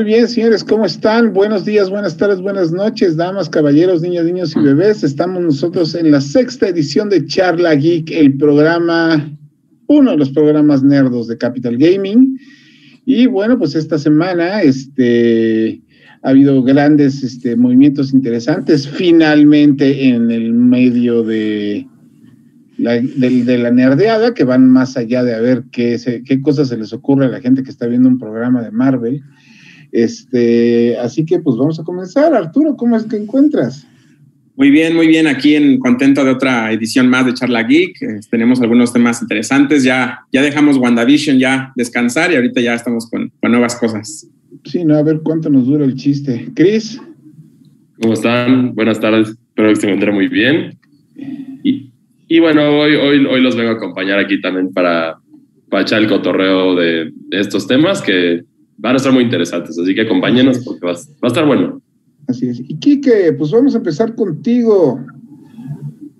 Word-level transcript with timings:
Muy 0.00 0.06
bien, 0.06 0.28
señores, 0.28 0.64
¿cómo 0.64 0.86
están? 0.86 1.34
Buenos 1.34 1.66
días, 1.66 1.90
buenas 1.90 2.16
tardes, 2.16 2.40
buenas 2.40 2.72
noches, 2.72 3.18
damas, 3.18 3.50
caballeros, 3.50 4.00
niños, 4.00 4.24
niños 4.24 4.56
y 4.56 4.60
bebés. 4.60 5.04
Estamos 5.04 5.42
nosotros 5.42 5.94
en 5.94 6.10
la 6.10 6.22
sexta 6.22 6.68
edición 6.68 7.10
de 7.10 7.26
Charla 7.26 7.74
Geek, 7.74 8.10
el 8.10 8.38
programa, 8.38 9.30
uno 9.88 10.12
de 10.12 10.16
los 10.16 10.30
programas 10.30 10.82
nerdos 10.82 11.28
de 11.28 11.36
Capital 11.36 11.76
Gaming. 11.76 12.38
Y 13.04 13.26
bueno, 13.26 13.58
pues 13.58 13.74
esta 13.74 13.98
semana, 13.98 14.62
este, 14.62 15.82
ha 16.22 16.30
habido 16.30 16.62
grandes 16.62 17.22
este, 17.22 17.54
movimientos 17.54 18.14
interesantes, 18.14 18.88
finalmente 18.88 20.08
en 20.08 20.30
el 20.30 20.54
medio 20.54 21.22
de 21.22 21.86
la, 22.78 22.92
de, 22.92 23.58
la 23.58 23.70
nerdeada, 23.70 24.32
que 24.32 24.44
van 24.44 24.66
más 24.66 24.96
allá 24.96 25.22
de 25.22 25.34
a 25.34 25.40
ver 25.42 25.64
qué, 25.70 25.98
qué 26.24 26.40
cosas 26.40 26.68
se 26.68 26.78
les 26.78 26.94
ocurre 26.94 27.26
a 27.26 27.28
la 27.28 27.42
gente 27.42 27.62
que 27.62 27.70
está 27.70 27.86
viendo 27.86 28.08
un 28.08 28.18
programa 28.18 28.62
de 28.62 28.70
Marvel. 28.70 29.22
Este, 29.92 30.96
así 30.98 31.24
que 31.24 31.40
pues 31.40 31.56
vamos 31.56 31.80
a 31.80 31.84
comenzar. 31.84 32.34
Arturo, 32.34 32.76
¿cómo 32.76 32.96
es 32.96 33.04
que 33.04 33.16
encuentras? 33.16 33.86
Muy 34.56 34.70
bien, 34.70 34.94
muy 34.94 35.06
bien. 35.06 35.26
Aquí 35.26 35.54
en 35.54 35.78
contento 35.78 36.22
de 36.22 36.32
otra 36.32 36.70
edición 36.70 37.08
más 37.08 37.24
de 37.24 37.32
Charla 37.32 37.62
Geek. 37.62 38.02
Eh, 38.02 38.20
tenemos 38.30 38.60
algunos 38.60 38.92
temas 38.92 39.22
interesantes. 39.22 39.84
Ya, 39.84 40.20
ya 40.32 40.42
dejamos 40.42 40.76
WandaVision 40.76 41.38
ya 41.38 41.72
descansar 41.76 42.30
y 42.30 42.36
ahorita 42.36 42.60
ya 42.60 42.74
estamos 42.74 43.08
con, 43.08 43.32
con 43.40 43.52
nuevas 43.52 43.76
cosas. 43.76 44.28
Sí, 44.64 44.84
no, 44.84 44.96
a 44.96 45.02
ver 45.02 45.20
cuánto 45.22 45.48
nos 45.48 45.66
dura 45.66 45.84
el 45.86 45.94
chiste. 45.94 46.50
Cris. 46.54 47.00
¿Cómo 48.02 48.12
están? 48.12 48.74
Buenas 48.74 49.00
tardes. 49.00 49.30
Espero 49.30 49.70
que 49.70 49.76
se 49.76 49.86
encuentren 49.86 50.14
muy 50.14 50.28
bien. 50.28 50.78
Y, 51.64 51.90
y, 52.28 52.38
bueno, 52.38 52.80
hoy, 52.80 52.96
hoy, 52.96 53.24
hoy 53.24 53.40
los 53.40 53.56
vengo 53.56 53.70
a 53.70 53.74
acompañar 53.74 54.18
aquí 54.18 54.42
también 54.42 54.72
para, 54.74 55.16
para 55.70 55.82
echar 55.84 56.02
el 56.02 56.08
cotorreo 56.08 56.74
de, 56.74 57.12
de 57.28 57.40
estos 57.40 57.66
temas 57.66 58.02
que 58.02 58.42
van 58.80 58.94
a 58.94 58.96
estar 58.96 59.12
muy 59.12 59.24
interesantes, 59.24 59.78
así 59.78 59.94
que 59.94 60.02
acompáñenos 60.02 60.58
porque 60.60 60.86
va, 60.86 60.92
a 60.92 61.26
estar 61.26 61.46
bueno. 61.46 61.80
Así 62.26 62.48
es. 62.48 62.60
Y 62.60 62.78
Quique, 62.78 63.32
pues 63.36 63.50
vamos 63.50 63.74
a 63.74 63.78
empezar 63.78 64.14
contigo. 64.14 65.04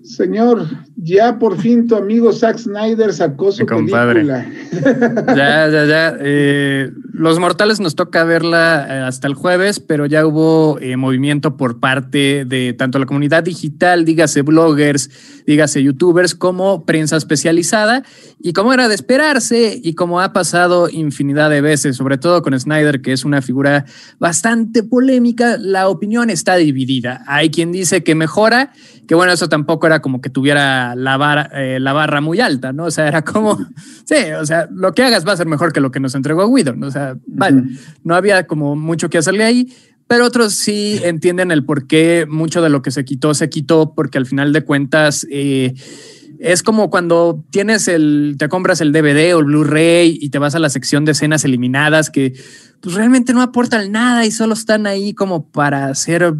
Señor, 0.03 0.67
ya 0.95 1.37
por 1.37 1.57
fin 1.57 1.87
tu 1.87 1.95
amigo 1.95 2.33
Zack 2.33 2.57
Snyder 2.57 3.13
sacó 3.13 3.51
su 3.51 3.65
película. 3.65 4.45
Ya, 5.27 5.69
ya, 5.69 5.85
ya. 5.85 6.17
Eh, 6.19 6.91
los 7.13 7.39
mortales 7.39 7.79
nos 7.79 7.95
toca 7.95 8.23
verla 8.23 8.87
eh, 8.89 8.99
hasta 9.01 9.27
el 9.27 9.33
jueves, 9.33 9.79
pero 9.79 10.05
ya 10.05 10.25
hubo 10.25 10.79
eh, 10.79 10.95
movimiento 10.95 11.57
por 11.57 11.79
parte 11.79 12.45
de 12.45 12.73
tanto 12.73 12.99
la 12.99 13.05
comunidad 13.05 13.43
digital, 13.43 14.05
dígase 14.05 14.43
bloggers, 14.43 15.09
dígase 15.45 15.83
youtubers, 15.83 16.35
como 16.35 16.85
prensa 16.85 17.17
especializada. 17.17 18.03
Y 18.39 18.53
como 18.53 18.73
era 18.73 18.87
de 18.87 18.95
esperarse 18.95 19.79
y 19.83 19.93
como 19.93 20.21
ha 20.21 20.31
pasado 20.33 20.89
infinidad 20.89 21.49
de 21.49 21.61
veces, 21.61 21.97
sobre 21.97 22.17
todo 22.17 22.41
con 22.41 22.57
Snyder, 22.57 23.01
que 23.01 23.11
es 23.11 23.25
una 23.25 23.41
figura 23.41 23.85
bastante 24.17 24.81
polémica, 24.81 25.57
la 25.57 25.89
opinión 25.89 26.29
está 26.29 26.55
dividida. 26.55 27.23
Hay 27.27 27.51
quien 27.51 27.71
dice 27.71 28.03
que 28.03 28.15
mejora, 28.15 28.71
que 29.07 29.15
bueno, 29.15 29.33
eso 29.33 29.49
tampoco 29.49 29.85
era 29.85 30.01
como 30.01 30.21
que 30.21 30.29
tuviera 30.29 30.95
la, 30.95 31.17
barra, 31.17 31.49
eh, 31.53 31.79
la 31.79 31.91
barra 31.93 32.21
muy 32.21 32.39
alta, 32.39 32.71
¿no? 32.71 32.85
O 32.85 32.91
sea, 32.91 33.07
era 33.07 33.21
como, 33.21 33.57
sí, 34.05 34.31
o 34.39 34.45
sea, 34.45 34.67
lo 34.71 34.93
que 34.93 35.03
hagas 35.03 35.27
va 35.27 35.33
a 35.33 35.37
ser 35.37 35.47
mejor 35.47 35.73
que 35.73 35.81
lo 35.81 35.91
que 35.91 35.99
nos 35.99 36.15
entregó 36.15 36.45
Whedon, 36.45 36.83
o 36.83 36.91
sea, 36.91 37.00
vale, 37.27 37.63
no 38.03 38.15
había 38.15 38.47
como 38.47 38.75
mucho 38.75 39.09
que 39.09 39.17
hacerle 39.17 39.43
ahí, 39.43 39.73
pero 40.07 40.25
otros 40.25 40.53
sí 40.53 40.99
entienden 41.03 41.51
el 41.51 41.63
por 41.65 41.87
qué 41.87 42.25
mucho 42.29 42.61
de 42.61 42.69
lo 42.69 42.81
que 42.81 42.91
se 42.91 43.05
quitó 43.05 43.33
se 43.33 43.49
quitó, 43.49 43.93
porque 43.95 44.17
al 44.17 44.25
final 44.25 44.53
de 44.53 44.63
cuentas... 44.63 45.25
Eh, 45.29 45.73
es 46.41 46.63
como 46.63 46.89
cuando 46.89 47.45
tienes 47.51 47.87
el, 47.87 48.35
te 48.39 48.49
compras 48.49 48.81
el 48.81 48.91
DVD 48.91 49.35
o 49.35 49.39
el 49.39 49.45
Blu-ray 49.45 50.17
y 50.19 50.29
te 50.31 50.39
vas 50.39 50.55
a 50.55 50.59
la 50.59 50.71
sección 50.71 51.05
de 51.05 51.11
escenas 51.11 51.45
eliminadas 51.45 52.09
que 52.09 52.33
pues 52.81 52.95
realmente 52.95 53.31
no 53.31 53.43
aportan 53.43 53.91
nada 53.91 54.25
y 54.25 54.31
solo 54.31 54.55
están 54.55 54.87
ahí 54.87 55.13
como 55.13 55.51
para 55.51 55.85
hacer 55.85 56.33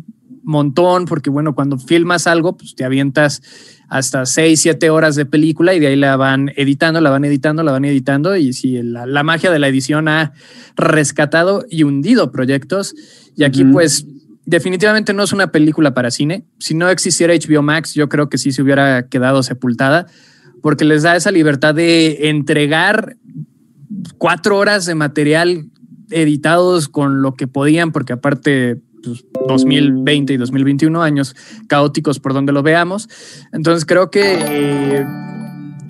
montón, 0.52 1.06
porque 1.06 1.30
bueno, 1.30 1.56
cuando 1.56 1.78
filmas 1.78 2.28
algo, 2.28 2.58
pues 2.58 2.76
te 2.76 2.84
avientas 2.84 3.42
hasta 3.92 4.26
6, 4.26 4.60
7 4.60 4.90
horas 4.90 5.16
de 5.16 5.26
película 5.26 5.74
y 5.74 5.80
de 5.80 5.88
ahí 5.88 5.96
la 5.98 6.16
van 6.16 6.52
editando, 6.56 7.02
la 7.02 7.10
van 7.10 7.26
editando, 7.26 7.62
la 7.64 7.74
van 7.74 7.84
editando 7.84 8.38
y 8.38 8.54
si 8.54 8.82
la, 8.82 9.24
magia 9.24 9.52
de 9.52 9.60
la 9.60 9.68
edición 9.68 10.08
ha 10.08 10.32
rescatado 10.78 11.66
y 11.70 11.84
hundido 11.84 12.32
proyectos 12.32 12.96
y 13.36 13.44
aquí 13.44 13.66
pues 13.66 14.06
definitivamente 14.46 15.14
no 15.14 15.24
es 15.24 15.34
una 15.34 15.52
película 15.52 15.94
para 15.94 16.10
cine. 16.10 16.46
Si 16.60 16.74
no 16.74 16.90
existiera 16.90 17.34
HBO 17.34 17.62
Max, 17.62 17.94
yo 17.94 18.08
creo 18.08 18.30
que 18.30 18.38
sí 18.38 18.52
se 18.52 18.62
hubiera 18.62 19.08
quedado 19.08 19.44
sepultada 19.44 20.08
porque 20.62 20.86
les 20.86 21.04
da 21.04 21.16
esa 21.16 21.32
libertad 21.32 21.76
de 21.76 22.30
entregar 22.30 23.18
cuatro 24.18 24.58
horas 24.58 24.86
de 24.86 24.96
material 24.96 25.66
editados 26.12 26.88
con 26.88 27.22
lo 27.22 27.34
que 27.34 27.48
podían, 27.48 27.92
porque 27.92 28.14
aparte 28.14 28.82
2020 29.48 30.34
pues, 30.34 30.36
y 30.36 30.38
2021 30.38 31.02
años 31.02 31.36
caóticos 31.68 32.20
por 32.20 32.34
donde 32.34 32.52
lo 32.52 32.64
veamos. 32.64 33.10
Entonces 33.52 33.86
creo 33.86 34.10
que 34.10 34.38
eh, 34.40 35.06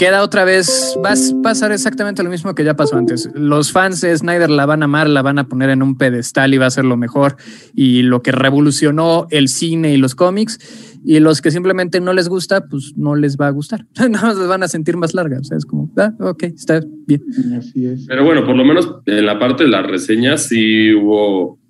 queda 0.02 0.24
otra 0.24 0.46
vez, 0.46 0.98
va 1.06 1.12
a 1.12 1.42
pasar 1.44 1.72
exactamente 1.72 2.24
lo 2.24 2.32
mismo 2.32 2.56
que 2.56 2.64
ya 2.64 2.76
pasó 2.76 2.98
antes. 2.98 3.30
Los 3.36 3.72
fans 3.72 4.02
de 4.02 4.18
Snyder 4.18 4.50
la 4.50 4.66
van 4.66 4.82
a 4.82 4.86
amar, 4.86 5.08
la 5.08 5.22
van 5.22 5.38
a 5.38 5.48
poner 5.48 5.70
en 5.70 5.84
un 5.84 5.96
pedestal 5.96 6.56
y 6.56 6.58
va 6.58 6.66
a 6.66 6.72
ser 6.72 6.86
lo 6.86 6.98
mejor 6.98 7.38
y 7.76 8.02
lo 8.02 8.24
que 8.24 8.32
revolucionó 8.32 9.28
el 9.30 9.48
cine 9.48 9.94
y 9.94 9.98
los 9.98 10.16
cómics. 10.16 10.58
Y 11.06 11.20
los 11.20 11.40
que 11.42 11.52
simplemente 11.52 12.02
no 12.02 12.14
les 12.14 12.30
gusta, 12.30 12.66
pues 12.66 12.94
no 12.96 13.16
les 13.16 13.38
va 13.38 13.46
a 13.46 13.52
gustar. 13.52 13.86
Nada 14.10 14.30
más 14.30 14.38
les 14.38 14.48
van 14.48 14.64
a 14.64 14.68
sentir 14.68 14.98
más 14.98 15.14
largas. 15.14 15.42
O 15.42 15.44
sea, 15.44 15.58
es 15.58 15.68
como, 15.68 15.92
ah, 15.98 16.14
ok, 16.20 16.44
está 16.46 16.82
bien. 17.06 17.24
Así 17.56 17.86
es. 17.86 18.08
Pero 18.08 18.26
bueno, 18.26 18.44
por 18.44 18.56
lo 18.56 18.66
menos 18.66 18.96
en 19.06 19.28
la 19.28 19.38
parte 19.38 19.66
de 19.66 19.70
las 19.70 19.86
reseñas 19.86 20.48
sí 20.48 20.96
hubo 20.96 21.61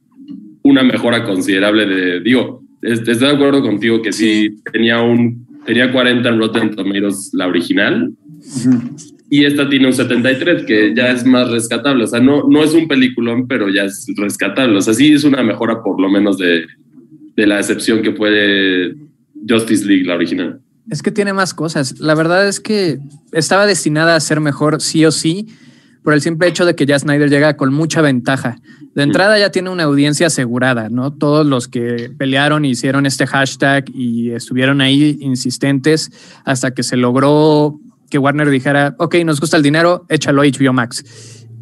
una 0.64 0.84
mejora 0.84 1.24
considerable 1.24 1.86
de, 1.86 2.20
digo, 2.22 2.64
estoy 2.82 3.16
de 3.16 3.30
acuerdo 3.30 3.62
contigo 3.62 4.02
que 4.02 4.12
sí, 4.12 4.62
tenía 4.72 5.02
un, 5.02 5.48
tenía 5.66 5.92
40 5.92 6.28
en 6.28 6.40
Rotten 6.40 6.76
Tomatoes 6.76 7.32
la 7.34 7.48
original 7.48 8.12
y 9.30 9.46
esta 9.46 9.70
tiene 9.70 9.88
un 9.88 9.94
73 9.94 10.64
que 10.66 10.94
ya 10.96 11.10
es 11.12 11.26
más 11.26 11.50
rescatable, 11.50 12.04
o 12.04 12.08
sea, 12.08 12.20
no, 12.20 12.48
no 12.50 12.64
es 12.64 12.74
un 12.74 12.88
peliculón, 12.88 13.48
pero 13.48 13.70
ya 13.70 13.84
es 13.84 14.06
rescatable, 14.18 14.78
o 14.78 14.82
sea, 14.82 14.94
sí 14.94 15.14
es 15.14 15.24
una 15.24 15.42
mejora 15.44 15.82
por 15.82 16.00
lo 16.02 16.10
menos 16.10 16.38
de, 16.38 16.66
de 17.36 17.48
la 17.48 17.60
excepción 17.60 18.02
que 18.02 18.14
fue 18.14 18.94
Justice 19.48 19.86
League 19.86 20.06
la 20.06 20.16
original. 20.16 20.62
Es 20.90 21.02
que 21.02 21.12
tiene 21.12 21.32
más 21.32 21.54
cosas. 21.54 22.00
La 22.00 22.16
verdad 22.16 22.48
es 22.48 22.60
que 22.60 23.00
estaba 23.32 23.66
destinada 23.66 24.16
a 24.16 24.20
ser 24.20 24.42
mejor 24.42 24.82
sí 24.82 25.06
o 25.06 25.12
sí, 25.12 25.48
por 26.04 26.14
el 26.14 26.22
simple 26.22 26.48
hecho 26.48 26.66
de 26.66 26.76
que 26.76 26.86
ya 26.86 26.98
Snyder 26.98 27.30
llega 27.30 27.56
con 27.56 27.74
mucha 27.74 28.02
ventaja. 28.02 28.58
De 28.94 29.04
entrada 29.04 29.40
ya 29.40 29.52
tiene 29.52 29.70
una 29.70 29.84
audiencia 29.84 30.28
asegurada, 30.28 30.90
¿no? 30.90 31.14
Todos 31.14 31.46
los 31.46 31.70
que 31.70 32.12
pelearon, 32.18 32.66
hicieron 32.66 33.06
este 33.06 33.26
hashtag 33.26 33.86
y 33.94 34.32
estuvieron 34.32 34.82
ahí 34.82 35.18
insistentes 35.22 36.12
hasta 36.44 36.72
que 36.72 36.84
se 36.84 36.98
logró 36.98 37.80
que 38.10 38.18
Warner 38.18 38.50
dijera, 38.50 38.96
ok, 39.00 39.16
nos 39.24 39.40
gusta 39.40 39.56
el 39.56 39.64
dinero, 39.64 40.06
échalo 40.10 40.42
a 40.42 40.46
HBO 40.46 40.74
Max. 40.74 41.06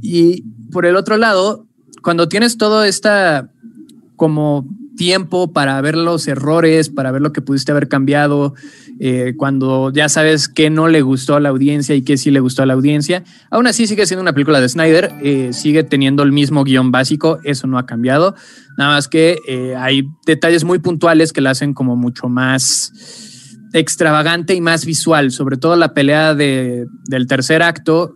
Y 0.01 0.43
por 0.71 0.87
el 0.87 0.95
otro 0.95 1.17
lado, 1.17 1.67
cuando 2.01 2.27
tienes 2.27 2.57
todo 2.57 2.83
esta 2.83 3.51
como 4.15 4.67
tiempo 4.99 5.53
para 5.53 5.79
ver 5.79 5.95
los 5.95 6.27
errores, 6.27 6.89
para 6.89 7.09
ver 7.11 7.21
lo 7.21 7.31
que 7.31 7.41
pudiste 7.41 7.71
haber 7.71 7.87
cambiado, 7.87 8.53
eh, 8.99 9.33
cuando 9.37 9.93
ya 9.93 10.09
sabes 10.09 10.49
qué 10.49 10.69
no 10.69 10.89
le 10.89 11.01
gustó 11.01 11.35
a 11.35 11.39
la 11.39 11.47
audiencia 11.47 11.95
y 11.95 12.01
qué 12.01 12.17
sí 12.17 12.31
le 12.31 12.41
gustó 12.41 12.63
a 12.63 12.65
la 12.65 12.73
audiencia. 12.73 13.23
Aún 13.49 13.65
así 13.65 13.87
sigue 13.87 14.05
siendo 14.05 14.21
una 14.21 14.33
película 14.33 14.59
de 14.59 14.67
Snyder, 14.67 15.13
eh, 15.23 15.51
sigue 15.53 15.85
teniendo 15.85 16.21
el 16.21 16.33
mismo 16.33 16.65
guion 16.65 16.91
básico, 16.91 17.39
eso 17.45 17.65
no 17.65 17.77
ha 17.77 17.85
cambiado, 17.85 18.35
nada 18.77 18.95
más 18.95 19.07
que 19.07 19.37
eh, 19.47 19.73
hay 19.77 20.05
detalles 20.25 20.65
muy 20.65 20.79
puntuales 20.79 21.31
que 21.31 21.39
la 21.39 21.51
hacen 21.51 21.73
como 21.73 21.95
mucho 21.95 22.27
más 22.27 22.91
extravagante 23.71 24.53
y 24.53 24.59
más 24.59 24.85
visual, 24.85 25.31
sobre 25.31 25.55
todo 25.55 25.77
la 25.77 25.93
pelea 25.93 26.35
de, 26.35 26.87
del 27.05 27.25
tercer 27.25 27.63
acto, 27.63 28.15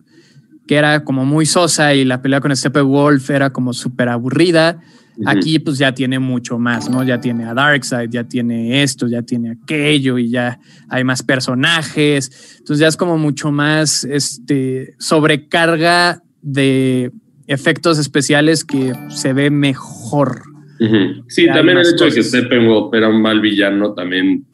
que 0.68 0.76
era 0.76 1.06
como 1.06 1.24
muy 1.24 1.46
sosa 1.46 1.94
y 1.94 2.04
la 2.04 2.22
pelea 2.22 2.42
con 2.42 2.54
Steppenwolf 2.54 3.30
era 3.30 3.52
como 3.52 3.72
súper 3.72 4.10
aburrida. 4.10 4.82
Aquí 5.26 5.60
pues 5.60 5.78
ya 5.78 5.94
tiene 5.94 6.20
mucho 6.20 6.58
más, 6.58 6.90
¿no? 6.90 7.04
Ya 7.04 7.20
tiene 7.20 7.46
a 7.46 7.54
Darkseid, 7.54 8.10
ya 8.10 8.24
tiene 8.24 8.84
esto, 8.84 9.08
ya 9.08 9.22
tiene 9.22 9.52
aquello 9.52 10.18
y 10.18 10.30
ya 10.30 10.60
hay 10.90 11.04
más 11.04 11.22
personajes. 11.24 12.58
Entonces 12.60 12.80
ya 12.80 12.88
es 12.88 12.98
como 12.98 13.18
mucho 13.18 13.52
más 13.52 14.04
este, 14.04 14.96
sobrecarga 15.00 16.24
de 16.42 17.12
efectos 17.48 18.00
especiales 18.00 18.64
que 18.64 18.94
se 19.10 19.34
ve 19.34 19.50
mejor. 19.50 20.42
Sí, 21.28 21.46
también 21.48 21.78
el 21.78 21.88
hecho 21.88 22.06
de 22.06 22.12
que 22.12 22.24
Steppenwolf 22.24 22.94
era 22.94 23.08
un 23.08 23.22
mal 23.22 23.40
villano 23.40 23.94
también 23.94 24.46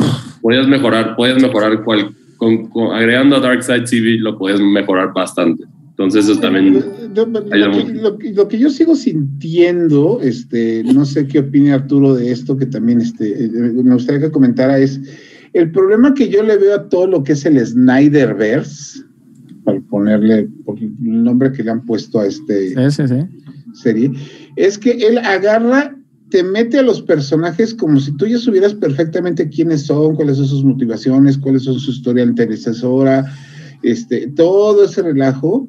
podías 0.42 0.68
mejorar, 0.68 1.16
podías 1.16 1.42
mejorar 1.42 1.84
cual, 1.84 2.14
con, 2.38 2.70
agregando 2.94 3.38
a 3.38 3.40
Darkseid 3.40 3.86
sí 3.86 4.18
lo 4.18 4.38
puedes 4.38 4.60
mejorar 4.60 5.12
bastante. 5.14 5.64
Entonces 6.00 6.30
eso 6.30 6.40
también... 6.40 6.82
Lo 7.14 8.48
que, 8.48 8.58
yo 8.58 8.70
sigo 8.70 8.96
sintiendo, 8.96 10.22
este, 10.22 10.82
no 10.86 11.04
sé 11.04 11.28
qué 11.28 11.40
opina 11.40 11.76
Arturo 11.76 12.16
de 12.16 12.32
esto, 12.32 12.56
que 12.56 12.68
también 12.68 13.02
este, 13.02 13.44
eh, 13.44 13.50
me 13.50 13.94
gustaría 13.96 14.22
que 14.22 14.32
comentara, 14.32 14.80
es 14.80 15.02
el 15.52 15.72
problema 15.72 16.14
que 16.14 16.30
yo 16.30 16.42
le 16.42 16.56
veo 16.56 16.76
a 16.76 16.88
todo 16.88 17.06
lo 17.06 17.22
que 17.22 17.34
es 17.34 17.46
el 17.46 17.60
Snyderverse, 17.66 19.04
para 19.66 19.82
ponerle 19.82 20.48
el 20.68 21.24
nombre 21.24 21.52
que 21.52 21.64
le 21.64 21.72
han 21.72 21.86
puesto 21.86 22.22
a 22.22 22.28
este... 22.28 22.70
Sí, 22.70 22.92
sí, 22.92 23.08
sí. 23.10 23.44
serie, 23.74 24.12
es 24.56 24.78
que 24.78 24.92
él 24.92 25.18
agarra, 25.18 25.98
te 26.30 26.44
mete 26.44 26.80
a 26.80 26.84
los 26.84 27.02
personajes 27.02 27.74
como 27.74 28.00
si 28.00 28.16
tú 28.16 28.26
ya 28.26 28.38
supieras 28.38 28.74
perfectamente 28.74 29.50
quiénes 29.50 29.88
son, 29.88 30.16
cuáles 30.16 30.38
son 30.38 30.48
sus 30.48 30.64
motivaciones, 30.64 31.38
cuáles 31.38 31.64
son 31.64 31.78
su 31.78 31.92
historia 31.92 32.24
antecesora, 32.24 33.26
este, 33.84 34.28
todo 34.28 34.86
ese 34.86 35.02
relajo, 35.02 35.68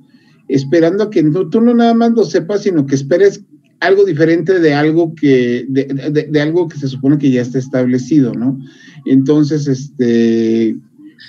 esperando 0.55 1.05
a 1.05 1.11
que 1.11 1.23
tú 1.23 1.61
no 1.61 1.75
nada 1.75 1.95
más 1.95 2.13
lo 2.13 2.25
sepas, 2.25 2.63
sino 2.63 2.87
que 2.87 2.95
esperes 2.95 3.45
algo 3.81 4.05
diferente 4.05 4.61
de 4.61 4.75
algo 4.75 5.15
que, 5.15 5.65
de, 5.69 6.29
de, 6.31 6.41
algo 6.41 6.69
que 6.69 6.79
se 6.79 6.89
supone 6.89 7.19
que 7.19 7.31
ya 7.31 7.41
está 7.41 7.59
establecido, 7.59 8.35
¿no? 8.35 8.59
Entonces, 9.07 9.67
este, 9.67 10.77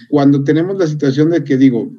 cuando 0.09 0.44
tenemos 0.44 0.77
la 0.77 0.88
situación 0.88 1.29
de 1.29 1.44
que 1.44 1.57
digo, 1.57 1.89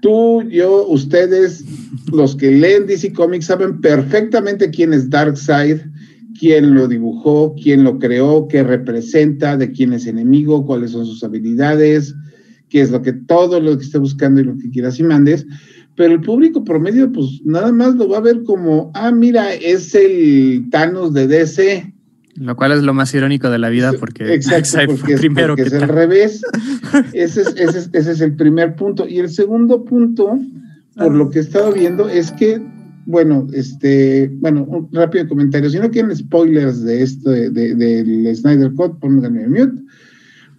tú, 0.00 0.42
yo, 0.50 0.86
ustedes, 0.88 1.64
los 2.10 2.36
que 2.36 2.50
leen 2.50 2.86
DC 2.86 3.12
Comics 3.12 3.46
saben 3.46 3.80
perfectamente 3.80 4.70
quién 4.70 4.94
es 4.94 5.10
Darkseid, 5.10 5.80
quién 6.38 6.74
lo 6.74 6.88
dibujó, 6.88 7.54
quién 7.62 7.84
lo 7.84 7.98
creó, 7.98 8.48
qué 8.48 8.62
representa, 8.62 9.58
de 9.58 9.70
quién 9.72 9.92
es 9.92 10.06
enemigo, 10.06 10.64
cuáles 10.64 10.92
son 10.92 11.04
sus 11.04 11.22
habilidades, 11.22 12.14
qué 12.70 12.80
es 12.80 12.90
lo 12.90 13.02
que 13.02 13.12
todo 13.12 13.60
lo 13.60 13.76
que 13.76 13.84
esté 13.84 13.98
buscando 13.98 14.40
y 14.40 14.44
lo 14.44 14.56
que 14.56 14.70
quieras 14.70 14.98
y 14.98 15.02
mandes 15.02 15.46
pero 16.00 16.14
el 16.14 16.22
público 16.22 16.64
promedio, 16.64 17.12
pues 17.12 17.42
nada 17.44 17.72
más 17.72 17.94
lo 17.94 18.08
va 18.08 18.16
a 18.16 18.22
ver 18.22 18.42
como, 18.44 18.90
ah, 18.94 19.10
mira, 19.12 19.52
es 19.52 19.94
el 19.94 20.68
Thanos 20.70 21.12
de 21.12 21.26
DC. 21.26 21.92
Lo 22.36 22.56
cual 22.56 22.72
es 22.72 22.82
lo 22.82 22.94
más 22.94 23.12
irónico 23.12 23.50
de 23.50 23.58
la 23.58 23.68
vida, 23.68 23.92
porque, 23.92 24.32
Exacto, 24.32 24.86
porque 24.96 25.12
es, 25.12 25.20
primero 25.20 25.54
que 25.56 25.62
es 25.62 25.72
el 25.74 25.86
revés. 25.86 26.40
ese, 27.12 27.42
es, 27.42 27.48
ese, 27.48 27.78
es, 27.80 27.90
ese 27.92 28.12
es 28.12 28.20
el 28.22 28.34
primer 28.34 28.76
punto. 28.76 29.06
Y 29.06 29.18
el 29.18 29.28
segundo 29.28 29.84
punto, 29.84 30.40
por 30.96 31.14
lo 31.14 31.28
que 31.28 31.40
he 31.40 31.42
estado 31.42 31.70
viendo, 31.70 32.08
es 32.08 32.32
que 32.32 32.62
bueno, 33.04 33.46
este, 33.52 34.30
bueno, 34.36 34.64
un 34.64 34.88
rápido 34.92 35.28
comentario. 35.28 35.68
Si 35.68 35.78
no 35.78 35.90
quieren 35.90 36.16
spoilers 36.16 36.82
de 36.82 37.02
esto, 37.02 37.28
de, 37.28 37.50
del 37.50 38.36
Snyder 38.36 38.72
Cut, 38.72 38.98
pónganme 39.00 39.48
mute. 39.48 39.82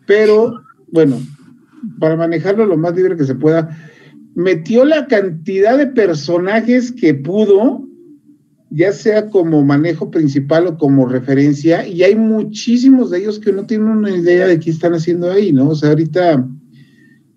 Pero, 0.05 0.61
bueno, 0.91 1.19
para 1.99 2.15
manejarlo 2.15 2.65
lo 2.65 2.77
más 2.77 2.95
libre 2.95 3.15
que 3.15 3.25
se 3.25 3.35
pueda, 3.35 3.69
metió 4.35 4.85
la 4.85 5.07
cantidad 5.07 5.77
de 5.77 5.87
personajes 5.87 6.91
que 6.91 7.13
pudo, 7.13 7.87
ya 8.69 8.93
sea 8.93 9.29
como 9.29 9.63
manejo 9.63 10.09
principal 10.09 10.67
o 10.67 10.77
como 10.77 11.07
referencia, 11.07 11.85
y 11.85 12.03
hay 12.03 12.15
muchísimos 12.15 13.11
de 13.11 13.19
ellos 13.19 13.39
que 13.39 13.51
no 13.51 13.65
tienen 13.65 13.89
una 13.89 14.15
idea 14.15 14.47
de 14.47 14.59
qué 14.59 14.69
están 14.69 14.93
haciendo 14.93 15.29
ahí, 15.29 15.51
¿no? 15.51 15.69
O 15.69 15.75
sea, 15.75 15.89
ahorita, 15.89 16.47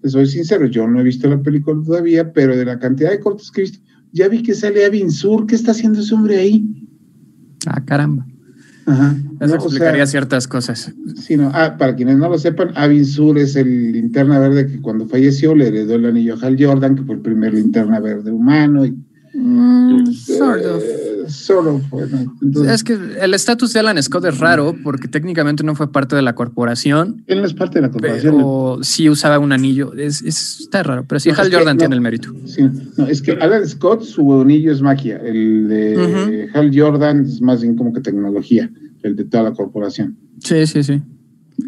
soy 0.05 0.27
sincero, 0.27 0.67
yo 0.67 0.87
no 0.87 1.01
he 1.01 1.05
visto 1.05 1.29
la 1.29 1.43
película 1.43 1.83
todavía, 1.85 2.33
pero 2.33 2.57
de 2.57 2.65
la 2.65 2.79
cantidad 2.79 3.11
de 3.11 3.21
cortes 3.21 3.51
que 3.51 3.63
he 3.63 3.65
visto, 3.65 3.81
ya 4.13 4.29
vi 4.29 4.43
que 4.43 4.55
sale 4.55 4.85
Avin 4.85 5.11
Sur, 5.11 5.47
¿qué 5.47 5.57
está 5.57 5.73
haciendo 5.73 6.01
ese 6.01 6.15
hombre 6.15 6.37
ahí? 6.37 6.65
Ah, 7.67 7.85
caramba. 7.85 8.27
Ajá. 8.87 9.17
Eso 9.41 9.55
explicaría 9.55 10.07
ciertas 10.07 10.47
cosas. 10.47 10.93
Sí, 11.17 11.37
no. 11.37 11.51
Ah, 11.55 11.77
para 11.79 11.97
quienes 11.97 12.19
no 12.19 12.29
lo 12.29 12.39
sepan, 12.39 12.71
Avin 12.75 13.05
Sur 13.05 13.39
es 13.39 13.57
el 13.57 13.93
linterna 13.93 14.39
verde 14.39 14.67
que 14.67 14.81
cuando 14.81 15.07
falleció 15.07 15.55
le 15.55 15.69
heredó 15.69 15.95
el 15.95 16.07
anillo 16.07 16.35
a 16.35 16.47
Hal 16.47 16.57
Jordan, 16.59 16.97
que 16.97 17.03
fue 17.03 17.15
el 17.15 17.21
primer 17.21 17.55
linterna 17.55 18.01
verde 18.01 18.31
humano. 18.31 18.85
Y, 18.85 18.95
mm, 19.35 20.13
sort 20.13 20.65
of. 20.65 20.83
Es 22.69 22.85
que 22.85 22.99
el 23.21 23.35
estatus 23.35 23.73
de 23.73 23.81
Alan 23.81 24.03
Scott 24.03 24.25
es 24.27 24.39
raro 24.39 24.75
porque 24.83 25.09
técnicamente 25.09 25.65
no 25.65 25.75
fue 25.75 25.91
parte 25.91 26.17
de 26.17 26.23
la 26.23 26.35
corporación. 26.35 27.23
Él 27.27 27.41
no 27.41 27.47
es 27.47 27.55
parte 27.55 27.79
de 27.79 27.83
la 27.83 27.91
corporación. 27.91 28.41
O 28.43 28.79
sí 28.83 29.09
usaba 29.09 29.39
un 29.39 29.53
anillo. 29.53 29.95
Es, 29.95 30.23
está 30.23 30.83
raro, 30.83 31.05
pero 31.09 31.21
sí, 31.21 31.31
Hal 31.31 31.53
Jordan 31.53 31.79
tiene 31.79 31.95
el 31.95 32.01
mérito. 32.01 32.35
Sí, 32.47 32.63
no, 32.97 33.07
es 33.07 33.23
que 33.23 33.33
Alan 33.33 33.67
Scott, 33.69 34.03
su 34.03 34.41
anillo 34.41 34.73
es 34.73 34.81
magia. 34.81 35.19
El 35.19 35.69
de 35.69 36.49
Hal 36.55 36.71
Jordan 36.75 37.25
es 37.25 37.41
más 37.41 37.63
bien 37.63 37.77
como 37.77 37.93
que 37.93 38.01
tecnología 38.01 38.71
el 39.03 39.17
de 39.17 39.25
toda 39.25 39.45
la 39.45 39.53
corporación. 39.53 40.17
Sí, 40.41 40.67
sí, 40.67 40.83
sí. 40.83 41.01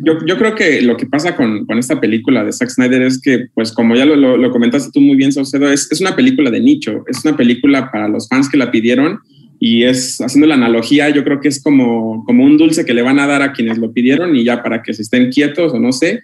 Yo, 0.02 0.14
yo 0.26 0.37
creo 0.37 0.55
que 0.55 0.82
lo 0.82 0.97
que 0.97 1.06
pasa 1.06 1.37
con, 1.37 1.64
con, 1.64 1.79
esta 1.79 2.00
película 2.00 2.44
de 2.44 2.52
Zack 2.52 2.70
Snyder 2.70 3.02
es 3.02 3.20
que, 3.20 3.47
pues 3.55 3.70
como 3.73 3.94
ya 3.94 4.05
lo, 4.05 4.17
lo, 4.17 4.50
comentaste 4.50 4.91
tú 4.93 5.00
muy 5.00 5.17
bien, 5.17 5.31
Saucedo, 5.31 5.70
es, 5.70 5.91
es 5.93 6.00
una 6.00 6.17
película 6.17 6.50
de 6.50 6.61
nicho, 6.61 7.05
es 7.06 7.25
una 7.25 7.37
película 7.37 7.91
para 7.93 8.09
los 8.09 8.29
fans 8.29 8.49
que 8.49 8.56
la 8.56 8.73
pidieron 8.73 9.20
y 9.58 9.85
es, 9.85 10.20
haciendo 10.20 10.47
la 10.47 10.55
analogía, 10.55 11.08
yo 11.11 11.25
creo 11.25 11.41
que 11.41 11.49
es 11.49 11.62
como, 11.62 12.25
como 12.25 12.44
un 12.44 12.58
dulce 12.58 12.85
que 12.85 12.94
le 12.94 13.03
van 13.03 13.19
a 13.19 13.26
dar 13.26 13.43
a 13.43 13.53
quienes 13.53 13.79
lo 13.79 13.93
pidieron 13.93 14.37
y 14.37 14.44
ya 14.44 14.62
para 14.62 14.82
que 14.82 14.93
se 14.93 15.03
estén 15.03 15.31
quietos 15.31 15.73
o 15.73 15.79
no 15.79 15.93
sé, 15.93 16.23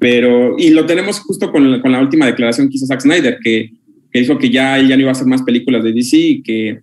pero, 0.00 0.56
y 0.58 0.70
lo 0.70 0.86
tenemos 0.86 1.20
justo 1.20 1.50
con, 1.50 1.80
con 1.80 1.92
la 1.92 2.00
última 2.00 2.26
declaración 2.26 2.68
que 2.68 2.76
hizo 2.76 2.86
Zack 2.86 3.00
Snyder, 3.00 3.38
que, 3.42 3.72
que 4.10 4.20
dijo 4.20 4.38
que 4.38 4.50
ya 4.50 4.80
ya 4.80 4.96
no 4.96 5.02
iba 5.02 5.10
a 5.10 5.12
hacer 5.12 5.26
más 5.26 5.42
películas 5.42 5.84
de 5.84 5.92
DC 5.92 6.16
y 6.16 6.42
que 6.42 6.80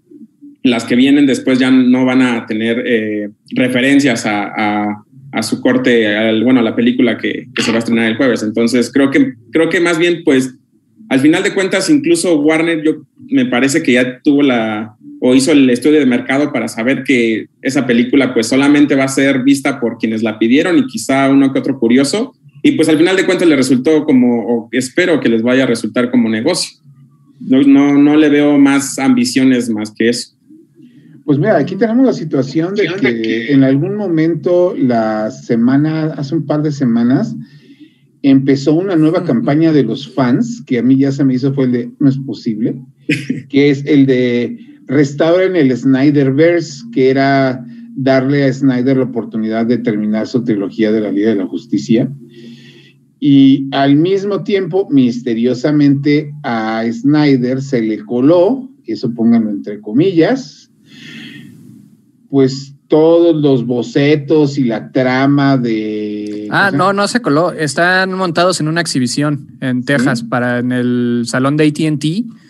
las 0.63 0.85
que 0.85 0.95
vienen 0.95 1.25
después 1.25 1.59
ya 1.59 1.69
no 1.69 2.05
van 2.05 2.21
a 2.21 2.45
tener 2.45 2.83
eh, 2.85 3.29
referencias 3.51 4.25
a, 4.25 5.03
a, 5.31 5.43
su 5.43 5.59
corte, 5.59 6.15
al, 6.15 6.43
bueno, 6.43 6.61
a 6.61 6.63
la 6.63 6.75
película 6.75 7.17
que, 7.17 7.47
que, 7.53 7.61
se 7.61 7.71
va 7.71 7.77
a 7.77 7.79
estrenar 7.79 8.05
el 8.05 8.15
jueves. 8.15 8.43
Entonces, 8.43 8.89
creo 8.91 9.11
que, 9.11 9.33
creo 9.51 9.69
que 9.69 9.81
más 9.81 9.97
bien, 9.99 10.21
pues, 10.23 10.55
al 11.09 11.19
final 11.19 11.43
de 11.43 11.53
cuentas, 11.53 11.89
incluso 11.89 12.39
Warner, 12.39 12.81
yo 12.81 13.01
me 13.27 13.45
parece 13.45 13.83
que 13.83 13.93
ya 13.93 14.21
tuvo 14.21 14.41
la, 14.41 14.95
o 15.25 15.33
hizo 15.33 15.53
el 15.53 15.69
estudio 15.69 16.01
de 16.01 16.05
mercado 16.05 16.51
para 16.51 16.67
saber 16.67 17.05
que 17.05 17.47
esa 17.61 17.87
película, 17.87 18.33
pues, 18.33 18.47
solamente 18.47 18.93
va 18.93 19.05
a 19.05 19.07
ser 19.07 19.41
vista 19.41 19.79
por 19.79 19.97
quienes 19.97 20.21
la 20.21 20.37
pidieron 20.37 20.77
y 20.77 20.85
quizá 20.85 21.29
uno 21.29 21.53
que 21.53 21.59
otro 21.59 21.79
curioso. 21.79 22.33
Y 22.61 22.73
pues 22.73 22.89
al 22.89 22.97
final 22.97 23.15
de 23.15 23.25
cuentas 23.25 23.47
le 23.47 23.55
resultó 23.55 24.03
como, 24.03 24.45
o 24.45 24.69
espero 24.73 25.21
que 25.21 25.29
les 25.29 25.41
vaya 25.41 25.63
a 25.63 25.67
resultar 25.67 26.11
como 26.11 26.27
negocio. 26.27 26.77
No, 27.39 27.61
no, 27.61 27.97
no 27.97 28.17
le 28.17 28.27
veo 28.27 28.57
más 28.57 28.99
ambiciones 28.99 29.69
más 29.69 29.91
que 29.91 30.09
eso. 30.09 30.35
Pues 31.23 31.39
mira, 31.39 31.55
aquí 31.55 31.77
tenemos 31.77 32.05
la 32.05 32.11
situación 32.11 32.75
de 32.75 32.85
que 32.99 33.53
en 33.53 33.63
algún 33.63 33.95
momento, 33.95 34.75
la 34.77 35.31
semana, 35.31 36.15
hace 36.17 36.35
un 36.35 36.45
par 36.45 36.63
de 36.63 36.71
semanas, 36.73 37.33
empezó 38.23 38.73
una 38.73 38.97
nueva 38.97 39.23
campaña 39.23 39.71
de 39.71 39.83
los 39.83 40.13
fans, 40.13 40.61
que 40.67 40.79
a 40.79 40.83
mí 40.83 40.97
ya 40.97 41.13
se 41.13 41.23
me 41.23 41.35
hizo 41.35 41.53
fue 41.53 41.63
el 41.63 41.71
de 41.71 41.91
no 41.99 42.09
es 42.09 42.17
posible, 42.17 42.75
que 43.47 43.69
es 43.69 43.85
el 43.85 44.05
de 44.05 44.72
restauren 44.87 45.55
el 45.55 45.75
Snyderverse, 45.75 46.83
que 46.91 47.09
era 47.09 47.65
darle 47.95 48.45
a 48.45 48.53
Snyder 48.53 48.97
la 48.97 49.03
oportunidad 49.03 49.65
de 49.65 49.77
terminar 49.77 50.27
su 50.27 50.43
trilogía 50.43 50.91
de 50.91 51.01
la 51.01 51.11
Liga 51.11 51.29
de 51.29 51.35
la 51.37 51.47
Justicia. 51.47 52.11
Y 53.19 53.69
al 53.71 53.95
mismo 53.95 54.43
tiempo, 54.43 54.87
misteriosamente, 54.89 56.33
a 56.43 56.83
Snyder 56.91 57.61
se 57.61 57.81
le 57.81 58.03
coló, 58.03 58.69
eso 58.85 59.13
pónganlo 59.13 59.49
entre 59.49 59.79
comillas, 59.79 60.69
pues 62.29 62.73
todos 62.87 63.35
los 63.35 63.65
bocetos 63.65 64.57
y 64.57 64.65
la 64.65 64.91
trama 64.91 65.57
de... 65.57 66.47
Ah, 66.51 66.71
no, 66.71 66.93
no 66.93 67.07
se 67.07 67.21
coló. 67.21 67.51
Están 67.51 68.13
montados 68.13 68.59
en 68.59 68.67
una 68.67 68.81
exhibición 68.81 69.57
en 69.61 69.83
Texas 69.83 70.21
para 70.23 70.59
en 70.59 70.71
el 70.71 71.23
salón 71.25 71.57
de 71.57 71.67
ATT. 71.67 72.42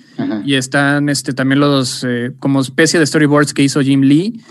Y 0.45 0.55
están 0.55 1.09
este, 1.09 1.33
también 1.33 1.59
los 1.59 2.03
eh, 2.03 2.33
como 2.39 2.61
especie 2.61 2.99
de 2.99 3.05
storyboards 3.05 3.53
que 3.53 3.63
hizo 3.63 3.81
Jim 3.81 4.01
Lee, 4.01 4.41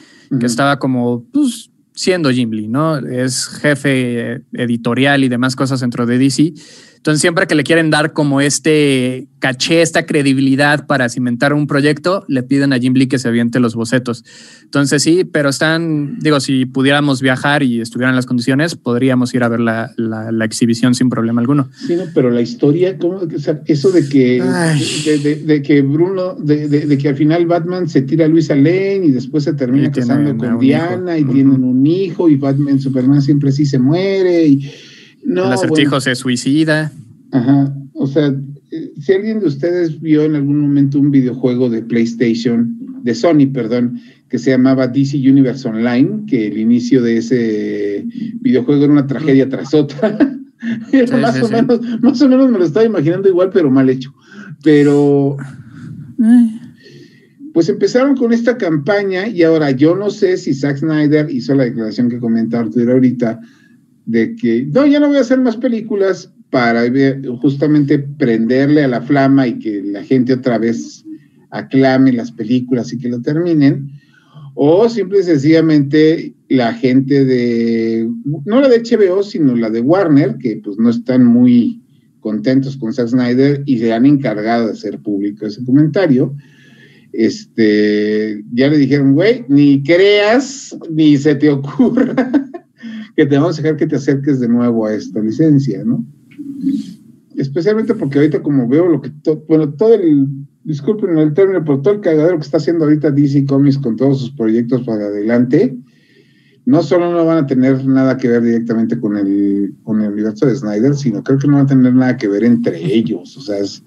que 0.41 0.47
estaba 0.47 0.79
como 0.79 1.25
pues, 1.33 1.71
siendo 1.95 2.31
Jim 2.31 2.51
Lee, 2.51 2.69
¿no? 2.69 2.97
Es 2.97 3.47
jefe 3.47 4.33
eh, 4.33 4.41
editorial 4.53 5.25
y 5.25 5.29
demás 5.29 5.57
cosas 5.57 5.81
dentro 5.81 6.07
de 6.07 6.19
DC. 6.19 6.55
Entonces, 7.03 7.21
siempre 7.21 7.49
que 7.49 7.57
le 7.57 7.65
quieren 7.65 7.91
dar 7.91 8.13
como 8.13 8.41
este 8.41 9.27
caché, 9.41 9.83
esta 9.83 10.07
credibilidad 10.07 10.87
para 10.87 11.09
cimentar 11.09 11.53
un 11.53 11.67
proyecto, 11.67 12.25
le 12.29 12.45
piden 12.45 12.73
a 12.73 12.79
Jim 12.79 12.95
Lee 12.95 13.09
que 13.09 13.19
se 13.19 13.27
aviente 13.27 13.59
los 13.59 13.75
bocetos. 13.75 14.25
Entonces, 14.63 15.03
sí, 15.03 15.25
pero 15.25 15.49
están, 15.49 16.21
digo, 16.21 16.39
si 16.39 16.65
pudiéramos 16.65 17.21
viajar 17.21 17.65
y 17.65 17.81
estuvieran 17.81 18.15
las 18.15 18.25
condiciones, 18.25 18.77
podríamos 18.77 19.35
ir 19.35 19.43
a 19.43 19.49
ver 19.49 19.59
la, 19.59 19.91
la, 19.97 20.45
exhibición 20.45 20.95
sin 20.95 21.11
problema 21.11 21.41
alguno. 21.41 21.69
Sí, 21.89 21.97
no, 21.97 22.05
pero 22.15 22.31
la 22.31 22.41
historia, 22.41 22.97
¿cómo? 22.97 23.23
eso 23.67 23.91
de 23.91 24.09
que, 24.09 24.41
de, 25.45 25.63
que 25.63 25.83
Bruno, 25.83 26.35
de, 26.35 26.99
que 26.99 27.09
al 27.09 27.17
final 27.17 27.47
Batman 27.47 27.89
se 27.89 28.03
tira 28.03 28.27
a 28.27 28.29
Luisa 28.29 28.55
Lane 28.55 29.07
y 29.07 29.11
después 29.11 29.43
se 29.43 29.55
termina 29.55 29.91
casando 29.91 30.37
con 30.37 30.61
Diana 30.61 31.19
y 31.19 31.25
tienen 31.25 31.65
un 31.65 31.85
hijo 31.85 32.29
y 32.29 32.37
Batman, 32.37 32.79
Superman 32.79 33.21
siempre 33.23 33.51
sí 33.51 33.67
se 33.67 33.81
muere 33.81 34.47
y 34.47 34.71
no, 35.25 35.47
el 35.47 35.53
acertijo 35.53 36.01
se 36.01 36.15
suicida. 36.15 36.93
Ajá. 37.31 37.75
O 37.95 38.07
sea, 38.07 38.35
si 39.01 39.13
alguien 39.13 39.41
de 39.41 39.47
ustedes 39.47 40.01
vio 40.01 40.23
en 40.23 40.35
algún 40.35 40.61
momento 40.61 40.99
un 40.99 41.11
videojuego 41.11 41.69
de 41.69 41.83
PlayStation, 41.83 42.77
de 43.03 43.15
Sony, 43.15 43.47
perdón, 43.53 44.01
que 44.29 44.39
se 44.39 44.51
llamaba 44.51 44.89
DC 44.89 45.17
Universe 45.19 45.69
Online, 45.69 46.25
que 46.27 46.47
el 46.47 46.59
inicio 46.59 47.03
de 47.03 47.19
ese 47.19 48.07
videojuego 48.41 48.85
era 48.85 48.93
una 48.93 49.07
tragedia 49.07 49.49
tras 49.49 49.75
otra. 49.75 50.19
más, 51.21 51.43
o 51.43 51.49
Menos, 51.49 51.81
más 52.01 52.23
o 52.23 52.29
menos 52.29 52.51
me 52.51 52.59
lo 52.59 52.65
estaba 52.65 52.87
imaginando 52.87 53.29
igual, 53.29 53.51
pero 53.53 53.71
mal 53.71 53.91
hecho. 53.91 54.15
Pero 54.63 55.37
pues 57.53 57.69
empezaron 57.69 58.17
con 58.17 58.33
esta 58.33 58.57
campaña 58.57 59.29
y 59.29 59.43
ahora 59.43 59.71
yo 59.73 59.95
no 59.95 60.11
sé 60.11 60.37
si 60.37 60.55
Zack 60.55 60.79
Snyder 60.79 61.29
hizo 61.31 61.55
la 61.55 61.65
declaración 61.65 62.09
que 62.09 62.19
comenta 62.19 62.61
Arthur 62.61 62.91
ahorita 62.91 63.41
de 64.07 64.35
que 64.37 64.67
no, 64.67 64.87
ya 64.87 65.01
no 65.01 65.09
voy 65.09 65.19
a 65.19 65.21
hacer 65.21 65.41
más 65.41 65.57
películas 65.57 66.33
para 66.51 66.83
justamente 67.41 67.99
prenderle 67.99 68.85
a 68.85 68.89
la 68.89 69.01
flama 69.01 69.47
y 69.47 69.59
que 69.59 69.83
la 69.83 70.05
gente 70.05 70.35
otra 70.35 70.59
vez 70.59 71.05
aclame 71.51 72.13
las 72.13 72.33
películas 72.33 72.93
y 72.93 72.99
que 72.99 73.09
lo 73.09 73.21
terminen, 73.21 73.91
o 74.55 74.89
simple 74.89 75.21
y 75.21 75.23
sencillamente 75.23 76.35
la 76.49 76.75
gente 76.75 77.25
de, 77.25 78.09
no 78.45 78.61
la 78.61 78.69
de 78.69 78.83
HBO, 78.83 79.23
sino 79.23 79.57
la 79.57 79.71
de 79.71 79.81
Warner, 79.81 80.37
que 80.39 80.61
pues 80.63 80.77
no 80.79 80.91
están 80.91 81.25
muy 81.25 81.81
contentos 82.21 82.77
con 82.77 82.93
Zack 82.93 83.09
Snyder 83.09 83.63
y 83.67 83.79
se 83.79 83.93
han 83.93 84.07
encargado 84.07 84.67
de 84.67 84.73
hacer 84.73 84.99
público 85.01 85.47
ese 85.47 85.65
comentario. 85.65 86.35
Este, 87.13 88.43
ya 88.53 88.69
le 88.69 88.79
dijeron, 88.79 89.15
güey, 89.15 89.45
ni 89.49 89.83
creas, 89.83 90.77
ni 90.91 91.17
se 91.17 91.35
te 91.35 91.51
ocurra 91.51 92.15
que 93.17 93.27
te 93.27 93.37
vamos 93.37 93.59
a 93.59 93.63
dejar 93.63 93.77
que 93.77 93.87
te 93.87 93.97
acerques 93.97 94.41
de 94.41 94.49
nuevo 94.49 94.87
a 94.87 94.95
esta 94.95 95.21
licencia, 95.21 95.85
¿no? 95.85 96.05
Especialmente 97.37 97.95
porque 97.95 98.19
ahorita 98.19 98.43
como 98.43 98.69
veo 98.69 98.89
lo 98.89 99.01
que, 99.01 99.11
bueno, 99.49 99.73
todo 99.75 99.95
el, 99.95 100.29
disculpen 100.65 101.19
el 101.19 101.35
término, 101.35 101.65
pero 101.65 101.81
todo 101.81 101.95
el 101.95 102.01
cagadero 102.01 102.37
que 102.37 102.45
está 102.45 102.59
haciendo 102.59 102.85
ahorita 102.85 103.11
DC 103.11 103.47
Comics 103.47 103.79
con 103.79 103.97
todos 103.97 104.21
sus 104.21 104.31
proyectos 104.33 104.83
para 104.83 105.07
adelante, 105.07 105.77
no 106.65 106.83
solo 106.83 107.11
no 107.11 107.25
van 107.25 107.45
a 107.45 107.47
tener 107.47 107.85
nada 107.87 108.17
que 108.17 108.29
ver 108.29 108.43
directamente 108.43 108.99
con 108.99 109.17
el, 109.17 109.75
con 109.83 110.01
el 110.01 110.13
universo 110.13 110.47
de 110.47 110.55
Snyder, 110.55 110.95
sino 110.95 111.23
creo 111.23 111.39
que 111.39 111.49
no 111.49 111.55
van 111.55 111.65
a 111.65 111.69
tener 111.69 111.95
nada 111.95 112.17
que 112.17 112.29
ver 112.29 112.45
entre 112.45 112.95
ellos. 112.95 113.37
O 113.37 113.41
sea, 113.41 113.59
es, 113.59 113.83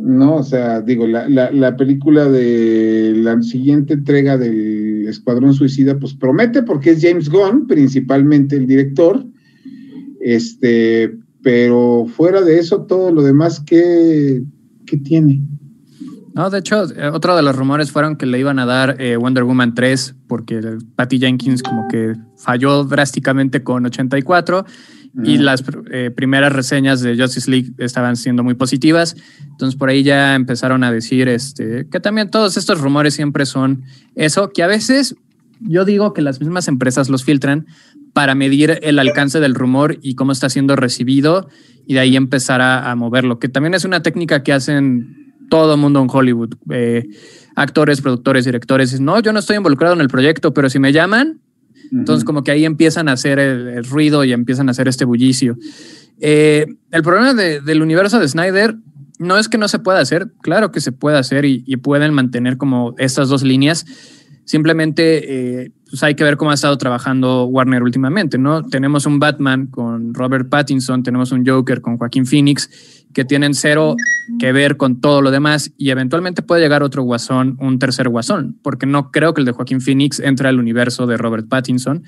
no. 0.00 0.36
o 0.36 0.42
sea, 0.42 0.80
digo, 0.80 1.06
la, 1.06 1.28
la, 1.28 1.50
la, 1.50 1.76
película 1.76 2.30
de 2.30 3.12
la 3.16 3.42
siguiente 3.42 3.94
entrega 3.94 4.38
del 4.38 4.75
Escuadrón 5.06 5.54
Suicida, 5.54 5.98
pues 5.98 6.14
promete 6.14 6.62
porque 6.62 6.90
es 6.90 7.02
James 7.02 7.28
Gunn, 7.28 7.66
principalmente 7.66 8.56
el 8.56 8.66
director. 8.66 9.24
Este, 10.20 11.16
pero 11.42 12.06
fuera 12.08 12.42
de 12.42 12.58
eso, 12.58 12.82
todo 12.82 13.12
lo 13.12 13.22
demás, 13.22 13.60
¿qué, 13.60 14.42
qué 14.84 14.96
tiene? 14.96 15.42
No, 16.34 16.50
de 16.50 16.58
hecho, 16.58 16.84
eh, 16.94 17.08
otro 17.08 17.34
de 17.34 17.42
los 17.42 17.56
rumores 17.56 17.90
fueron 17.90 18.16
que 18.16 18.26
le 18.26 18.38
iban 18.38 18.58
a 18.58 18.66
dar 18.66 19.00
eh, 19.00 19.16
Wonder 19.16 19.44
Woman 19.44 19.74
3 19.74 20.16
porque 20.26 20.60
Patty 20.94 21.18
Jenkins 21.18 21.62
como 21.62 21.88
que 21.88 22.14
falló 22.36 22.84
drásticamente 22.84 23.62
con 23.62 23.86
84 23.86 24.66
y 25.24 25.38
las 25.38 25.64
eh, 25.90 26.10
primeras 26.14 26.52
reseñas 26.52 27.00
de 27.00 27.16
Justice 27.16 27.50
League 27.50 27.72
estaban 27.78 28.16
siendo 28.16 28.44
muy 28.44 28.54
positivas. 28.54 29.16
Entonces 29.50 29.78
por 29.78 29.88
ahí 29.88 30.02
ya 30.02 30.34
empezaron 30.34 30.84
a 30.84 30.92
decir 30.92 31.28
este, 31.28 31.86
que 31.90 32.00
también 32.00 32.30
todos 32.30 32.56
estos 32.56 32.80
rumores 32.80 33.14
siempre 33.14 33.46
son 33.46 33.84
eso, 34.14 34.50
que 34.50 34.62
a 34.62 34.66
veces 34.66 35.16
yo 35.60 35.84
digo 35.84 36.12
que 36.12 36.22
las 36.22 36.40
mismas 36.40 36.68
empresas 36.68 37.08
los 37.08 37.24
filtran 37.24 37.66
para 38.12 38.34
medir 38.34 38.78
el 38.82 38.98
alcance 38.98 39.40
del 39.40 39.54
rumor 39.54 39.98
y 40.02 40.14
cómo 40.14 40.32
está 40.32 40.48
siendo 40.50 40.76
recibido 40.76 41.48
y 41.86 41.94
de 41.94 42.00
ahí 42.00 42.16
empezar 42.16 42.60
a, 42.60 42.90
a 42.90 42.94
moverlo, 42.94 43.38
que 43.38 43.48
también 43.48 43.74
es 43.74 43.84
una 43.84 44.02
técnica 44.02 44.42
que 44.42 44.52
hacen 44.52 45.26
todo 45.48 45.74
el 45.74 45.80
mundo 45.80 46.00
en 46.00 46.08
Hollywood, 46.10 46.54
eh, 46.70 47.06
actores, 47.54 48.00
productores, 48.00 48.44
directores. 48.44 49.00
No, 49.00 49.20
yo 49.20 49.32
no 49.32 49.38
estoy 49.38 49.56
involucrado 49.56 49.94
en 49.94 50.00
el 50.00 50.08
proyecto, 50.08 50.52
pero 50.52 50.68
si 50.70 50.78
me 50.78 50.92
llaman, 50.92 51.40
entonces 51.92 52.24
como 52.24 52.42
que 52.42 52.50
ahí 52.50 52.64
empiezan 52.64 53.08
a 53.08 53.12
hacer 53.12 53.38
el, 53.38 53.84
ruido 53.84 54.24
y 54.24 54.32
empiezan 54.32 54.68
a 54.68 54.72
hacer 54.72 54.88
este 54.88 55.04
bullicio. 55.04 55.56
Eh, 56.20 56.66
el 56.90 57.02
problema 57.02 57.34
del 57.34 57.82
universo 57.82 58.18
de 58.18 58.28
Snyder 58.28 58.76
no 59.18 59.38
es 59.38 59.48
que 59.48 59.58
no 59.58 59.68
se 59.68 59.78
pueda 59.78 60.00
hacer, 60.00 60.32
claro 60.42 60.72
que 60.72 60.80
se 60.80 60.92
puede 60.92 61.18
hacer 61.18 61.44
y, 61.44 61.76
pueden 61.76 62.12
mantener 62.12 62.56
como 62.56 62.94
estas 62.98 63.28
dos 63.28 63.42
líneas. 63.42 63.86
Simplemente 64.44 65.62
eh, 65.62 65.72
pues 65.90 66.02
hay 66.02 66.14
que 66.14 66.22
ver 66.22 66.36
cómo 66.36 66.50
ha 66.50 66.54
estado 66.54 66.76
trabajando 66.78 67.46
Warner 67.46 67.82
últimamente, 67.82 68.38
¿no? 68.38 68.62
Tenemos 68.62 69.06
un 69.06 69.18
Batman 69.18 69.66
con 69.66 70.14
Robert 70.14 70.48
Pattinson, 70.48 71.02
tenemos 71.02 71.32
un 71.32 71.44
Joker 71.44 71.80
con 71.80 71.96
Joaquín 71.96 72.26
Phoenix 72.26 73.05
que 73.16 73.24
tienen 73.24 73.54
cero 73.54 73.96
que 74.38 74.52
ver 74.52 74.76
con 74.76 75.00
todo 75.00 75.22
lo 75.22 75.30
demás 75.30 75.72
y 75.78 75.88
eventualmente 75.88 76.42
puede 76.42 76.60
llegar 76.60 76.82
otro 76.82 77.02
guasón, 77.02 77.56
un 77.62 77.78
tercer 77.78 78.10
guasón, 78.10 78.58
porque 78.60 78.84
no 78.84 79.10
creo 79.10 79.32
que 79.32 79.40
el 79.40 79.46
de 79.46 79.52
Joaquín 79.52 79.80
Phoenix 79.80 80.20
entre 80.20 80.50
al 80.50 80.58
universo 80.58 81.06
de 81.06 81.16
Robert 81.16 81.48
Pattinson 81.48 82.02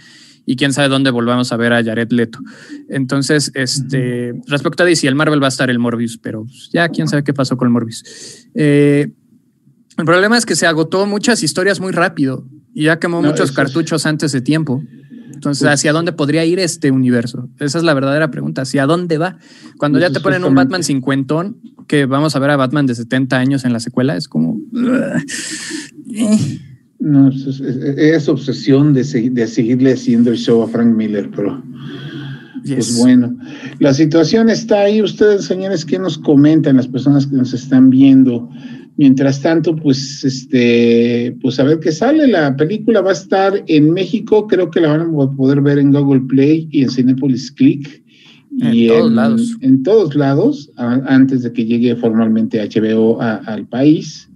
y 0.45 0.57
quién 0.57 0.75
sabe 0.75 0.89
dónde 0.89 1.11
volvamos 1.11 1.51
a 1.51 1.57
ver 1.57 1.73
a 1.73 1.83
Jared 1.83 2.13
Leto. 2.13 2.41
Entonces, 2.91 3.51
este, 3.55 4.35
respecto 4.49 4.83
a 4.83 4.87
DC, 4.87 5.09
el 5.09 5.15
Marvel 5.15 5.43
va 5.43 5.47
a 5.47 5.49
estar 5.49 5.71
el 5.71 5.79
Morbius, 5.79 6.19
pero 6.19 6.45
ya 6.75 6.91
quién 6.91 7.09
sabe 7.09 7.25
qué 7.25 7.33
pasó 7.33 7.57
con 7.57 7.69
el 7.69 7.73
Morbius. 7.73 8.47
Eh, 8.55 9.11
el 9.97 10.05
problema 10.05 10.37
es 10.37 10.45
que 10.45 10.57
se 10.57 10.67
agotó 10.67 11.07
muchas 11.07 11.43
historias 11.43 11.81
muy 11.81 11.93
rápido 11.93 12.45
y 12.75 12.85
ya 12.85 12.99
quemó 12.99 13.23
muchos 13.23 13.53
cartuchos 13.53 14.05
antes 14.05 14.33
de 14.33 14.43
tiempo. 14.43 14.83
Entonces, 15.33 15.63
pues 15.63 15.75
¿hacia 15.75 15.93
dónde 15.93 16.13
podría 16.13 16.45
ir 16.45 16.59
este 16.59 16.91
universo? 16.91 17.49
Esa 17.59 17.79
es 17.79 17.85
la 17.85 17.95
verdadera 17.95 18.31
pregunta. 18.31 18.63
¿Hacia 18.63 18.87
dónde 18.87 19.19
va? 19.19 19.39
Cuando 19.77 19.99
ya 19.99 20.11
te 20.11 20.21
ponen 20.21 20.45
un 20.45 20.55
Batman 20.55 20.83
cincuentón, 20.83 21.59
que 21.87 22.07
vamos 22.07 22.37
a 22.37 22.39
ver 22.39 22.51
a 22.51 22.57
Batman 22.57 22.87
de 22.87 22.95
70 22.95 23.37
años 23.37 23.65
en 23.65 23.73
la 23.73 23.81
secuela, 23.81 24.17
es 24.17 24.29
como... 24.29 24.61
No, 27.01 27.31
es, 27.31 28.29
obsesión 28.29 28.93
de, 28.93 29.05
de, 29.31 29.47
seguirle 29.47 29.93
haciendo 29.93 30.31
el 30.31 30.37
show 30.37 30.63
a 30.63 30.69
Frank 30.69 30.95
Miller, 30.95 31.31
pero... 31.35 31.63
Pues 32.67 32.99
bueno, 32.99 33.37
la 33.79 33.95
situación 33.95 34.51
está 34.51 34.81
ahí. 34.81 35.01
Ustedes, 35.01 35.45
señores, 35.45 35.85
¿qué 35.85 35.99
nos 35.99 36.19
comentan 36.19 36.77
las 36.77 36.89
personas 36.89 37.27
que 37.27 37.37
nos 37.37 37.55
están 37.55 37.89
viendo? 37.89 38.51
Mientras 38.99 39.41
tanto, 39.41 39.77
pues, 39.77 40.25
este, 40.25 41.37
pues 41.41 41.61
a 41.61 41.63
ver 41.63 41.79
qué 41.79 41.93
sale. 41.93 42.27
La 42.27 42.57
película 42.57 43.01
va 43.01 43.11
a 43.11 43.13
estar 43.13 43.63
en 43.69 43.93
México, 43.93 44.49
creo 44.49 44.73
que 44.73 44.81
la 44.81 44.89
van 44.89 45.01
a 45.03 45.31
poder 45.37 45.61
ver 45.61 45.79
en 45.79 45.93
Google 45.93 46.23
Play 46.23 46.69
y 46.73 46.83
en 46.83 46.91
Cinepolis 46.91 47.53
Click. 47.53 48.03
Y 48.51 48.89
en 48.89 48.89
todos 48.89 49.13
lados. 49.13 49.57
En 49.61 49.83
todos 49.85 50.15
lados, 50.17 50.73
antes 50.77 51.45
de 51.45 51.53
que 51.53 51.65
llegue 51.65 51.95
formalmente 51.95 52.61
HBO 52.61 53.23
al 53.23 53.69
país. 53.69 54.29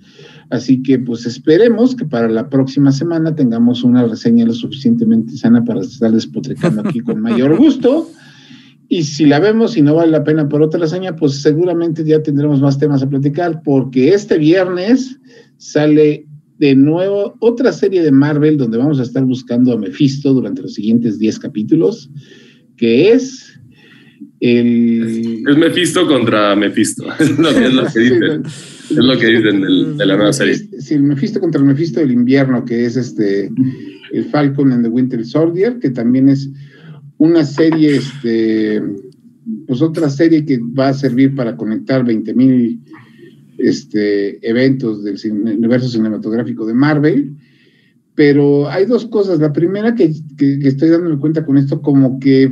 Así 0.50 0.80
que 0.82 0.98
pues 0.98 1.26
esperemos 1.26 1.96
que 1.96 2.04
para 2.04 2.28
la 2.28 2.48
próxima 2.48 2.92
semana 2.92 3.34
tengamos 3.34 3.82
una 3.82 4.06
reseña 4.06 4.44
lo 4.44 4.52
suficientemente 4.52 5.36
sana 5.36 5.64
para 5.64 5.80
estar 5.80 6.12
despotricando 6.12 6.82
aquí 6.82 7.00
con 7.00 7.20
mayor 7.20 7.56
gusto. 7.58 8.08
Y 8.92 9.04
si 9.04 9.24
la 9.24 9.40
vemos 9.40 9.74
y 9.78 9.80
no 9.80 9.94
vale 9.94 10.12
la 10.12 10.22
pena 10.22 10.50
por 10.50 10.60
otra 10.60 10.78
reseña, 10.78 11.16
pues 11.16 11.40
seguramente 11.40 12.04
ya 12.04 12.22
tendremos 12.22 12.60
más 12.60 12.78
temas 12.78 13.02
a 13.02 13.08
platicar, 13.08 13.62
porque 13.64 14.10
este 14.10 14.36
viernes 14.36 15.18
sale 15.56 16.26
de 16.58 16.74
nuevo 16.74 17.34
otra 17.40 17.72
serie 17.72 18.02
de 18.02 18.12
Marvel 18.12 18.58
donde 18.58 18.76
vamos 18.76 19.00
a 19.00 19.04
estar 19.04 19.24
buscando 19.24 19.72
a 19.72 19.78
Mephisto 19.78 20.34
durante 20.34 20.60
los 20.60 20.74
siguientes 20.74 21.18
10 21.18 21.38
capítulos, 21.38 22.10
que 22.76 23.12
es 23.12 23.58
el... 24.40 25.42
Es 25.48 25.56
Mephisto 25.56 26.06
contra 26.06 26.54
Mephisto, 26.54 27.06
es 27.18 27.38
lo 27.38 27.48
que, 27.86 27.98
dicen. 27.98 28.42
es 28.44 28.90
lo 28.90 29.18
que 29.18 29.26
dicen 29.26 29.96
de 29.96 30.04
la 30.04 30.16
nueva 30.16 30.34
serie. 30.34 30.56
Sí, 30.56 30.92
el 30.96 31.04
Mephisto 31.04 31.40
contra 31.40 31.62
el 31.62 31.66
Mephisto 31.66 32.00
del 32.00 32.10
invierno, 32.10 32.62
que 32.66 32.84
es 32.84 32.98
este, 32.98 33.50
el 34.12 34.24
Falcon 34.26 34.70
and 34.70 34.84
the 34.84 34.90
Winter 34.90 35.24
Soldier, 35.24 35.78
que 35.78 35.88
también 35.88 36.28
es 36.28 36.50
una 37.22 37.44
serie, 37.44 37.98
este, 37.98 38.82
pues 39.68 39.80
otra 39.80 40.10
serie 40.10 40.44
que 40.44 40.58
va 40.58 40.88
a 40.88 40.94
servir 40.94 41.36
para 41.36 41.56
conectar 41.56 42.04
20 42.04 42.34
mil 42.34 42.82
este, 43.58 44.44
eventos 44.48 45.04
del 45.04 45.16
universo 45.30 45.88
cinematográfico 45.88 46.66
de 46.66 46.74
Marvel. 46.74 47.36
Pero 48.16 48.68
hay 48.68 48.86
dos 48.86 49.06
cosas. 49.06 49.38
La 49.38 49.52
primera 49.52 49.94
que, 49.94 50.12
que, 50.36 50.58
estoy 50.66 50.88
dándome 50.88 51.20
cuenta 51.20 51.46
con 51.46 51.58
esto, 51.58 51.80
como 51.80 52.18
que 52.18 52.50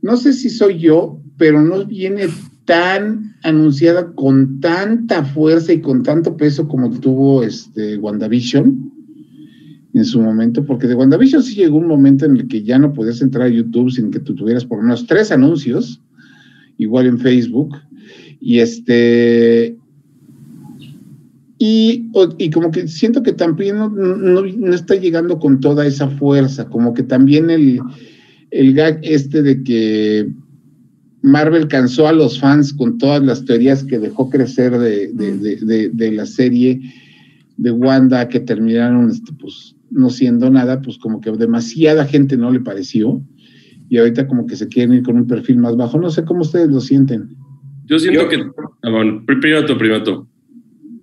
no 0.00 0.16
sé 0.16 0.32
si 0.32 0.48
soy 0.48 0.78
yo, 0.78 1.20
pero 1.36 1.60
no 1.60 1.84
viene 1.86 2.28
tan 2.64 3.34
anunciada 3.42 4.12
con 4.12 4.60
tanta 4.60 5.24
fuerza 5.24 5.72
y 5.72 5.80
con 5.80 6.04
tanto 6.04 6.36
peso 6.36 6.68
como 6.68 6.88
tuvo 7.00 7.42
este 7.42 7.98
WandaVision 7.98 8.93
en 9.94 10.04
su 10.04 10.20
momento, 10.20 10.66
porque 10.66 10.88
de 10.88 10.94
WandaVision 10.94 11.42
sí 11.42 11.54
llegó 11.54 11.78
un 11.78 11.86
momento 11.86 12.26
en 12.26 12.36
el 12.36 12.48
que 12.48 12.64
ya 12.64 12.78
no 12.78 12.92
podías 12.92 13.22
entrar 13.22 13.46
a 13.46 13.50
YouTube 13.50 13.92
sin 13.92 14.10
que 14.10 14.18
tú 14.18 14.34
tuvieras 14.34 14.64
por 14.64 14.78
lo 14.78 14.82
menos 14.82 15.06
tres 15.06 15.30
anuncios, 15.30 16.02
igual 16.76 17.06
en 17.06 17.18
Facebook, 17.18 17.76
y 18.40 18.58
este, 18.58 19.78
y, 21.58 22.10
y 22.38 22.50
como 22.50 22.72
que 22.72 22.88
siento 22.88 23.22
que 23.22 23.32
también 23.32 23.76
no, 23.76 23.88
no, 23.88 24.74
está 24.74 24.96
llegando 24.96 25.38
con 25.38 25.60
toda 25.60 25.86
esa 25.86 26.08
fuerza, 26.08 26.66
como 26.66 26.92
que 26.92 27.04
también 27.04 27.48
el, 27.48 27.80
el 28.50 28.74
gag 28.74 28.98
este 29.02 29.42
de 29.42 29.62
que 29.62 30.28
Marvel 31.22 31.68
cansó 31.68 32.08
a 32.08 32.12
los 32.12 32.40
fans 32.40 32.72
con 32.72 32.98
todas 32.98 33.22
las 33.22 33.44
teorías 33.44 33.84
que 33.84 34.00
dejó 34.00 34.28
crecer 34.28 34.76
de, 34.76 35.12
de, 35.12 35.56
de, 35.56 35.88
de 35.90 36.12
la 36.12 36.26
serie 36.26 36.80
de 37.56 37.70
Wanda 37.70 38.28
que 38.28 38.40
terminaron 38.40 39.08
este, 39.08 39.32
pues, 39.32 39.73
no 39.94 40.10
siendo 40.10 40.50
nada, 40.50 40.82
pues 40.82 40.98
como 40.98 41.20
que 41.20 41.30
demasiada 41.32 42.04
gente 42.04 42.36
no 42.36 42.50
le 42.50 42.60
pareció 42.60 43.22
y 43.88 43.98
ahorita 43.98 44.26
como 44.26 44.46
que 44.46 44.56
se 44.56 44.68
quieren 44.68 44.94
ir 44.94 45.02
con 45.02 45.16
un 45.16 45.26
perfil 45.26 45.58
más 45.58 45.76
bajo. 45.76 45.98
No 45.98 46.10
sé 46.10 46.24
cómo 46.24 46.40
ustedes 46.40 46.68
lo 46.68 46.80
sienten. 46.80 47.36
Yo 47.86 47.98
siento 47.98 48.28
que... 48.28 48.44
Ah, 48.82 48.90
bueno, 48.90 49.22
primero 49.26 49.64
tú, 49.64 49.78
primero 49.78 50.02
tú. 50.02 50.28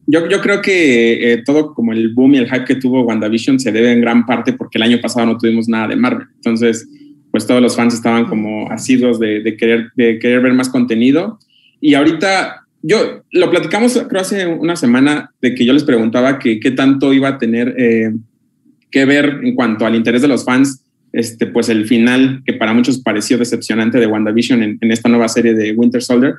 Yo, 0.08 0.28
yo 0.28 0.42
creo 0.42 0.62
que 0.62 1.34
eh, 1.34 1.44
todo 1.46 1.74
como 1.74 1.94
el 1.94 2.14
boom 2.14 2.36
y 2.36 2.38
el 2.40 2.50
hype 2.50 2.66
que 2.66 2.76
tuvo 2.76 3.04
WandaVision 3.04 3.60
se 3.60 3.72
debe 3.72 3.92
en 3.92 4.02
gran 4.02 4.26
parte 4.26 4.54
porque 4.54 4.78
el 4.78 4.84
año 4.84 5.00
pasado 5.02 5.26
no 5.26 5.38
tuvimos 5.38 5.70
nada 5.70 5.88
de 5.88 5.96
Marvel. 5.96 6.28
Entonces, 6.36 6.88
pues 7.32 7.48
todos 7.48 7.62
los 7.62 7.76
fans 7.76 7.94
estaban 7.94 8.26
como 8.26 8.70
asiduos 8.72 9.20
de, 9.20 9.42
de, 9.42 9.56
querer, 9.56 9.92
de 9.96 10.20
querer 10.20 10.42
ver 10.42 10.54
más 10.54 10.70
contenido. 10.70 11.40
Y 11.80 11.94
ahorita 11.94 12.62
yo 12.84 13.24
lo 13.32 13.52
platicamos 13.52 14.06
creo 14.10 14.22
hace 14.22 14.48
una 14.48 14.76
semana 14.76 15.32
de 15.42 15.54
que 15.54 15.66
yo 15.66 15.74
les 15.74 15.84
preguntaba 15.84 16.40
que 16.40 16.60
qué 16.60 16.72
tanto 16.72 17.14
iba 17.14 17.30
a 17.30 17.38
tener 17.38 17.76
eh, 17.78 18.12
que 18.92 19.06
ver 19.06 19.40
en 19.44 19.56
cuanto 19.56 19.86
al 19.86 19.96
interés 19.96 20.22
de 20.22 20.28
los 20.28 20.46
fans, 20.46 20.84
este, 21.14 21.48
pues 21.48 21.70
el 21.70 21.86
final 21.86 22.42
que 22.46 22.54
para 22.54 22.74
muchos 22.74 23.00
pareció 23.00 23.38
decepcionante 23.38 24.00
de 24.00 24.08
WandaVision 24.08 24.64
en, 24.64 24.78
en 24.82 24.92
esta 24.92 25.10
nueva 25.10 25.28
serie 25.28 25.54
de 25.54 25.74
Winter 25.74 26.02
Soldier. 26.02 26.36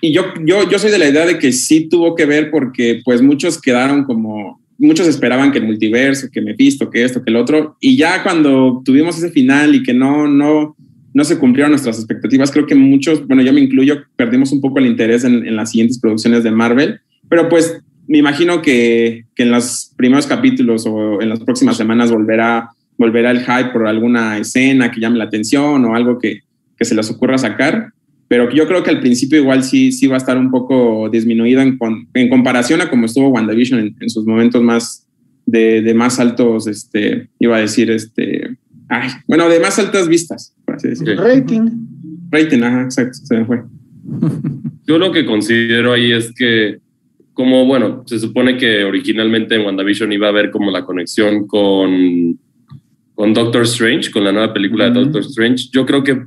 Y 0.00 0.12
yo, 0.12 0.24
yo, 0.44 0.68
yo 0.68 0.78
soy 0.78 0.90
de 0.90 0.98
la 0.98 1.08
idea 1.08 1.26
de 1.26 1.38
que 1.38 1.52
sí 1.52 1.88
tuvo 1.88 2.14
que 2.14 2.26
ver 2.26 2.50
porque 2.50 3.00
pues 3.04 3.22
muchos 3.22 3.60
quedaron 3.60 4.04
como, 4.04 4.60
muchos 4.78 5.06
esperaban 5.06 5.52
que 5.52 5.58
el 5.58 5.66
multiverso, 5.66 6.28
que 6.30 6.40
Mephisto, 6.40 6.90
que 6.90 7.04
esto, 7.04 7.22
que 7.22 7.30
el 7.30 7.36
otro, 7.36 7.76
y 7.80 7.96
ya 7.96 8.22
cuando 8.22 8.82
tuvimos 8.84 9.16
ese 9.18 9.30
final 9.30 9.74
y 9.74 9.82
que 9.82 9.94
no, 9.94 10.28
no, 10.28 10.76
no 11.14 11.24
se 11.24 11.38
cumplieron 11.38 11.70
nuestras 11.70 11.96
expectativas. 11.98 12.50
Creo 12.50 12.66
que 12.66 12.74
muchos, 12.74 13.26
bueno, 13.26 13.42
yo 13.42 13.52
me 13.52 13.60
incluyo, 13.60 14.02
perdimos 14.16 14.52
un 14.52 14.60
poco 14.60 14.78
el 14.78 14.86
interés 14.86 15.24
en, 15.24 15.56
las 15.56 15.70
siguientes 15.70 15.98
producciones 15.98 16.44
de 16.44 16.50
Marvel, 16.50 17.00
pero 17.28 17.48
pues 17.48 17.80
me 18.08 18.18
imagino 18.18 18.62
que, 18.62 19.24
que, 19.34 19.42
en 19.42 19.50
los 19.50 19.92
primeros 19.96 20.26
capítulos 20.26 20.86
o 20.86 21.20
en 21.20 21.28
las 21.28 21.40
próximas 21.40 21.76
semanas 21.76 22.10
volverá, 22.10 22.70
volverá 22.98 23.30
el 23.30 23.40
hype 23.40 23.70
por 23.72 23.86
alguna 23.86 24.38
escena 24.38 24.90
que 24.90 25.00
llame 25.00 25.18
la 25.18 25.24
atención 25.24 25.84
o 25.84 25.94
algo 25.94 26.18
que, 26.18 26.42
que 26.76 26.84
se 26.84 26.94
les 26.94 27.10
ocurra 27.10 27.38
sacar. 27.38 27.92
Pero 28.28 28.50
yo 28.50 28.66
creo 28.66 28.82
que 28.82 28.90
al 28.90 29.00
principio 29.00 29.38
igual 29.38 29.62
sí, 29.62 29.92
sí 29.92 30.06
va 30.08 30.16
a 30.16 30.18
estar 30.18 30.36
un 30.36 30.50
poco 30.50 31.08
disminuido 31.08 31.60
en, 31.60 31.78
en 32.14 32.28
comparación 32.28 32.80
a 32.80 32.90
como 32.90 33.06
estuvo 33.06 33.28
WandaVision 33.28 33.80
en, 33.80 33.96
en 34.00 34.10
sus 34.10 34.26
momentos 34.26 34.62
más 34.62 35.06
de, 35.46 35.80
de, 35.80 35.94
más 35.94 36.18
altos, 36.18 36.66
este, 36.66 37.28
iba 37.38 37.56
a 37.56 37.60
decir, 37.60 37.90
este, 37.90 38.56
ay, 38.88 39.10
bueno, 39.28 39.48
de 39.48 39.60
más 39.60 39.78
altas 39.78 40.08
vistas. 40.08 40.54
Rating. 40.66 41.70
Rating, 42.30 42.62
ajá, 42.62 42.82
exacto, 42.82 43.18
se 43.22 43.36
me 43.36 43.44
fue. 43.44 43.62
Yo 44.86 44.98
lo 44.98 45.12
que 45.12 45.24
considero 45.24 45.92
ahí 45.92 46.12
es 46.12 46.32
que, 46.32 46.78
como 47.36 47.66
bueno, 47.66 48.02
se 48.06 48.18
supone 48.18 48.56
que 48.56 48.82
originalmente 48.82 49.56
en 49.56 49.66
WandaVision 49.66 50.10
iba 50.10 50.26
a 50.26 50.30
haber 50.30 50.50
como 50.50 50.70
la 50.70 50.86
conexión 50.86 51.46
con, 51.46 52.38
con 53.14 53.34
Doctor 53.34 53.64
Strange, 53.64 54.10
con 54.10 54.24
la 54.24 54.32
nueva 54.32 54.54
película 54.54 54.86
de 54.86 54.92
Doctor 54.92 55.20
Strange. 55.20 55.66
Yo 55.70 55.84
creo 55.84 56.02
que 56.02 56.24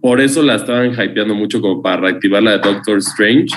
por 0.00 0.20
eso 0.20 0.40
la 0.40 0.54
estaban 0.54 0.92
hypeando 0.92 1.34
mucho 1.34 1.60
como 1.60 1.82
para 1.82 2.02
reactivar 2.02 2.44
la 2.44 2.52
de 2.52 2.58
Doctor 2.58 2.98
Strange, 2.98 3.48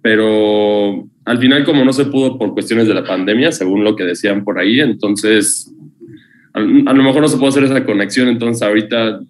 pero 0.00 1.06
al 1.26 1.36
final 1.36 1.62
como 1.62 1.84
no 1.84 1.92
se 1.92 2.06
pudo 2.06 2.38
por 2.38 2.54
cuestiones 2.54 2.88
de 2.88 2.94
la 2.94 3.04
pandemia, 3.04 3.52
según 3.52 3.84
lo 3.84 3.94
que 3.94 4.04
decían 4.04 4.44
por 4.44 4.58
ahí, 4.58 4.80
entonces 4.80 5.70
a, 6.54 6.60
lo 6.60 7.02
mejor 7.02 7.20
no 7.20 7.28
se 7.28 7.36
puede 7.36 7.50
hacer 7.50 7.64
esa 7.64 7.84
conexión, 7.84 8.28
entonces 8.28 8.62
ahorita 8.62 9.20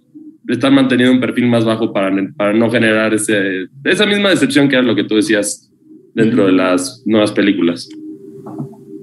están 0.47 0.75
manteniendo 0.75 1.13
un 1.13 1.21
perfil 1.21 1.49
más 1.49 1.65
bajo 1.65 1.93
para, 1.93 2.15
para 2.37 2.53
no 2.53 2.71
generar 2.71 3.13
ese, 3.15 3.67
esa 3.83 4.07
misma 4.07 4.31
decepción 4.31 4.69
que 4.69 4.77
era 4.77 4.85
lo 4.85 4.95
que 4.95 5.03
tú 5.03 5.17
decías 5.17 5.73
dentro 6.14 6.47
de 6.47 6.52
las 6.52 7.02
nuevas 7.04 7.33
películas. 7.33 7.88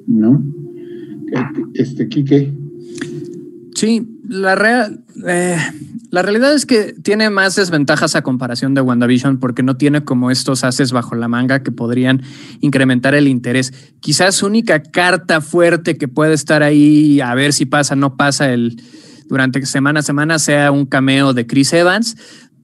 ¿No? 0.07 0.43
Este, 1.73 2.07
Quique. 2.07 2.51
Sí, 3.75 4.07
la 4.27 4.55
real, 4.55 5.03
eh, 5.25 5.57
la 6.11 6.21
realidad 6.21 6.53
es 6.53 6.65
que 6.65 6.93
tiene 6.93 7.29
más 7.29 7.55
desventajas 7.55 8.15
a 8.15 8.21
comparación 8.21 8.73
de 8.73 8.81
WandaVision 8.81 9.39
porque 9.39 9.63
no 9.63 9.77
tiene 9.77 10.03
como 10.03 10.29
estos 10.29 10.63
haces 10.63 10.91
bajo 10.91 11.15
la 11.15 11.29
manga 11.29 11.63
que 11.63 11.71
podrían 11.71 12.21
incrementar 12.59 13.15
el 13.15 13.27
interés. 13.27 13.73
Quizás 14.01 14.43
única 14.43 14.83
carta 14.83 15.39
fuerte 15.39 15.97
que 15.97 16.07
puede 16.09 16.33
estar 16.33 16.63
ahí 16.63 17.21
a 17.21 17.33
ver 17.33 17.53
si 17.53 17.65
pasa, 17.65 17.95
no 17.95 18.17
pasa 18.17 18.51
el, 18.51 18.81
durante 19.29 19.65
semana 19.65 20.01
a 20.01 20.03
semana 20.03 20.37
sea 20.39 20.71
un 20.71 20.85
cameo 20.85 21.33
de 21.33 21.47
Chris 21.47 21.71
Evans, 21.71 22.17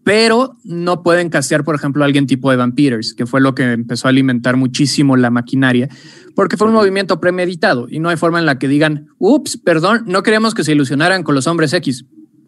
pero 0.07 0.55
no 0.63 1.03
pueden 1.03 1.27
castear, 1.27 1.65
por 1.65 1.75
ejemplo, 1.75 2.01
a 2.01 2.05
alguien 2.05 2.27
tipo 2.27 2.53
Evan 2.53 2.71
Peters, 2.75 3.13
que 3.13 3.25
fue 3.25 3.41
lo 3.41 3.53
que 3.53 3.73
empezó 3.73 4.07
a 4.07 4.11
alimentar 4.11 4.55
muchísimo 4.55 5.17
la 5.17 5.29
maquinaria, 5.31 5.89
porque 6.33 6.55
fue 6.55 6.69
un 6.69 6.73
movimiento 6.73 7.19
premeditado 7.19 7.87
y 7.89 7.99
no 7.99 8.07
hay 8.07 8.15
forma 8.15 8.39
en 8.39 8.45
la 8.45 8.57
que 8.57 8.69
digan, 8.69 9.07
ups, 9.17 9.57
perdón, 9.57 10.05
no 10.07 10.23
queríamos 10.23 10.53
que 10.53 10.63
se 10.63 10.71
ilusionaran 10.71 11.23
con 11.23 11.35
los 11.35 11.45
hombres 11.45 11.73
X. 11.73 12.05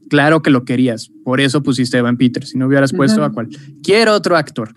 Claro 0.10 0.42
que 0.42 0.52
lo 0.52 0.64
querías, 0.64 1.12
por 1.26 1.42
eso 1.42 1.62
pusiste 1.62 1.98
a 1.98 2.00
Evan 2.00 2.16
Peters, 2.16 2.52
si 2.52 2.58
no 2.58 2.66
hubieras 2.66 2.94
puesto 2.94 3.26
a 3.26 3.34
cualquier 3.34 4.08
otro 4.08 4.38
actor. 4.38 4.74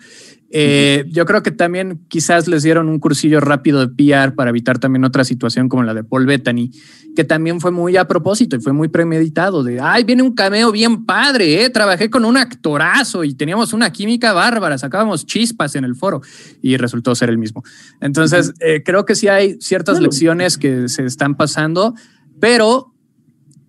Eh, 0.54 1.06
yo 1.08 1.24
creo 1.24 1.42
que 1.42 1.50
también 1.50 2.04
quizás 2.08 2.46
les 2.46 2.62
dieron 2.62 2.90
un 2.90 2.98
cursillo 2.98 3.40
rápido 3.40 3.80
de 3.80 3.88
PR 3.88 4.34
para 4.34 4.50
evitar 4.50 4.78
también 4.78 5.02
otra 5.02 5.24
situación 5.24 5.70
como 5.70 5.82
la 5.82 5.94
de 5.94 6.04
Paul 6.04 6.26
Bettany, 6.26 6.70
que 7.16 7.24
también 7.24 7.58
fue 7.58 7.70
muy 7.70 7.96
a 7.96 8.06
propósito 8.06 8.56
y 8.56 8.60
fue 8.60 8.74
muy 8.74 8.88
premeditado 8.88 9.64
de, 9.64 9.80
ay, 9.80 10.04
viene 10.04 10.22
un 10.22 10.34
cameo 10.34 10.70
bien 10.70 11.06
padre, 11.06 11.64
¿eh? 11.64 11.70
trabajé 11.70 12.10
con 12.10 12.26
un 12.26 12.36
actorazo 12.36 13.24
y 13.24 13.32
teníamos 13.32 13.72
una 13.72 13.90
química 13.92 14.34
bárbara, 14.34 14.76
sacábamos 14.76 15.24
chispas 15.24 15.74
en 15.74 15.84
el 15.84 15.96
foro 15.96 16.20
y 16.60 16.76
resultó 16.76 17.14
ser 17.14 17.30
el 17.30 17.38
mismo. 17.38 17.64
Entonces, 18.02 18.52
eh, 18.60 18.82
creo 18.84 19.06
que 19.06 19.14
sí 19.14 19.28
hay 19.28 19.56
ciertas 19.58 20.00
lecciones 20.00 20.58
que 20.58 20.86
se 20.88 21.06
están 21.06 21.34
pasando, 21.34 21.94
pero 22.40 22.91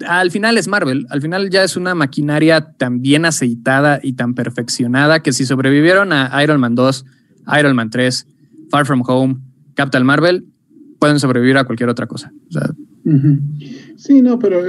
al 0.07 0.31
final 0.31 0.57
es 0.57 0.67
Marvel, 0.67 1.05
al 1.09 1.21
final 1.21 1.49
ya 1.49 1.63
es 1.63 1.75
una 1.77 1.95
maquinaria 1.95 2.73
tan 2.77 3.01
bien 3.01 3.25
aceitada 3.25 3.99
y 4.01 4.13
tan 4.13 4.33
perfeccionada 4.33 5.21
que 5.21 5.33
si 5.33 5.45
sobrevivieron 5.45 6.13
a 6.13 6.43
Iron 6.43 6.59
Man 6.59 6.75
2, 6.75 7.05
Iron 7.59 7.75
Man 7.75 7.89
3, 7.89 8.27
Far 8.69 8.85
From 8.85 9.03
Home, 9.05 9.37
Captain 9.75 10.05
Marvel, 10.05 10.45
pueden 10.99 11.19
sobrevivir 11.19 11.57
a 11.57 11.65
cualquier 11.65 11.89
otra 11.89 12.07
cosa. 12.07 12.31
Sí, 13.97 14.21
no, 14.21 14.39
pero 14.39 14.61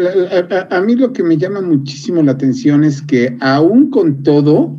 a, 0.70 0.80
mí 0.80 0.96
lo 0.96 1.12
que 1.12 1.22
me 1.22 1.36
llama 1.36 1.60
muchísimo 1.60 2.22
la 2.22 2.32
atención 2.32 2.82
es 2.82 3.00
que 3.00 3.36
aún 3.40 3.90
con 3.90 4.24
todo, 4.24 4.76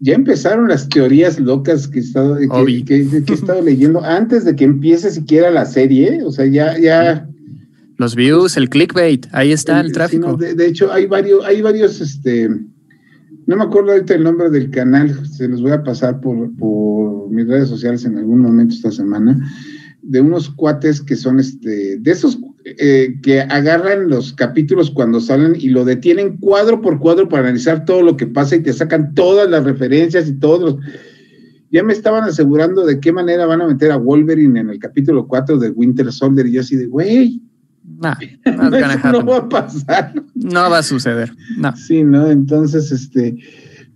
ya 0.00 0.14
empezaron 0.14 0.68
las 0.68 0.88
teorías 0.88 1.38
locas 1.38 1.86
que 1.86 1.98
he 2.00 2.02
estado, 2.02 2.38
que, 2.84 2.96
he 2.96 3.32
estado 3.32 3.62
leyendo 3.62 4.02
antes 4.04 4.44
de 4.44 4.56
que 4.56 4.64
empiece 4.64 5.10
siquiera 5.10 5.50
la 5.50 5.64
serie, 5.64 6.24
o 6.24 6.32
sea, 6.32 6.46
ya, 6.46 6.76
ya 6.78 7.29
los 8.00 8.16
views, 8.16 8.56
el 8.56 8.70
clickbait, 8.70 9.26
ahí 9.32 9.52
está 9.52 9.78
el, 9.78 9.92
tráfico. 9.92 10.34
de, 10.34 10.66
hecho, 10.66 10.90
hay 10.90 11.06
varios, 11.06 11.44
hay 11.44 11.60
varios, 11.60 12.00
este, 12.00 12.48
no 12.48 13.56
me 13.56 13.62
acuerdo 13.62 13.92
ahorita 13.92 14.14
el 14.14 14.24
nombre 14.24 14.48
del 14.48 14.70
canal, 14.70 15.26
se 15.26 15.46
los 15.46 15.60
voy 15.60 15.72
a 15.72 15.84
pasar 15.84 16.18
por, 16.18 16.50
por 16.56 17.30
mis 17.30 17.46
redes 17.46 17.68
sociales 17.68 18.06
en 18.06 18.16
algún 18.16 18.40
momento 18.40 18.74
esta 18.74 18.90
semana, 18.90 19.38
de 20.00 20.18
unos 20.18 20.48
cuates 20.48 21.02
que 21.02 21.14
son, 21.14 21.40
este, 21.40 21.98
de 21.98 22.10
esos 22.10 22.38
eh, 22.64 23.18
que 23.22 23.42
agarran 23.42 24.08
los 24.08 24.32
capítulos 24.32 24.90
cuando 24.90 25.20
salen 25.20 25.54
y 25.54 25.68
lo 25.68 25.84
detienen 25.84 26.38
cuadro 26.38 26.80
por 26.80 26.98
cuadro 26.98 27.28
para 27.28 27.42
analizar 27.42 27.84
todo 27.84 28.00
lo 28.00 28.16
que 28.16 28.26
pasa 28.26 28.56
y 28.56 28.62
te 28.62 28.72
sacan 28.72 29.12
todas 29.12 29.48
las 29.50 29.62
referencias 29.64 30.26
y 30.26 30.38
todos 30.38 30.60
los... 30.60 30.84
Ya 31.70 31.82
me 31.82 31.92
estaban 31.92 32.24
asegurando 32.24 32.86
de 32.86 32.98
qué 32.98 33.12
manera 33.12 33.44
van 33.44 33.60
a 33.60 33.66
meter 33.66 33.92
a 33.92 33.98
Wolverine 33.98 34.58
en 34.58 34.70
el 34.70 34.78
capítulo 34.78 35.28
4 35.28 35.58
de 35.58 35.68
Winter 35.68 36.10
Soldier 36.10 36.46
y 36.46 36.52
yo 36.52 36.62
así 36.62 36.76
de, 36.76 36.86
güey, 36.86 37.42
no, 37.84 38.10
va 39.26 39.36
a 39.36 39.48
pasar. 39.48 40.14
No 40.34 40.70
va 40.70 40.78
a 40.78 40.82
suceder. 40.82 41.32
No. 41.56 41.74
Sí, 41.76 42.02
¿no? 42.04 42.30
Entonces, 42.30 42.92
este, 42.92 43.36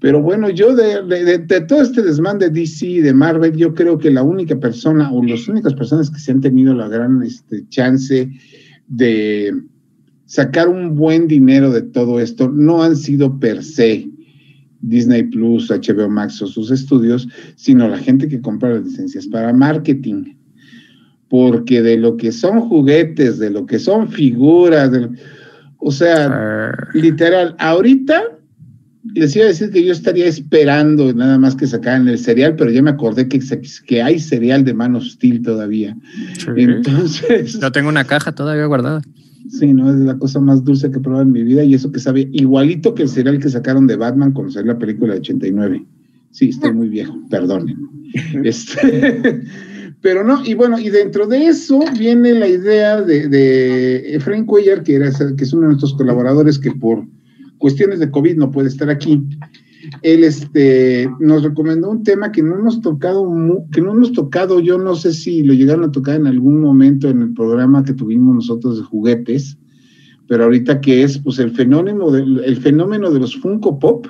pero 0.01 0.21
bueno, 0.21 0.51
yo 0.51 0.75
de, 0.75 1.63
todo 1.69 1.83
este 1.83 2.03
desmán 2.03 2.39
de 2.39 2.51
DC, 2.51 3.03
de 3.03 3.15
Marvel, 3.15 3.57
yo 3.57 3.75
creo 3.75 3.99
que 3.99 4.11
la 4.11 4.23
única 4.23 4.59
persona 4.59 5.11
o 5.13 5.25
las 5.25 5.49
únicas 5.49 5.75
personas 5.75 6.11
que 6.11 6.19
se 6.19 6.33
han 6.33 6.41
tenido 6.41 6.75
la 6.75 6.89
gran 6.89 7.23
este, 7.23 7.67
chance 7.69 8.31
de 8.89 9.55
sacar 10.27 10.69
un 10.69 10.95
buen 10.95 11.27
dinero 11.27 11.71
de 11.71 11.83
todo 11.83 12.21
esto 12.21 12.51
no 12.51 12.83
han 12.83 12.97
sido 12.97 13.39
per 13.39 13.63
se 13.63 14.11
Disney 14.81 15.23
Plus, 15.23 15.71
HBO 15.71 16.11
Max 16.11 16.43
o 16.43 16.47
sus 16.47 16.71
estudios, 16.71 17.27
sino 17.57 17.89
la 17.89 17.99
gente 17.99 18.29
que 18.29 18.41
compra 18.41 18.75
las 18.75 18.85
licencias 18.85 19.27
para 19.27 19.53
marketing 19.53 20.35
porque 21.35 21.83
de 21.83 21.97
lo 21.97 22.17
que 22.17 22.31
son 22.31 22.61
juguetes, 22.61 23.41
de 23.41 23.51
lo 23.51 23.67
que 23.67 23.81
son 23.81 24.09
figuras, 24.09 24.93
o 25.79 25.91
sea, 25.91 26.29
ah. 26.31 26.89
literal, 26.95 27.57
ahorita 27.59 28.23
les 29.15 29.35
iba 29.35 29.47
a 29.47 29.49
decir 29.49 29.71
que 29.73 29.85
yo 29.85 29.91
estaría 29.91 30.27
esperando 30.27 31.13
nada 31.13 31.37
más 31.37 31.57
que 31.57 31.67
sacaran 31.67 32.07
el 32.07 32.21
cereal, 32.21 32.55
pero 32.55 32.71
ya 32.71 32.83
me 32.83 32.91
acordé 32.91 33.27
que, 33.27 33.41
que 33.85 34.01
hay 34.01 34.21
cereal 34.21 34.63
de 34.63 34.75
mano 34.75 34.99
hostil 34.99 35.43
todavía. 35.43 35.97
Entonces. 36.55 37.59
Yo 37.59 37.73
tengo 37.73 37.89
una 37.89 38.05
caja 38.05 38.31
todavía 38.31 38.67
guardada. 38.67 39.03
Sí, 39.49 39.73
no, 39.73 39.91
es 39.91 39.97
la 39.97 40.17
cosa 40.17 40.39
más 40.39 40.63
dulce 40.63 40.89
que 40.93 40.99
he 40.99 41.01
probado 41.01 41.25
en 41.25 41.33
mi 41.33 41.43
vida 41.43 41.65
y 41.65 41.75
eso 41.75 41.91
que 41.91 41.99
sabe 41.99 42.29
igualito 42.31 42.95
que 42.95 43.03
el 43.03 43.09
cereal 43.09 43.41
que 43.41 43.49
sacaron 43.49 43.89
de 43.89 43.97
Batman 43.97 44.31
cuando 44.31 44.53
salió 44.53 44.73
la 44.73 44.79
película 44.79 45.15
de 45.15 45.19
89. 45.19 45.85
Sí, 46.31 46.51
estoy 46.51 46.73
muy 46.73 46.89
viejo, 46.89 47.19
perdonen. 47.29 47.77
Este. 48.45 49.43
Pero 50.05 50.23
no, 50.23 50.45
y 50.45 50.53
bueno, 50.53 50.79
y 50.79 50.91
dentro 50.91 51.27
de 51.27 51.47
eso 51.47 51.81
viene 51.99 52.35
la 52.35 52.47
idea 52.47 53.01
de, 53.01 53.27
de 53.27 54.15
Efraín 54.15 54.45
Cuellar, 54.45 54.83
que, 54.83 54.97
era, 54.97 55.11
que 55.11 55.45
es 55.45 55.53
uno 55.55 55.63
de 55.63 55.69
nuestros 55.69 55.95
colaboradores 55.95 56.59
que 56.59 56.73
por 56.73 57.07
cuestiones 57.57 58.01
de 58.01 58.11
COVID 58.11 58.37
no 58.37 58.51
puede 58.51 58.69
estar 58.69 58.91
aquí. 58.91 59.27
Él 60.03 60.25
este, 60.25 61.09
nos 61.21 61.43
recomendó 61.43 61.91
un 61.91 62.03
tema 62.03 62.33
que 62.33 62.43
no 62.43 62.55
hemos 62.55 62.83
tocado, 62.83 63.27
que 63.73 63.81
no 63.81 63.93
hemos 63.93 64.13
tocado, 64.13 64.61
yo 64.61 64.77
no 64.77 64.95
sé 64.95 65.15
si 65.15 65.43
lo 65.43 65.55
llegaron 65.55 65.85
a 65.85 65.93
tocar 65.93 66.17
en 66.17 66.27
algún 66.27 66.61
momento 66.61 67.09
en 67.09 67.23
el 67.23 67.33
programa 67.33 67.83
que 67.83 67.95
tuvimos 67.95 68.35
nosotros 68.35 68.77
de 68.77 68.85
juguetes, 68.85 69.57
pero 70.29 70.45
ahorita 70.45 70.83
que 70.83 71.03
es 71.03 71.17
pues 71.17 71.39
el 71.39 71.53
fenómeno 71.53 72.11
de, 72.11 72.21
el 72.45 72.59
fenómeno 72.59 73.11
de 73.11 73.21
los 73.21 73.41
Funko 73.41 73.79
Pop, 73.79 74.07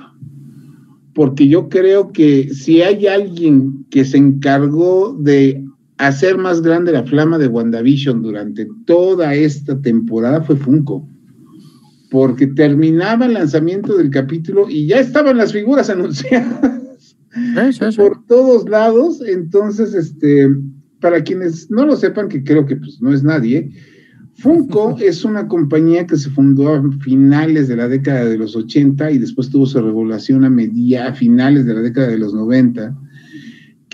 porque 1.14 1.46
yo 1.46 1.68
creo 1.68 2.10
que 2.10 2.52
si 2.52 2.82
hay 2.82 3.06
alguien 3.06 3.86
que 3.90 4.04
se 4.04 4.16
encargó 4.16 5.16
de 5.20 5.64
hacer 6.06 6.38
más 6.38 6.62
grande 6.62 6.92
la 6.92 7.04
flama 7.04 7.38
de 7.38 7.48
WandaVision 7.48 8.22
durante 8.22 8.68
toda 8.86 9.34
esta 9.34 9.80
temporada 9.80 10.42
fue 10.42 10.56
Funko. 10.56 11.08
Porque 12.10 12.46
terminaba 12.46 13.26
el 13.26 13.34
lanzamiento 13.34 13.96
del 13.96 14.10
capítulo 14.10 14.68
y 14.68 14.86
ya 14.86 15.00
estaban 15.00 15.36
las 15.36 15.52
figuras 15.52 15.90
anunciadas 15.90 17.16
por 17.96 18.24
todos 18.26 18.68
lados. 18.68 19.20
Entonces, 19.26 19.94
este, 19.94 20.48
para 21.00 21.22
quienes 21.22 21.70
no 21.70 21.84
lo 21.84 21.96
sepan, 21.96 22.28
que 22.28 22.44
creo 22.44 22.66
que 22.66 22.76
pues, 22.76 23.00
no 23.00 23.12
es 23.12 23.22
nadie, 23.22 23.72
Funko 24.36 24.96
es 25.00 25.24
una 25.24 25.48
compañía 25.48 26.06
que 26.06 26.16
se 26.16 26.30
fundó 26.30 26.74
a 26.74 26.82
finales 27.00 27.68
de 27.68 27.76
la 27.76 27.88
década 27.88 28.24
de 28.24 28.38
los 28.38 28.56
80 28.56 29.10
y 29.10 29.18
después 29.18 29.50
tuvo 29.50 29.66
su 29.66 29.80
regulación 29.80 30.44
a, 30.44 30.50
media, 30.50 31.08
a 31.08 31.14
finales 31.14 31.66
de 31.66 31.74
la 31.74 31.80
década 31.80 32.08
de 32.08 32.18
los 32.18 32.34
90, 32.34 32.96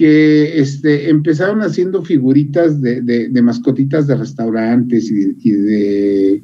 que 0.00 0.58
este, 0.58 1.10
empezaron 1.10 1.60
haciendo 1.60 2.02
figuritas 2.02 2.80
de, 2.80 3.42
mascotitas 3.42 4.06
de 4.06 4.14
restaurantes 4.16 5.10
y 5.10 5.50
de, 5.50 6.42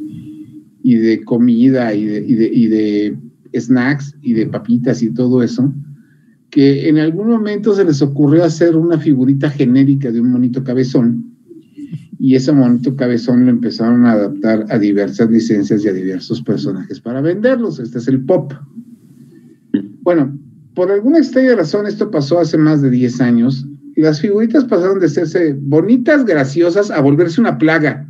y 0.82 0.94
de, 0.96 1.24
comida 1.24 1.94
y 1.94 2.04
de, 2.04 2.50
y 2.52 2.66
de 2.66 3.16
snacks 3.58 4.14
y 4.20 4.34
de 4.34 4.44
papitas 4.48 5.02
y 5.02 5.08
todo 5.08 5.42
eso, 5.42 5.72
que 6.50 6.90
en 6.90 6.98
algún 6.98 7.30
momento 7.30 7.74
se 7.74 7.86
les 7.86 8.02
ocurrió 8.02 8.44
hacer 8.44 8.76
una 8.76 8.98
figurita 8.98 9.48
genérica 9.48 10.12
de 10.12 10.20
un 10.20 10.32
monito 10.32 10.62
cabezón 10.62 11.24
y 12.18 12.34
ese 12.34 12.52
monito 12.52 12.94
cabezón 12.94 13.46
lo 13.46 13.52
empezaron 13.52 14.04
a 14.04 14.12
adaptar 14.12 14.66
a 14.68 14.78
diversas 14.78 15.30
licencias 15.30 15.82
y 15.82 15.88
a 15.88 15.94
diversos 15.94 16.42
personajes 16.42 17.00
para 17.00 17.22
venderlos. 17.22 17.78
Este 17.78 17.96
es 17.96 18.08
el 18.08 18.22
pop. 18.22 18.52
Bueno, 20.02 20.38
por 20.76 20.92
alguna 20.92 21.18
extraña 21.18 21.56
razón 21.56 21.86
esto 21.86 22.10
pasó 22.10 22.38
hace 22.38 22.58
más 22.58 22.82
de 22.82 22.90
10 22.90 23.20
años 23.22 23.66
y 23.96 24.02
las 24.02 24.20
figuritas 24.20 24.66
pasaron 24.66 25.00
de 25.00 25.08
serse 25.08 25.54
bonitas, 25.58 26.26
graciosas, 26.26 26.90
a 26.90 27.00
volverse 27.00 27.40
una 27.40 27.56
plaga. 27.56 28.06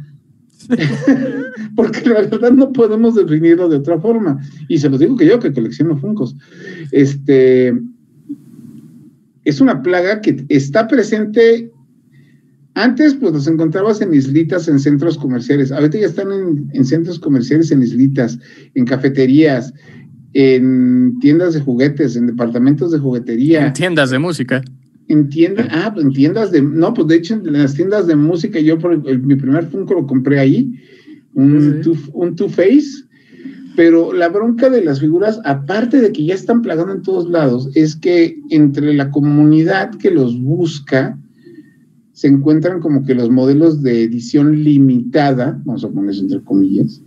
Porque 1.77 2.09
la 2.09 2.23
verdad 2.23 2.51
no 2.51 2.73
podemos 2.73 3.15
definirlo 3.15 3.69
de 3.69 3.77
otra 3.77 4.01
forma. 4.01 4.41
Y 4.67 4.79
se 4.79 4.91
los 4.91 4.99
digo 4.99 5.17
que 5.17 5.27
yo 5.27 5.39
que 5.39 5.53
colecciono 5.53 5.97
Funcos. 5.97 6.35
Este 6.91 7.73
es 9.45 9.61
una 9.61 9.81
plaga 9.81 10.21
que 10.21 10.45
está 10.49 10.89
presente 10.89 11.71
antes, 12.75 13.15
pues 13.15 13.33
los 13.33 13.47
encontrabas 13.47 14.01
en 14.01 14.13
islitas, 14.13 14.67
en 14.67 14.81
centros 14.81 15.17
comerciales. 15.17 15.71
Ahorita 15.71 15.99
ya 15.99 16.07
están 16.07 16.29
en, 16.73 16.85
centros 16.85 17.21
comerciales, 17.21 17.71
en 17.71 17.83
islitas, 17.83 18.39
en 18.75 18.85
cafeterías, 18.85 19.73
en 20.39 21.19
tiendas 21.19 21.55
de 21.55 21.63
juguetes, 21.63 22.15
en 22.15 22.27
departamentos 22.27 22.91
de 22.91 22.99
juguetería. 22.99 23.69
En 23.69 23.73
tiendas 23.73 24.11
de 24.11 24.19
música. 24.19 24.63
En 25.09 25.31
tiendas, 25.31 25.67
ah, 25.71 25.91
pues 25.95 26.05
en 26.05 26.13
tiendas 26.13 26.53
de, 26.53 26.61
no, 26.61 26.93
pues 26.93 27.09
de 27.09 27.17
hecho 27.17 27.35
en 27.35 27.53
las 27.55 27.73
tiendas 27.73 28.07
de 28.07 28.17
música, 28.17 28.61
yo 28.61 28.79
por 28.79 28.99
mi 29.19 29.35
primer 29.35 29.65
Funko 29.65 29.95
lo 29.95 30.07
compré 30.07 30.39
ahí, 30.39 30.75
un, 31.33 31.81
un 32.13 32.37
Two 32.37 32.51
Face, 32.51 33.07
pero 33.77 34.13
la 34.13 34.29
bronca 34.29 34.69
de 34.69 34.85
las 34.85 35.01
figuras, 35.01 35.41
aparte 35.45 36.03
de 36.03 36.13
que 36.13 36.27
ya 36.27 36.35
están 36.35 36.61
plagando 36.61 36.93
en 36.93 37.03
todos 37.03 37.31
lados, 37.31 37.71
es 37.75 37.97
que 37.97 38.39
entre 38.51 38.93
la 38.93 39.11
comunidad 39.11 39.95
que 39.95 40.11
los 40.11 40.39
busca, 40.39 41.19
se 42.13 42.29
encuentran 42.29 42.81
como 42.81 43.07
que 43.07 43.15
los 43.15 43.31
modelos 43.31 43.83
de 43.83 44.03
edición 44.03 44.63
limitada, 44.63 45.59
vamos 45.65 45.83
a 45.83 45.89
poner 45.89 46.15
entre 46.15 46.43
comillas, 46.43 47.01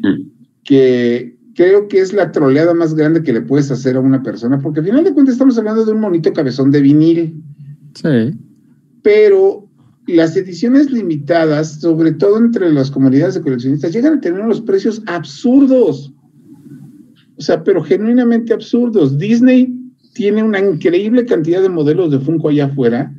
mm. 0.00 0.22
que 0.64 1.39
creo 1.60 1.88
que 1.88 2.00
es 2.00 2.14
la 2.14 2.32
troleada 2.32 2.72
más 2.72 2.94
grande 2.94 3.22
que 3.22 3.34
le 3.34 3.42
puedes 3.42 3.70
hacer 3.70 3.94
a 3.94 4.00
una 4.00 4.22
persona, 4.22 4.58
porque 4.58 4.80
al 4.80 4.86
final 4.86 5.04
de 5.04 5.12
cuentas 5.12 5.34
estamos 5.34 5.58
hablando 5.58 5.84
de 5.84 5.92
un 5.92 6.00
monito 6.00 6.32
cabezón 6.32 6.70
de 6.70 6.80
vinil. 6.80 7.44
Sí. 7.92 8.34
Pero 9.02 9.68
las 10.06 10.34
ediciones 10.38 10.90
limitadas, 10.90 11.82
sobre 11.82 12.12
todo 12.12 12.38
entre 12.38 12.72
las 12.72 12.90
comunidades 12.90 13.34
de 13.34 13.42
coleccionistas, 13.42 13.92
llegan 13.92 14.14
a 14.14 14.20
tener 14.22 14.40
unos 14.40 14.62
precios 14.62 15.02
absurdos. 15.04 16.14
O 17.36 17.42
sea, 17.42 17.62
pero 17.62 17.84
genuinamente 17.84 18.54
absurdos. 18.54 19.18
Disney 19.18 19.70
tiene 20.14 20.42
una 20.42 20.60
increíble 20.60 21.26
cantidad 21.26 21.60
de 21.60 21.68
modelos 21.68 22.10
de 22.10 22.20
Funko 22.20 22.48
allá 22.48 22.64
afuera 22.64 23.14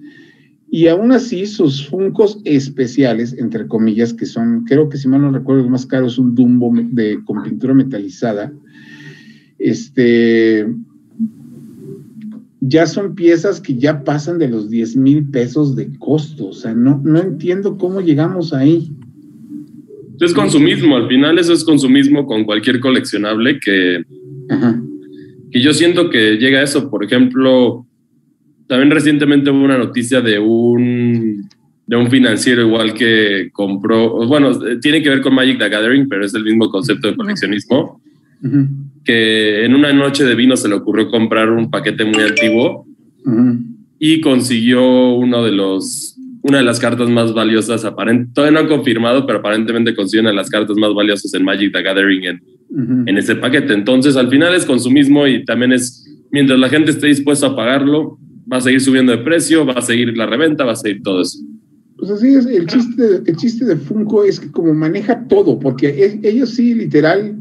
y 0.74 0.88
aún 0.88 1.12
así, 1.12 1.48
sus 1.48 1.86
funcos 1.86 2.40
especiales, 2.46 3.36
entre 3.38 3.68
comillas, 3.68 4.14
que 4.14 4.26
son, 4.26 4.64
creo 4.64 4.88
que 4.88 4.98
si 4.98 5.10
mal 5.10 5.22
no 5.22 5.30
recuerdo, 5.30 5.66
el 5.66 5.70
más 5.70 5.86
caro 5.86 6.08
es 6.08 6.18
un 6.18 6.34
Dumbo 6.34 6.72
de, 6.74 7.20
con 7.26 7.44
pintura 7.44 7.74
metalizada, 7.74 8.54
este, 9.60 10.66
ya 12.62 12.86
son 12.86 13.16
piezas 13.16 13.60
que 13.60 13.76
ya 13.76 14.06
pasan 14.06 14.40
de 14.40 14.48
los 14.48 14.70
10 14.70 14.96
mil 14.96 15.30
pesos 15.30 15.76
de 15.76 15.90
costo. 16.00 16.48
O 16.48 16.54
sea, 16.54 16.74
no, 16.74 17.02
no 17.04 17.20
entiendo 17.20 17.78
cómo 17.78 18.00
llegamos 18.00 18.54
ahí. 18.54 18.94
Es 20.22 20.34
consumismo, 20.34 20.96
al 20.96 21.10
final 21.10 21.38
eso 21.38 21.52
es 21.52 21.66
consumismo 21.66 22.26
con 22.26 22.46
cualquier 22.46 22.80
coleccionable 22.80 23.60
que, 23.60 24.06
que 25.52 25.62
yo 25.62 25.74
siento 25.74 26.10
que 26.10 26.38
llega 26.38 26.60
a 26.60 26.64
eso. 26.64 26.90
Por 26.90 27.04
ejemplo, 27.04 27.86
también 28.72 28.90
recientemente 28.90 29.50
hubo 29.50 29.66
una 29.66 29.78
noticia 29.78 30.22
de 30.22 30.40
un, 30.40 31.46
de 31.86 31.98
un 31.98 32.10
financiero 32.10 32.62
igual 32.62 32.94
que 32.94 33.50
compró, 33.52 34.26
bueno, 34.26 34.58
tiene 34.80 35.04
que 35.04 35.10
ver 35.10 35.20
con 35.20 35.36
Magic 35.36 35.60
the 35.60 35.68
Gathering, 35.68 36.08
pero 36.08 36.24
es 36.24 36.34
el 36.34 36.46
mismo 36.46 36.70
concepto 36.70 37.10
de 37.10 37.18
coleccionismo, 37.18 38.02
que 39.04 39.66
en 39.66 39.76
una 39.76 39.92
noche 39.92 40.24
de 40.24 40.36
vino 40.36 40.56
se 40.56 40.70
le 40.70 40.76
ocurrió 40.76 41.10
comprar 41.10 41.52
un 41.52 41.70
paquete 41.70 42.06
muy 42.06 42.24
antiguo 42.24 42.86
y 44.00 44.22
consiguió 44.22 45.16
uno 45.16 45.44
de 45.44 45.52
los, 45.52 46.16
una 46.42 46.60
de 46.60 46.64
las 46.64 46.80
cartas 46.80 47.10
más 47.10 47.34
valiosas, 47.34 47.84
aparentemente, 47.84 48.34
todavía 48.34 48.58
no 48.58 48.66
han 48.66 48.74
confirmado, 48.74 49.28
pero 49.28 49.40
aparentemente 49.40 49.94
consiguió 49.94 50.22
una 50.22 50.30
de 50.30 50.38
las 50.38 50.50
cartas 50.50 50.78
más 50.78 50.94
valiosas 50.94 51.34
en 51.34 51.44
Magic 51.44 51.74
the 51.74 51.84
Gathering 51.84 52.24
en, 52.24 52.42
en 53.06 53.18
ese 53.18 53.36
paquete. 53.36 53.74
Entonces, 53.74 54.16
al 54.16 54.30
final 54.30 54.56
es 54.56 54.64
consumismo 54.64 55.28
y 55.28 55.44
también 55.44 55.74
es, 55.74 56.10
mientras 56.32 56.58
la 56.58 56.70
gente 56.70 56.92
esté 56.92 57.08
dispuesta 57.08 57.48
a 57.48 57.56
pagarlo, 57.58 58.18
va 58.51 58.58
a 58.58 58.62
seguir 58.62 58.82
subiendo 58.82 59.12
de 59.12 59.19
precio, 59.19 59.65
va 59.65 59.73
a 59.73 59.82
seguir 59.82 60.15
la 60.15 60.25
reventa, 60.25 60.63
va 60.63 60.73
a 60.73 60.75
seguir 60.75 61.01
todo 61.04 61.21
eso. 61.21 61.39
Pues 61.97 62.10
así 62.12 62.34
es, 62.34 62.45
el 62.45 62.65
chiste, 62.65 63.21
el 63.25 63.36
chiste 63.36 63.65
de 63.65 63.75
Funko 63.75 64.23
es 64.23 64.39
que 64.39 64.49
como 64.51 64.73
maneja 64.73 65.27
todo, 65.27 65.60
porque 65.60 66.19
ellos 66.23 66.49
sí, 66.51 66.73
literal, 66.73 67.38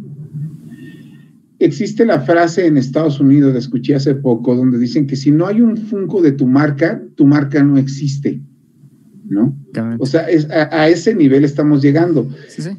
existe 1.59 2.05
la 2.05 2.21
frase 2.21 2.67
en 2.67 2.77
Estados 2.77 3.21
Unidos, 3.21 3.53
la 3.53 3.59
escuché 3.59 3.95
hace 3.95 4.15
poco, 4.15 4.55
donde 4.55 4.79
dicen 4.79 5.07
que 5.07 5.17
si 5.17 5.31
no 5.31 5.47
hay 5.47 5.61
un 5.61 5.77
Funko 5.77 6.21
de 6.21 6.33
tu 6.33 6.47
marca, 6.47 7.03
tu 7.15 7.27
marca 7.27 7.63
no 7.63 7.79
existe. 7.79 8.43
¿no? 9.31 9.57
O 10.01 10.07
sea, 10.07 10.27
a, 10.73 10.89
ese 10.89 11.15
nivel 11.15 11.45
estamos 11.45 11.81
llegando, 11.81 12.29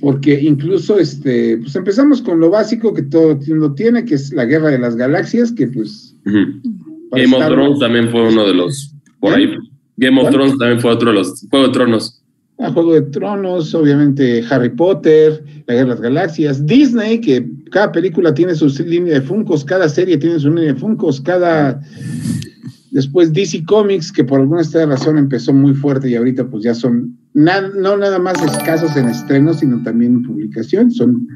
porque 0.02 0.42
incluso 0.42 1.00
este, 1.00 1.58
pues 1.58 1.74
empezamos 1.78 2.22
con 2.22 2.42
lo 2.42 2.50
básico 2.50 2.94
que 2.94 3.04
todo 3.04 3.32
el 3.32 3.48
mundo 3.48 3.74
tiene, 3.74 4.04
que 4.04 4.16
es 4.16 4.34
la 4.34 4.44
guerra 4.44 4.70
de 4.70 4.78
las 4.78 4.98
galaxias, 4.98 5.54
que 5.54 5.68
pues 5.68 6.18
Game 7.12 7.36
of 7.36 7.48
Thrones 7.48 7.80
también 7.80 8.10
fue 8.10 8.28
uno 8.28 8.46
de 8.46 8.54
los, 8.54 8.94
por 9.20 9.34
ahí. 9.34 9.56
Game 9.98 10.22
of 10.22 10.30
Thrones 10.30 10.58
también 10.58 10.80
fue 10.80 10.92
otro 10.92 11.10
de 11.12 11.18
los, 11.18 11.48
Juego 11.50 11.68
de 11.68 11.74
Tronos. 11.74 12.24
Ah, 12.60 12.70
Juego 12.72 12.94
de 12.94 13.02
Tronos, 13.02 13.74
obviamente 13.74 14.44
Harry 14.50 14.70
Potter, 14.70 15.44
La 15.68 15.74
Guerra 15.74 15.84
de 15.84 15.90
las 15.90 16.02
Galaxias, 16.02 16.66
Disney, 16.66 17.20
que 17.20 17.48
cada 17.72 17.92
película 17.92 18.34
tiene 18.34 18.54
su 18.56 18.68
línea 18.86 19.16
de 19.16 19.22
Funcos, 19.22 19.66
cada 19.66 19.90
serie 19.90 20.18
tiene 20.18 20.40
su 20.40 20.50
línea 20.50 20.74
de 20.74 20.76
Funcos, 20.76 21.22
cada... 21.22 21.82
Después 22.92 23.32
DC 23.32 23.64
Comics, 23.66 24.12
que 24.12 24.26
por 24.26 24.42
alguna 24.42 24.64
razón 24.86 25.18
empezó 25.18 25.54
muy 25.54 25.74
fuerte 25.74 26.10
y 26.10 26.16
ahorita 26.16 26.50
pues 26.50 26.66
ya 26.66 26.74
son 26.74 27.18
no 27.34 27.98
nada 27.98 28.20
más 28.20 28.44
escasos 28.44 28.96
en 28.98 29.08
estrenos, 29.08 29.60
sino 29.60 29.82
también 29.84 30.16
en 30.16 30.24
publicación, 30.24 30.92
son. 30.92 31.28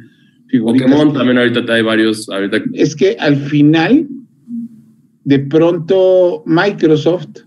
Pokémon 0.59 1.13
también 1.13 1.37
ahorita 1.37 1.73
hay 1.73 1.81
varios. 1.81 2.29
Ahorita... 2.29 2.61
Es 2.73 2.95
que 2.95 3.15
al 3.19 3.35
final 3.35 4.07
de 5.25 5.39
pronto 5.39 6.43
Microsoft, 6.45 7.39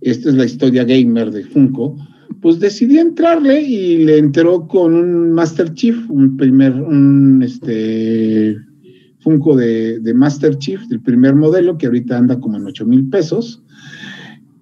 esta 0.00 0.30
es 0.30 0.36
la 0.36 0.44
historia 0.44 0.84
gamer 0.84 1.30
de 1.32 1.44
Funko, 1.44 1.96
pues 2.40 2.60
decidió 2.60 3.00
entrarle 3.00 3.60
y 3.60 4.04
le 4.04 4.18
entró 4.18 4.66
con 4.68 4.94
un 4.94 5.32
Master 5.32 5.74
Chief, 5.74 5.96
un 6.08 6.36
primer, 6.36 6.72
un 6.74 7.42
este 7.42 8.56
Funko 9.18 9.56
de, 9.56 10.00
Master 10.14 10.56
Chief, 10.58 10.80
del 10.86 11.00
primer 11.00 11.34
modelo, 11.34 11.76
que 11.76 11.86
ahorita 11.86 12.16
anda 12.16 12.38
como 12.38 12.58
en 12.58 12.66
8 12.66 12.86
mil 12.86 13.08
pesos. 13.08 13.62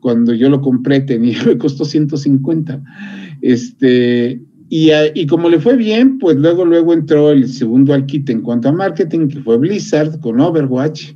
Cuando 0.01 0.33
yo 0.33 0.49
lo 0.49 0.63
compré 0.63 1.01
tenía, 1.01 1.43
me 1.47 1.59
costó 1.59 1.85
150. 1.85 2.83
Este, 3.43 4.41
y, 4.71 4.91
y, 5.15 5.27
como 5.27 5.51
le 5.51 5.61
fue 5.61 5.77
bien, 5.77 6.19
pues 6.19 6.37
luego, 6.37 6.65
luego 6.65 6.95
entró 6.95 7.31
el 7.31 7.47
segundo 7.49 7.93
al 7.93 8.07
kit 8.07 8.31
en 8.31 8.41
cuanto 8.41 8.71
a 8.71 8.73
marketing, 8.73 9.29
que 9.29 9.41
fue 9.41 9.59
Blizzard 9.59 10.19
con 10.21 10.41
Overwatch 10.41 11.13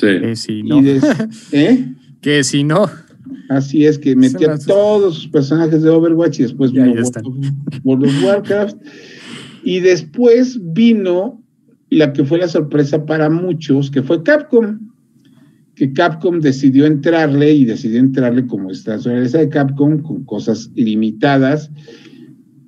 que 0.00 0.36
si 0.36 0.62
no. 0.62 0.82
¿eh? 1.52 1.94
Que 2.20 2.44
si 2.44 2.64
no. 2.64 2.90
Así 3.48 3.86
es, 3.86 3.98
que 3.98 4.14
metió 4.14 4.58
todos 4.66 5.14
sus 5.14 5.28
personajes 5.28 5.82
de 5.82 5.88
Overwatch 5.88 6.40
y 6.40 6.42
después 6.42 6.72
vino 6.72 6.92
World 7.84 8.04
of 8.06 8.24
Warcraft. 8.24 8.76
Y 9.64 9.80
después 9.80 10.58
vino 10.62 11.42
la 11.90 12.12
que 12.12 12.24
fue 12.24 12.38
la 12.38 12.48
sorpresa 12.48 13.06
para 13.06 13.30
muchos, 13.30 13.90
que 13.90 14.02
fue 14.02 14.22
Capcom, 14.22 14.78
que 15.74 15.92
Capcom 15.92 16.40
decidió 16.40 16.86
entrarle 16.86 17.52
y 17.52 17.64
decidió 17.64 18.00
entrarle 18.00 18.46
como 18.46 18.70
esta 18.70 18.98
de 18.98 19.48
Capcom 19.48 20.02
con 20.02 20.24
cosas 20.24 20.70
limitadas 20.74 21.70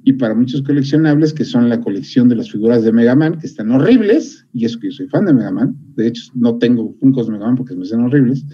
y 0.05 0.15
para 0.15 0.35
muchos 0.35 0.63
coleccionables 0.63 1.33
que 1.35 1.45
son 1.45 1.69
la 1.69 1.81
colección 1.81 2.29
de 2.29 2.37
las 2.37 2.51
figuras 2.51 2.83
de 2.85 2.93
Mega 2.93 3.15
Man 3.15 3.39
que 3.39 3.47
están 3.47 3.71
horribles 3.71 4.47
y 4.55 4.65
eso 4.65 4.79
que 4.81 4.89
yo 4.89 4.93
soy 4.93 5.09
fan 5.09 5.27
de 5.27 5.35
Mega 5.35 5.51
Man 5.51 5.77
de 5.97 6.09
hecho 6.09 6.31
no 6.35 6.57
tengo 6.59 6.95
Funkos 7.01 7.27
de 7.27 7.33
Mega 7.33 7.47
Man 7.47 7.57
porque 7.57 7.75
me 7.75 7.83
hacen 7.83 8.01
horribles 8.01 8.45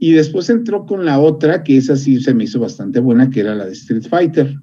y 0.00 0.12
después 0.12 0.48
entró 0.48 0.86
con 0.86 1.04
la 1.04 1.18
otra 1.18 1.62
que 1.62 1.76
esa 1.76 1.96
sí 1.96 2.20
se 2.20 2.34
me 2.34 2.44
hizo 2.44 2.60
bastante 2.60 3.00
buena 3.00 3.30
que 3.30 3.40
era 3.40 3.54
la 3.54 3.66
de 3.66 3.72
Street 3.72 4.04
Fighter. 4.08 4.54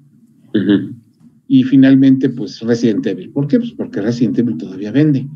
Y 1.48 1.62
finalmente 1.64 2.30
pues 2.30 2.60
Resident 2.60 3.06
Evil. 3.06 3.30
¿por 3.30 3.46
qué? 3.46 3.58
pues 3.58 3.72
porque 3.72 4.00
Resident 4.00 4.38
Evil 4.38 4.56
todavía 4.56 4.90
vende. 4.90 5.28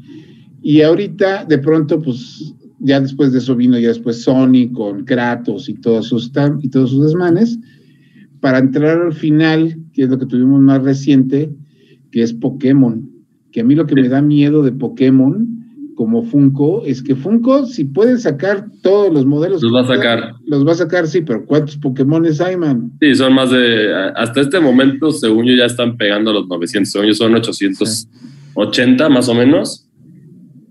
Y 0.63 0.81
ahorita 0.81 1.45
de 1.45 1.59
pronto 1.59 2.01
pues 2.01 2.55
ya 2.79 3.01
después 3.01 3.33
de 3.33 3.39
eso 3.39 3.55
vino 3.55 3.79
ya 3.79 3.89
después 3.89 4.23
Sony 4.23 4.73
con 4.73 5.05
Kratos 5.05 5.69
y 5.69 5.75
todos 5.75 6.09
sus, 6.09 6.33
y 6.63 6.69
todos 6.71 6.91
sus 6.91 7.05
desmanes, 7.05 7.59
para 8.41 8.59
entrar 8.59 9.01
al 9.01 9.13
final, 9.13 9.77
que 9.93 10.05
es 10.05 10.09
lo 10.09 10.19
que 10.19 10.27
tuvimos 10.27 10.61
más 10.61 10.83
reciente, 10.83 11.51
que 12.11 12.23
es 12.23 12.33
Pokémon. 12.33 13.09
Que 13.53 13.61
a 13.61 13.65
mí 13.65 13.75
lo 13.75 13.87
que 13.87 13.95
me 13.95 14.09
da 14.09 14.23
miedo 14.23 14.63
de 14.63 14.73
Pokémon 14.73 15.47
como 15.95 16.23
Funko 16.23 16.85
es 16.87 17.03
que 17.03 17.15
Funko, 17.15 17.67
si 17.67 17.85
pueden 17.85 18.19
sacar 18.19 18.67
todos 18.83 19.13
los 19.13 19.27
modelos. 19.27 19.63
Los 19.63 19.75
va 19.75 19.83
a 19.83 19.87
sacar. 19.87 20.35
Los 20.47 20.67
va 20.67 20.73
a 20.73 20.77
sacar, 20.77 21.07
sí, 21.07 21.21
pero 21.21 21.45
¿cuántos 21.45 21.77
Pokémon 21.77 22.25
hay, 22.41 22.57
man? 22.57 22.93
Sí, 23.01 23.15
son 23.15 23.35
más 23.35 23.51
de. 23.51 23.93
Hasta 24.17 24.41
este 24.41 24.61
momento, 24.61 25.11
según 25.11 25.45
yo, 25.47 25.55
ya 25.55 25.67
están 25.67 25.97
pegando 25.97 26.33
los 26.33 26.49
900. 26.49 26.91
Según 26.91 27.09
yo, 27.09 27.15
son 27.15 27.35
880 27.35 29.09
más 29.11 29.29
o 29.29 29.35
menos. 29.35 29.87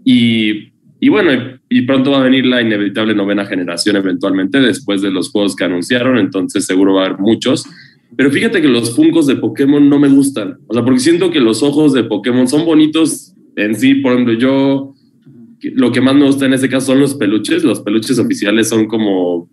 Y 0.03 0.69
y 0.99 1.09
bueno, 1.09 1.58
y 1.69 1.83
pronto 1.83 2.11
va 2.11 2.21
a 2.21 2.23
venir 2.23 2.47
la 2.47 2.61
inevitable 2.61 3.13
novena 3.13 3.45
generación 3.45 3.95
eventualmente 3.95 4.59
después 4.59 5.01
de 5.03 5.11
los 5.11 5.29
juegos 5.29 5.55
que 5.55 5.65
anunciaron, 5.65 6.17
entonces 6.17 6.65
seguro 6.65 6.95
va 6.95 7.03
a 7.03 7.05
haber 7.05 7.19
muchos. 7.19 7.65
Pero 8.17 8.31
fíjate 8.31 8.61
que 8.61 8.67
los 8.67 8.95
Funkos 8.95 9.27
de 9.27 9.35
Pokémon 9.35 9.87
no 9.87 9.99
me 9.99 10.09
gustan. 10.09 10.57
O 10.67 10.73
sea, 10.73 10.83
porque 10.83 10.99
siento 10.99 11.29
que 11.29 11.39
los 11.39 11.61
ojos 11.61 11.93
de 11.93 12.03
Pokémon 12.03 12.47
son 12.47 12.65
bonitos 12.65 13.35
en 13.55 13.75
sí. 13.75 13.95
Por 13.95 14.13
ejemplo, 14.13 14.33
yo 14.33 14.95
lo 15.61 15.91
que 15.91 16.01
más 16.01 16.15
me 16.15 16.25
gusta 16.25 16.47
en 16.47 16.53
este 16.53 16.69
caso 16.69 16.87
son 16.87 16.99
los 16.99 17.13
peluches. 17.13 17.63
Los 17.63 17.81
peluches 17.81 18.17
oficiales 18.17 18.67
son 18.67 18.87
como. 18.87 19.47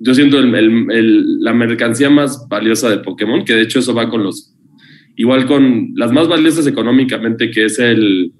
Yo 0.00 0.14
siento 0.14 0.42
la 0.42 1.52
mercancía 1.54 2.10
más 2.10 2.46
valiosa 2.48 2.90
de 2.90 2.98
Pokémon, 2.98 3.44
que 3.44 3.54
de 3.54 3.62
hecho 3.62 3.78
eso 3.78 3.94
va 3.94 4.10
con 4.10 4.22
los. 4.22 4.54
Igual 5.16 5.46
con 5.46 5.92
las 5.94 6.12
más 6.12 6.28
valiosas 6.28 6.66
económicamente, 6.66 7.50
que 7.50 7.64
es 7.64 7.78
el 7.78 8.32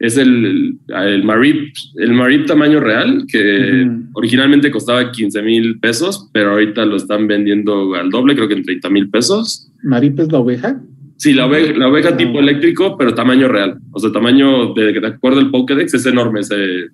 es 0.00 0.16
el, 0.16 0.78
el 0.88 1.24
Marip, 1.24 1.74
el 1.96 2.12
Marip 2.12 2.46
tamaño 2.46 2.80
real, 2.80 3.24
que 3.26 3.88
originalmente 4.12 4.70
costaba 4.70 5.10
15 5.10 5.42
mil 5.42 5.78
pesos, 5.80 6.28
pero 6.32 6.50
ahorita 6.50 6.84
lo 6.84 6.96
están 6.96 7.26
vendiendo 7.26 7.94
al 7.94 8.10
doble, 8.10 8.34
creo 8.36 8.48
que 8.48 8.54
en 8.54 8.64
30 8.64 8.90
mil 8.90 9.10
pesos. 9.10 9.70
¿Marip 9.82 10.20
es 10.20 10.30
la 10.30 10.38
oveja? 10.38 10.80
Sí, 11.16 11.32
la 11.32 11.46
oveja, 11.46 11.76
la 11.76 11.88
oveja 11.88 12.16
tipo 12.16 12.38
eléctrico, 12.38 12.96
pero 12.96 13.14
tamaño 13.14 13.48
real. 13.48 13.78
O 13.90 13.98
sea, 13.98 14.12
tamaño, 14.12 14.72
de, 14.74 14.92
de 14.92 15.06
acuerdo 15.06 15.40
al 15.40 15.50
Pokédex, 15.50 15.94
es 15.94 16.06
enorme 16.06 16.40
ese, 16.40 16.90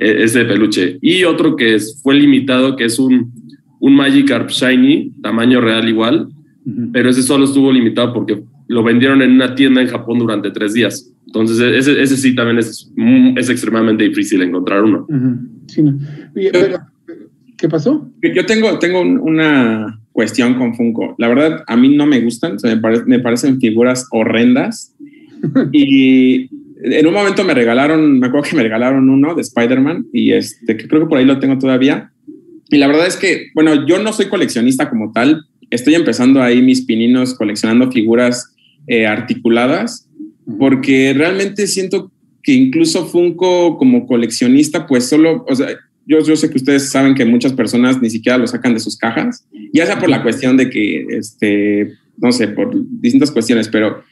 e, 0.00 0.22
ese 0.22 0.44
peluche. 0.44 0.98
Y 1.02 1.24
otro 1.24 1.56
que 1.56 1.74
es, 1.74 2.00
fue 2.02 2.14
limitado, 2.14 2.76
que 2.76 2.84
es 2.84 3.00
un, 3.00 3.32
un 3.80 3.94
Magikarp 3.96 4.50
Shiny, 4.50 5.12
tamaño 5.20 5.60
real 5.60 5.88
igual, 5.88 6.28
pero 6.92 7.10
ese 7.10 7.22
solo 7.22 7.44
estuvo 7.44 7.72
limitado 7.72 8.12
porque 8.12 8.42
lo 8.68 8.82
vendieron 8.82 9.22
en 9.22 9.32
una 9.32 9.54
tienda 9.54 9.80
en 9.80 9.88
Japón 9.88 10.18
durante 10.18 10.50
tres 10.50 10.74
días. 10.74 11.12
Entonces, 11.28 11.60
ese, 11.60 12.00
ese 12.00 12.16
sí 12.16 12.34
también 12.34 12.58
es, 12.58 12.90
es 13.36 13.50
extremadamente 13.50 14.04
difícil 14.04 14.40
encontrar 14.40 14.82
uno. 14.82 15.06
sí, 15.66 15.82
no. 15.82 15.98
¿Qué 17.58 17.68
pasó? 17.68 18.10
Yo 18.22 18.46
tengo, 18.46 18.78
tengo 18.78 19.00
una 19.02 20.00
cuestión 20.12 20.54
con 20.54 20.74
Funko. 20.74 21.16
La 21.18 21.28
verdad, 21.28 21.64
a 21.66 21.76
mí 21.76 21.94
no 21.94 22.06
me 22.06 22.20
gustan, 22.20 22.56
me, 22.62 22.76
me 23.04 23.18
parecen 23.18 23.60
figuras 23.60 24.06
horrendas. 24.10 24.94
y 25.72 26.48
en 26.82 27.06
un 27.06 27.12
momento 27.12 27.44
me 27.44 27.52
regalaron, 27.52 28.20
me 28.20 28.28
acuerdo 28.28 28.48
que 28.48 28.56
me 28.56 28.62
regalaron 28.62 29.10
uno 29.10 29.34
de 29.34 29.42
Spider-Man 29.42 30.06
y 30.12 30.32
este, 30.32 30.78
que 30.78 30.88
creo 30.88 31.02
que 31.02 31.08
por 31.08 31.18
ahí 31.18 31.26
lo 31.26 31.40
tengo 31.40 31.58
todavía. 31.58 32.10
Y 32.70 32.78
la 32.78 32.86
verdad 32.86 33.06
es 33.06 33.16
que, 33.16 33.48
bueno, 33.54 33.86
yo 33.86 34.02
no 34.02 34.14
soy 34.14 34.26
coleccionista 34.26 34.88
como 34.88 35.12
tal. 35.12 35.44
Estoy 35.68 35.94
empezando 35.94 36.40
ahí 36.40 36.62
mis 36.62 36.86
pininos 36.86 37.34
coleccionando 37.34 37.92
figuras 37.92 38.54
eh, 38.86 39.06
articuladas 39.06 40.07
porque 40.58 41.12
realmente 41.14 41.66
siento 41.66 42.10
que 42.42 42.52
incluso 42.52 43.06
Funko 43.06 43.76
como 43.76 44.06
coleccionista, 44.06 44.86
pues 44.86 45.08
solo, 45.08 45.44
o 45.48 45.54
sea, 45.54 45.68
yo, 46.06 46.20
yo 46.20 46.36
sé 46.36 46.48
que 46.48 46.56
ustedes 46.56 46.88
saben 46.88 47.14
que 47.14 47.26
muchas 47.26 47.52
personas 47.52 48.00
ni 48.00 48.08
siquiera 48.08 48.38
lo 48.38 48.46
sacan 48.46 48.72
de 48.72 48.80
sus 48.80 48.96
cajas, 48.96 49.46
ya 49.72 49.84
sea 49.84 49.98
por 49.98 50.08
la 50.08 50.22
cuestión 50.22 50.56
de 50.56 50.70
que, 50.70 51.06
este, 51.10 51.92
no 52.16 52.32
sé, 52.32 52.48
por 52.48 52.70
distintas 52.74 53.30
cuestiones, 53.30 53.68
pero 53.68 54.02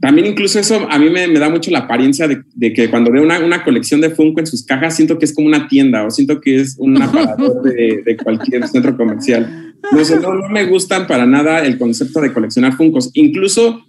también 0.00 0.26
incluso 0.26 0.58
eso 0.58 0.86
a 0.90 0.98
mí 0.98 1.08
me, 1.08 1.26
me 1.26 1.38
da 1.38 1.48
mucho 1.48 1.70
la 1.70 1.80
apariencia 1.80 2.28
de, 2.28 2.42
de 2.54 2.74
que 2.74 2.90
cuando 2.90 3.10
veo 3.10 3.22
una, 3.22 3.38
una, 3.38 3.64
colección 3.64 4.02
de 4.02 4.10
Funko 4.10 4.40
en 4.40 4.46
sus 4.46 4.62
cajas, 4.62 4.94
siento 4.94 5.18
que 5.18 5.24
es 5.24 5.34
como 5.34 5.46
una 5.46 5.68
tienda 5.68 6.04
o 6.04 6.10
siento 6.10 6.38
que 6.38 6.60
es 6.60 6.76
un 6.78 7.00
aparador 7.00 7.62
de, 7.62 8.02
de 8.04 8.16
cualquier 8.22 8.68
centro 8.68 8.94
comercial. 8.94 9.74
No 9.92 10.04
sé, 10.04 10.20
no, 10.20 10.34
no 10.34 10.48
me 10.50 10.66
gustan 10.66 11.06
para 11.06 11.24
nada 11.24 11.64
el 11.64 11.78
concepto 11.78 12.20
de 12.20 12.32
coleccionar 12.32 12.76
Funkos. 12.76 13.10
Incluso 13.14 13.86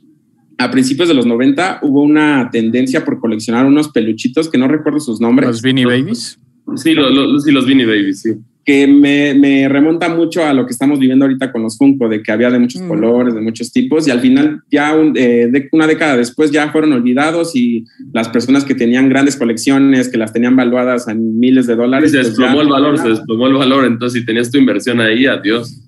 a 0.58 0.72
principios 0.72 1.08
de 1.08 1.13
los 1.13 1.26
90 1.26 1.80
hubo 1.84 2.02
una 2.02 2.50
tendencia 2.52 3.06
por 3.06 3.20
coleccionar 3.20 3.65
unos 3.65 3.89
peluchitos 3.89 4.50
que 4.50 4.58
no 4.58 4.67
recuerdo 4.67 5.00
sus 5.00 5.22
nombres. 5.22 5.48
¿Los 5.48 5.62
Beanie 5.62 5.86
Babies? 5.86 6.39
Sí, 6.76 6.93
los, 6.93 7.43
sí, 7.43 7.52
los 7.52 7.65
Beanie 7.65 7.86
Babies, 7.86 8.22
sí. 8.22 8.32
Que 8.65 8.86
me, 8.86 9.34
me, 9.34 9.70
remonta 9.70 10.10
mucho 10.10 10.43
a 10.43 10.54
lo 10.54 10.65
que 10.65 10.74
estamos 10.74 11.00
viviendo 11.00 11.24
ahorita 11.24 11.54
con 11.54 11.63
los 11.63 11.78
Funko, 11.78 12.10
de 12.10 12.22
que 12.22 12.34
había 12.34 12.50
de 12.50 12.60
muchos 12.60 12.82
mm. 12.82 12.88
colores, 12.88 13.34
de 13.34 13.39
muchos 13.39 13.72
tipos, 13.72 14.06
y 14.08 14.12
al 14.12 14.20
final, 14.20 14.62
ya 14.70 14.93
eh, 15.15 15.48
de 15.50 15.70
una 15.72 15.88
década 15.88 16.17
después, 16.17 16.52
ya 16.52 16.70
fueron 16.70 16.91
olvidados 16.91 17.56
y 17.56 17.86
las 18.12 18.28
personas 18.28 18.65
que 18.65 18.76
tenían 18.76 19.08
grandes 19.08 19.38
colecciones, 19.38 20.10
que 20.10 20.17
las 20.17 20.34
tenían 20.34 20.58
valuadas 20.58 21.08
en 21.08 21.39
miles 21.39 21.67
de 21.67 21.78
dólares. 21.78 22.12
se 22.12 22.17
pues 22.17 22.30
desplomó 22.30 22.62
el 22.62 22.67
valor, 22.67 22.98
se 22.98 23.08
desplomó 23.08 23.48
el 23.48 23.54
valor. 23.54 23.86
Entonces, 23.86 24.20
si 24.20 24.26
tenías 24.26 24.52
tu 24.52 24.58
inversión 24.58 25.00
ahí, 25.00 25.28
adiós. 25.28 25.84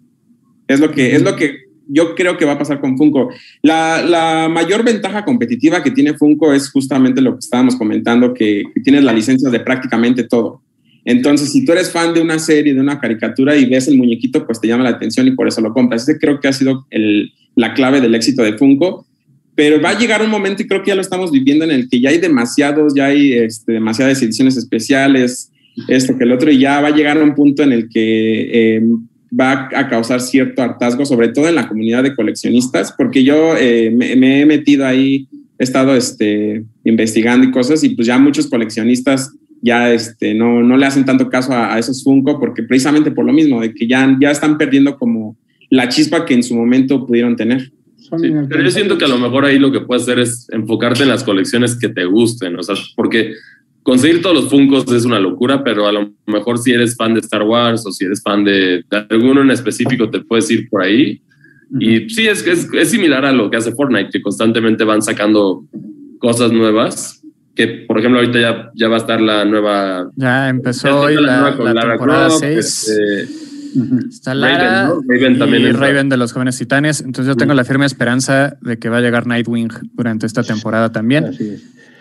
Es 0.69 0.79
lo 0.79 0.91
que, 0.91 1.15
es 1.15 1.23
lo 1.23 1.35
que 1.35 1.68
yo 1.89 2.15
creo 2.15 2.37
que 2.37 2.45
va 2.45 2.53
a 2.53 2.57
pasar 2.57 2.79
con 2.79 2.97
Funko. 2.97 3.29
La, 3.61 4.47
mayor 4.49 4.83
ventaja 4.83 5.25
competitiva 5.25 5.83
que 5.83 5.91
tiene 5.91 6.13
Funko 6.13 6.53
es 6.53 6.69
justamente 6.69 7.19
lo 7.19 7.33
que 7.33 7.39
estábamos 7.39 7.75
comentando, 7.75 8.33
que, 8.33 8.63
tienes 8.83 9.03
la 9.03 9.11
licencia 9.11 9.49
de 9.49 9.59
prácticamente 9.59 10.23
todo. 10.23 10.61
Entonces, 11.03 11.51
si 11.51 11.65
tú 11.65 11.71
eres 11.71 11.91
fan 11.91 12.13
de 12.13 12.21
una 12.21 12.37
serie, 12.37 12.73
de 12.73 12.79
una 12.79 12.99
caricatura 12.99 13.55
y 13.55 13.65
ves 13.65 13.87
el 13.87 13.97
muñequito, 13.97 14.45
pues 14.45 14.61
te 14.61 14.67
llama 14.67 14.83
la 14.83 14.91
atención 14.91 15.27
y 15.27 15.31
por 15.31 15.47
eso 15.47 15.61
lo 15.61 15.73
compras. 15.73 16.03
Ese 16.03 16.19
creo 16.19 16.39
que 16.39 16.47
ha 16.47 16.53
sido 16.53 16.85
la 17.55 17.73
clave 17.73 18.01
del 18.01 18.13
éxito 18.15 18.43
de 18.43 18.57
Funko. 18.57 19.05
Pero 19.55 19.81
va 19.81 19.89
a 19.89 19.99
llegar 19.99 20.21
un 20.21 20.29
momento, 20.29 20.61
y 20.63 20.67
creo 20.67 20.83
que 20.83 20.89
ya 20.89 20.95
lo 20.95 21.01
estamos 21.01 21.31
viviendo, 21.31 21.65
en 21.65 21.71
el 21.71 21.89
que 21.89 21.99
ya 21.99 22.11
hay 22.11 22.19
demasiados, 22.19 22.93
ya 22.95 23.07
hay 23.07 23.33
este, 23.33 23.73
demasiadas 23.73 24.21
ediciones 24.21 24.55
especiales, 24.55 25.51
esto 25.89 26.17
que 26.17 26.23
el 26.23 26.31
otro, 26.31 26.49
y 26.49 26.59
ya 26.59 26.79
va 26.79 26.87
a 26.87 26.95
llegar 26.95 27.21
un 27.21 27.35
punto 27.35 27.63
en 27.63 27.73
el 27.73 27.89
que 27.89 28.77
eh, 28.77 28.81
va 29.37 29.69
a 29.73 29.87
causar 29.87 30.21
cierto 30.21 30.61
hartazgo, 30.61 31.05
sobre 31.05 31.29
todo 31.29 31.47
en 31.47 31.55
la 31.55 31.67
comunidad 31.67 32.03
de 32.03 32.15
coleccionistas, 32.15 32.93
porque 32.97 33.23
yo 33.23 33.55
eh, 33.57 33.91
me, 33.91 34.41
he 34.41 34.45
metido 34.45 34.85
ahí, 34.85 35.27
he 35.57 35.63
estado 35.63 35.95
este, 35.95 36.63
investigando 36.83 37.47
y 37.47 37.51
cosas, 37.51 37.83
y 37.83 37.89
pues 37.89 38.07
ya 38.07 38.17
muchos 38.17 38.47
coleccionistas 38.47 39.31
ya 39.61 39.91
este, 39.91 40.33
no, 40.33 40.63
no 40.63 40.77
le 40.77 40.85
hacen 40.85 41.05
tanto 41.05 41.29
caso 41.29 41.53
a, 41.53 41.77
esos 41.77 42.03
Funko, 42.03 42.39
porque 42.39 42.63
precisamente 42.63 43.11
por 43.11 43.25
lo 43.25 43.33
mismo, 43.33 43.61
de 43.61 43.73
que 43.73 43.87
ya, 43.87 44.17
ya 44.19 44.31
están 44.31 44.57
perdiendo 44.57 44.97
como 44.97 45.37
la 45.69 45.89
chispa 45.89 46.25
que 46.25 46.33
en 46.33 46.43
su 46.43 46.55
momento 46.55 47.05
pudieron 47.05 47.35
tener. 47.35 47.71
pero 48.09 48.63
yo 48.63 48.71
siento 48.71 48.97
que 48.97 49.05
a 49.05 49.09
lo 49.09 49.19
mejor 49.19 49.45
ahí 49.45 49.59
lo 49.59 49.71
que 49.71 49.81
puedes 49.81 50.03
hacer 50.03 50.19
es 50.19 50.47
enfocarte 50.51 51.03
en 51.03 51.09
las 51.09 51.23
colecciones 51.23 51.77
que 51.77 51.89
te 51.89 52.05
gusten, 52.05 52.57
o 52.57 52.63
sea, 52.63 52.75
porque 52.95 53.33
conseguir 53.83 54.21
todos 54.21 54.35
los 54.35 54.49
Funkos 54.49 54.91
es 54.91 55.05
una 55.05 55.19
locura, 55.19 55.63
pero 55.63 55.87
a 55.87 55.91
lo 55.91 56.11
mejor 56.25 56.57
si 56.57 56.71
eres 56.71 56.95
fan 56.95 57.13
de 57.13 57.21
Star 57.21 57.43
Wars 57.43 57.85
o 57.85 57.91
si 57.91 58.05
eres 58.05 58.21
fan 58.21 58.43
de, 58.43 58.83
alguno 59.09 59.41
en 59.41 59.51
específico, 59.51 60.09
te 60.09 60.19
puedes 60.21 60.49
ir 60.51 60.69
por 60.69 60.83
ahí. 60.83 61.21
Y 61.79 62.09
sí, 62.09 62.27
es, 62.27 62.45
es, 62.47 62.67
es 62.73 62.89
similar 62.89 63.25
a 63.25 63.31
lo 63.31 63.49
que 63.49 63.57
hace 63.57 63.71
Fortnite, 63.73 64.09
que 64.11 64.21
constantemente 64.21 64.83
van 64.83 65.01
sacando 65.01 65.65
cosas 66.19 66.51
nuevas. 66.51 67.21
Que, 67.55 67.85
por 67.87 67.99
ejemplo, 67.99 68.19
ahorita 68.19 68.39
ya, 68.39 68.71
ya 68.73 68.87
va 68.87 68.95
a 68.95 68.99
estar 68.99 69.19
la 69.19 69.45
nueva. 69.45 70.09
Ya 70.15 70.49
empezó 70.49 71.01
hoy 71.01 71.15
la, 71.15 71.55
la, 71.57 71.81
temporada 71.81 72.29
6. 72.29 72.57
Este, 72.57 73.49
Está 74.09 74.33
Lara 74.33 74.93
Raven, 75.07 75.37
también 75.37 75.63
y 75.63 75.71
Raven 75.71 76.09
de 76.09 76.17
los 76.17 76.33
Jóvenes 76.33 76.57
Titanes. 76.57 77.01
Entonces 77.01 77.27
yo 77.27 77.35
tengo 77.35 77.53
la 77.53 77.63
firme 77.63 77.85
esperanza 77.85 78.57
de 78.61 78.79
que 78.79 78.89
va 78.89 78.97
a 78.97 79.01
llegar 79.01 79.27
Nightwing 79.27 79.69
durante 79.93 80.25
esta 80.25 80.43
temporada 80.43 80.91
también. 80.91 81.35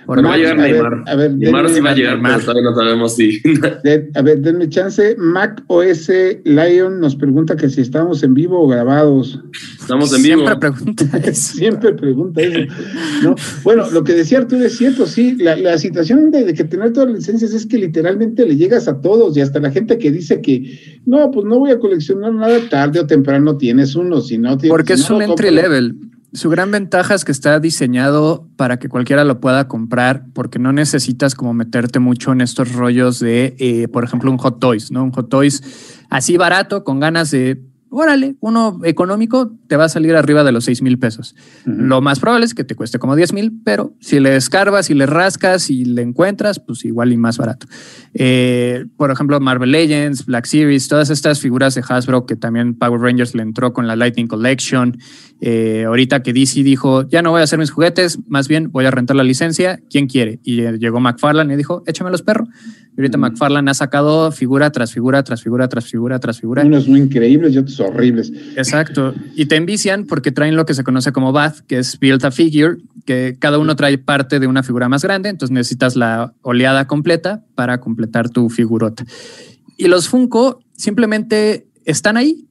Bueno, 0.09 0.27
va 0.27 0.37
a 0.37 0.38
llegar 0.38 0.57
Neymar. 0.57 1.03
a 1.07 1.16
ver, 1.16 1.37
Neymar 1.37 1.68
sí 1.68 1.81
va 1.81 1.90
a 1.90 1.94
llegar, 1.94 2.18
pero 2.23 2.40
todavía 2.40 2.62
no 2.62 2.75
sabemos 2.75 3.14
si. 3.14 3.42
a 4.14 4.23
ver, 4.23 4.40
denme 4.40 4.66
chance. 4.71 5.14
Mac 5.18 5.62
OS 5.66 6.11
Lion 6.44 6.99
nos 6.99 7.14
pregunta 7.14 7.55
que 7.57 7.68
si 7.68 7.83
estamos 7.83 8.23
en 8.23 8.33
vivo 8.33 8.59
o 8.59 8.66
grabados. 8.66 9.38
Estamos 9.79 10.14
en 10.14 10.23
vivo. 10.23 10.47
Siempre 10.47 10.71
pregunta 10.71 11.05
eso. 11.25 11.57
Siempre 11.59 11.92
pregunta 11.92 12.40
eso. 12.40 12.75
¿no? 13.23 13.35
Bueno, 13.62 13.90
lo 13.90 14.03
que 14.03 14.14
decía 14.14 14.38
Arturo 14.38 14.64
es 14.64 14.79
cierto, 14.79 15.05
sí. 15.05 15.37
La, 15.38 15.57
la 15.57 15.77
situación 15.77 16.31
de, 16.31 16.55
que 16.55 16.64
tener 16.64 16.94
todas 16.94 17.11
las 17.11 17.18
licencias 17.18 17.53
es 17.53 17.66
que 17.66 17.77
literalmente 17.77 18.47
le 18.47 18.57
llegas 18.57 18.88
a 18.88 19.03
todos 19.03 19.37
y 19.37 19.42
hasta 19.42 19.61
la 19.61 19.71
gente 19.71 19.99
que 19.99 20.11
dice 20.11 20.40
que 20.40 21.01
no, 21.05 21.31
pues 21.31 21.44
no 21.44 21.59
voy 21.59 21.71
a 21.71 21.79
coleccionar 21.79 22.33
nada 22.33 22.59
tarde 22.71 23.01
o 23.01 23.07
temprano 23.07 23.59
tienes 23.59 23.94
uno, 23.94 24.23
si 24.23 24.38
no 24.38 24.57
tienes. 24.57 24.75
Porque 24.75 24.94
es 24.94 25.11
un 25.11 25.21
entry 25.21 25.51
level 25.51 25.97
su 26.32 26.50
gran 26.50 26.70
ventaja 26.70 27.14
es 27.14 27.24
que 27.24 27.32
está 27.32 27.58
diseñado 27.60 28.48
para 28.56 28.78
que 28.78 28.88
cualquiera 28.88 29.24
lo 29.24 29.40
pueda 29.40 29.68
comprar, 29.68 30.26
porque 30.34 30.58
no 30.58 30.72
necesitas 30.72 31.34
como 31.34 31.54
meterte 31.54 31.98
mucho 31.98 32.32
en 32.32 32.40
estos 32.40 32.72
rollos 32.72 33.18
de, 33.18 33.56
eh, 33.58 33.88
por 33.88 34.04
ejemplo, 34.04 34.30
un 34.30 34.38
Hot 34.38 34.60
Toys, 34.60 34.90
¿no? 34.90 35.04
Un 35.04 35.12
Hot 35.12 35.28
Toys 35.28 35.62
así 36.10 36.36
barato, 36.36 36.84
con 36.84 37.00
ganas 37.00 37.30
de 37.30 37.62
órale, 37.90 38.36
uno 38.40 38.80
económico 38.84 39.52
te 39.66 39.76
va 39.76 39.84
a 39.84 39.88
salir 39.88 40.14
arriba 40.16 40.44
de 40.44 40.52
los 40.52 40.64
6 40.64 40.82
mil 40.82 40.98
pesos. 40.98 41.34
Lo 41.64 42.00
más 42.00 42.20
probable 42.20 42.46
es 42.46 42.54
que 42.54 42.64
te 42.64 42.74
cueste 42.74 42.98
como 42.98 43.16
10 43.16 43.32
mil, 43.32 43.60
pero 43.64 43.94
si 44.00 44.20
le 44.20 44.36
escarbas 44.36 44.90
y 44.90 44.94
le 44.94 45.06
rascas 45.06 45.70
y 45.70 45.84
le 45.84 46.02
encuentras, 46.02 46.60
pues 46.60 46.84
igual 46.84 47.12
y 47.12 47.16
más 47.16 47.38
barato. 47.38 47.66
Eh, 48.20 48.87
por 48.96 49.12
ejemplo, 49.12 49.38
Marvel 49.38 49.70
Legends, 49.70 50.26
Black 50.26 50.46
Series, 50.46 50.88
todas 50.88 51.09
estas 51.09 51.38
figuras 51.38 51.76
de 51.76 51.85
Hasbro 51.88 52.26
que 52.26 52.35
también 52.35 52.74
Power 52.74 53.00
Rangers 53.00 53.33
le 53.37 53.42
entró 53.42 53.72
con 53.72 53.87
la 53.87 53.94
Lightning 53.94 54.26
Collection. 54.26 54.98
Eh, 55.40 55.85
ahorita 55.87 56.24
que 56.24 56.33
DC 56.33 56.64
dijo, 56.64 57.09
ya 57.09 57.22
no 57.22 57.31
voy 57.31 57.42
a 57.42 57.44
hacer 57.44 57.61
mis 57.61 57.70
juguetes, 57.70 58.18
más 58.26 58.48
bien 58.48 58.72
voy 58.72 58.87
a 58.87 58.90
rentar 58.90 59.16
la 59.16 59.22
licencia, 59.22 59.78
¿quién 59.88 60.09
quiere? 60.09 60.40
Y 60.42 60.62
llegó 60.78 60.98
McFarlane 60.98 61.54
y 61.54 61.57
dijo, 61.57 61.85
échame 61.87 62.11
los 62.11 62.22
perros. 62.22 62.48
Y 62.96 63.00
ahorita 63.02 63.18
McFarlane 63.18 63.70
ha 63.70 63.74
sacado 63.74 64.33
figura 64.33 64.72
tras 64.72 64.92
figura, 64.92 65.22
tras 65.22 65.40
figura, 65.40 65.68
tras 65.68 65.85
figura, 65.85 66.18
tras 66.18 66.40
figura. 66.40 66.64
Unos 66.64 66.88
muy 66.88 66.98
increíbles 66.98 67.54
y 67.54 67.59
otros 67.59 67.78
horribles. 67.78 68.33
Exacto. 68.57 69.14
Y 69.37 69.46
te 69.46 69.54
envician 69.54 70.07
porque 70.07 70.33
traen 70.33 70.57
lo 70.57 70.66
que 70.66 70.74
se 70.74 70.83
conoce 70.83 71.12
como 71.12 71.31
Bath, 71.31 71.61
que 71.68 71.78
es 71.78 72.00
Build 72.00 72.24
a 72.24 72.33
Figure, 72.33 72.78
que 73.07 73.37
cada 73.38 73.59
uno 73.59 73.76
trae 73.76 73.96
parte 73.96 74.40
de 74.40 74.48
una 74.48 74.64
figura 74.64 74.88
más 74.88 75.04
grande, 75.04 75.28
entonces 75.28 75.54
necesitas 75.54 75.94
la 75.94 76.35
oleada 76.42 76.88
completa 76.88 77.44
para 77.54 77.78
completar 77.78 78.08
tu 78.31 78.49
figurota. 78.49 79.05
Y 79.77 79.88
los 79.88 80.09
Funko 80.09 80.61
simplemente 80.77 81.68
están 81.85 82.16
ahí, 82.16 82.49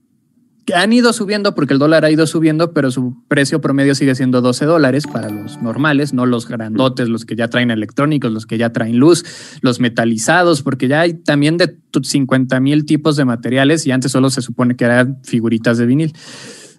han 0.73 0.91
ido 0.91 1.13
subiendo 1.13 1.55
porque 1.55 1.73
el 1.73 1.79
dólar 1.79 2.05
ha 2.05 2.11
ido 2.11 2.27
subiendo, 2.27 2.73
pero 2.73 2.91
su 2.91 3.15
precio 3.27 3.61
promedio 3.61 3.95
sigue 3.95 4.15
siendo 4.15 4.41
12 4.41 4.65
dólares 4.65 5.05
para 5.07 5.29
los 5.29 5.61
normales, 5.61 6.13
no 6.13 6.25
los 6.25 6.47
grandotes, 6.47 7.09
los 7.09 7.25
que 7.25 7.35
ya 7.35 7.47
traen 7.47 7.71
electrónicos, 7.71 8.31
los 8.31 8.45
que 8.45 8.57
ya 8.57 8.71
traen 8.71 8.97
luz, 8.97 9.23
los 9.61 9.79
metalizados, 9.79 10.61
porque 10.61 10.87
ya 10.87 11.01
hay 11.01 11.13
también 11.13 11.57
de 11.57 11.77
50 12.01 12.59
mil 12.59 12.85
tipos 12.85 13.15
de 13.15 13.25
materiales 13.25 13.87
y 13.87 13.91
antes 13.91 14.11
solo 14.11 14.29
se 14.29 14.41
supone 14.41 14.75
que 14.75 14.85
eran 14.85 15.19
figuritas 15.23 15.77
de 15.77 15.85
vinil. 15.85 16.13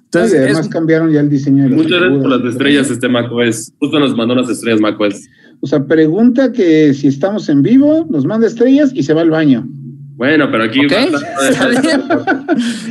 Entonces, 0.05 0.41
además 0.41 0.69
cambiaron 0.69 1.13
ya 1.13 1.21
el 1.21 1.29
diseño 1.29 1.65
de 1.65 1.71
las 1.71 1.79
Muchas 1.79 2.01
gracias 2.01 2.23
por 2.23 2.31
las 2.31 2.53
estrellas, 2.53 2.91
este 2.91 3.09
macOS. 3.09 3.73
Justo 3.79 4.01
nos 4.01 4.17
mandó 4.17 4.35
unas 4.35 4.49
estrellas 4.49 4.81
macOS. 4.81 5.29
O 5.61 5.67
sea, 5.67 5.85
pregunta 5.87 6.53
que 6.53 6.95
si 6.95 7.09
estamos 7.09 7.49
en 7.49 7.63
vivo, 7.63 8.07
nos 8.09 8.25
manda 8.25 8.47
estrellas 8.47 8.93
y 8.95 9.03
se 9.03 9.13
va 9.15 9.23
al 9.23 9.31
baño. 9.31 9.69
Bueno, 10.19 10.51
pero 10.51 10.65
aquí. 10.65 10.81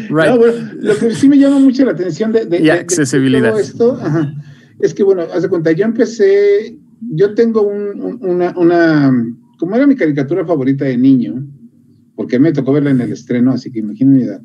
lo 0.09 0.97
que 0.97 1.11
sí 1.11 1.27
me 1.27 1.37
llama 1.37 1.59
mucho 1.59 1.83
la 1.85 1.91
atención 1.91 2.31
de, 2.31 2.45
de, 2.45 2.71
accesibilidad. 2.71 3.49
todo 3.51 3.59
esto 3.59 3.99
es 4.79 4.93
que, 4.93 5.03
bueno, 5.03 5.23
haz 5.33 5.43
de 5.43 5.49
cuenta, 5.49 5.73
yo 5.73 5.83
empecé. 5.85 6.77
Yo 7.01 7.33
tengo 7.33 7.63
una, 7.63 8.53
una. 8.57 9.13
Como 9.59 9.75
era 9.75 9.85
mi 9.85 9.95
caricatura 9.95 10.45
favorita 10.45 10.85
de 10.85 10.97
niño, 10.97 11.45
porque 12.15 12.39
me 12.39 12.53
tocó 12.53 12.71
verla 12.73 12.91
en 12.91 13.01
el 13.01 13.11
estreno, 13.11 13.51
así 13.51 13.71
que 13.71 13.79
imaginen 13.79 14.15
mi 14.15 14.23
edad. 14.23 14.41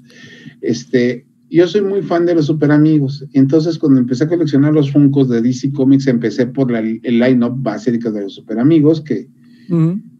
Este, 0.60 1.24
yo 1.56 1.68
soy 1.68 1.82
muy 1.82 2.02
fan 2.02 2.26
de 2.26 2.34
los 2.34 2.46
super 2.46 2.70
amigos. 2.70 3.24
Entonces, 3.32 3.78
cuando 3.78 4.00
empecé 4.00 4.24
a 4.24 4.28
coleccionar 4.28 4.72
los 4.72 4.90
Funkos 4.90 5.28
de 5.28 5.42
DC 5.42 5.72
Comics, 5.72 6.06
empecé 6.06 6.46
por 6.46 6.74
el 6.74 7.00
line-up 7.02 7.54
básico 7.62 8.10
de 8.10 8.22
los 8.22 8.34
super 8.34 8.58
amigos, 8.58 9.00
que 9.00 9.28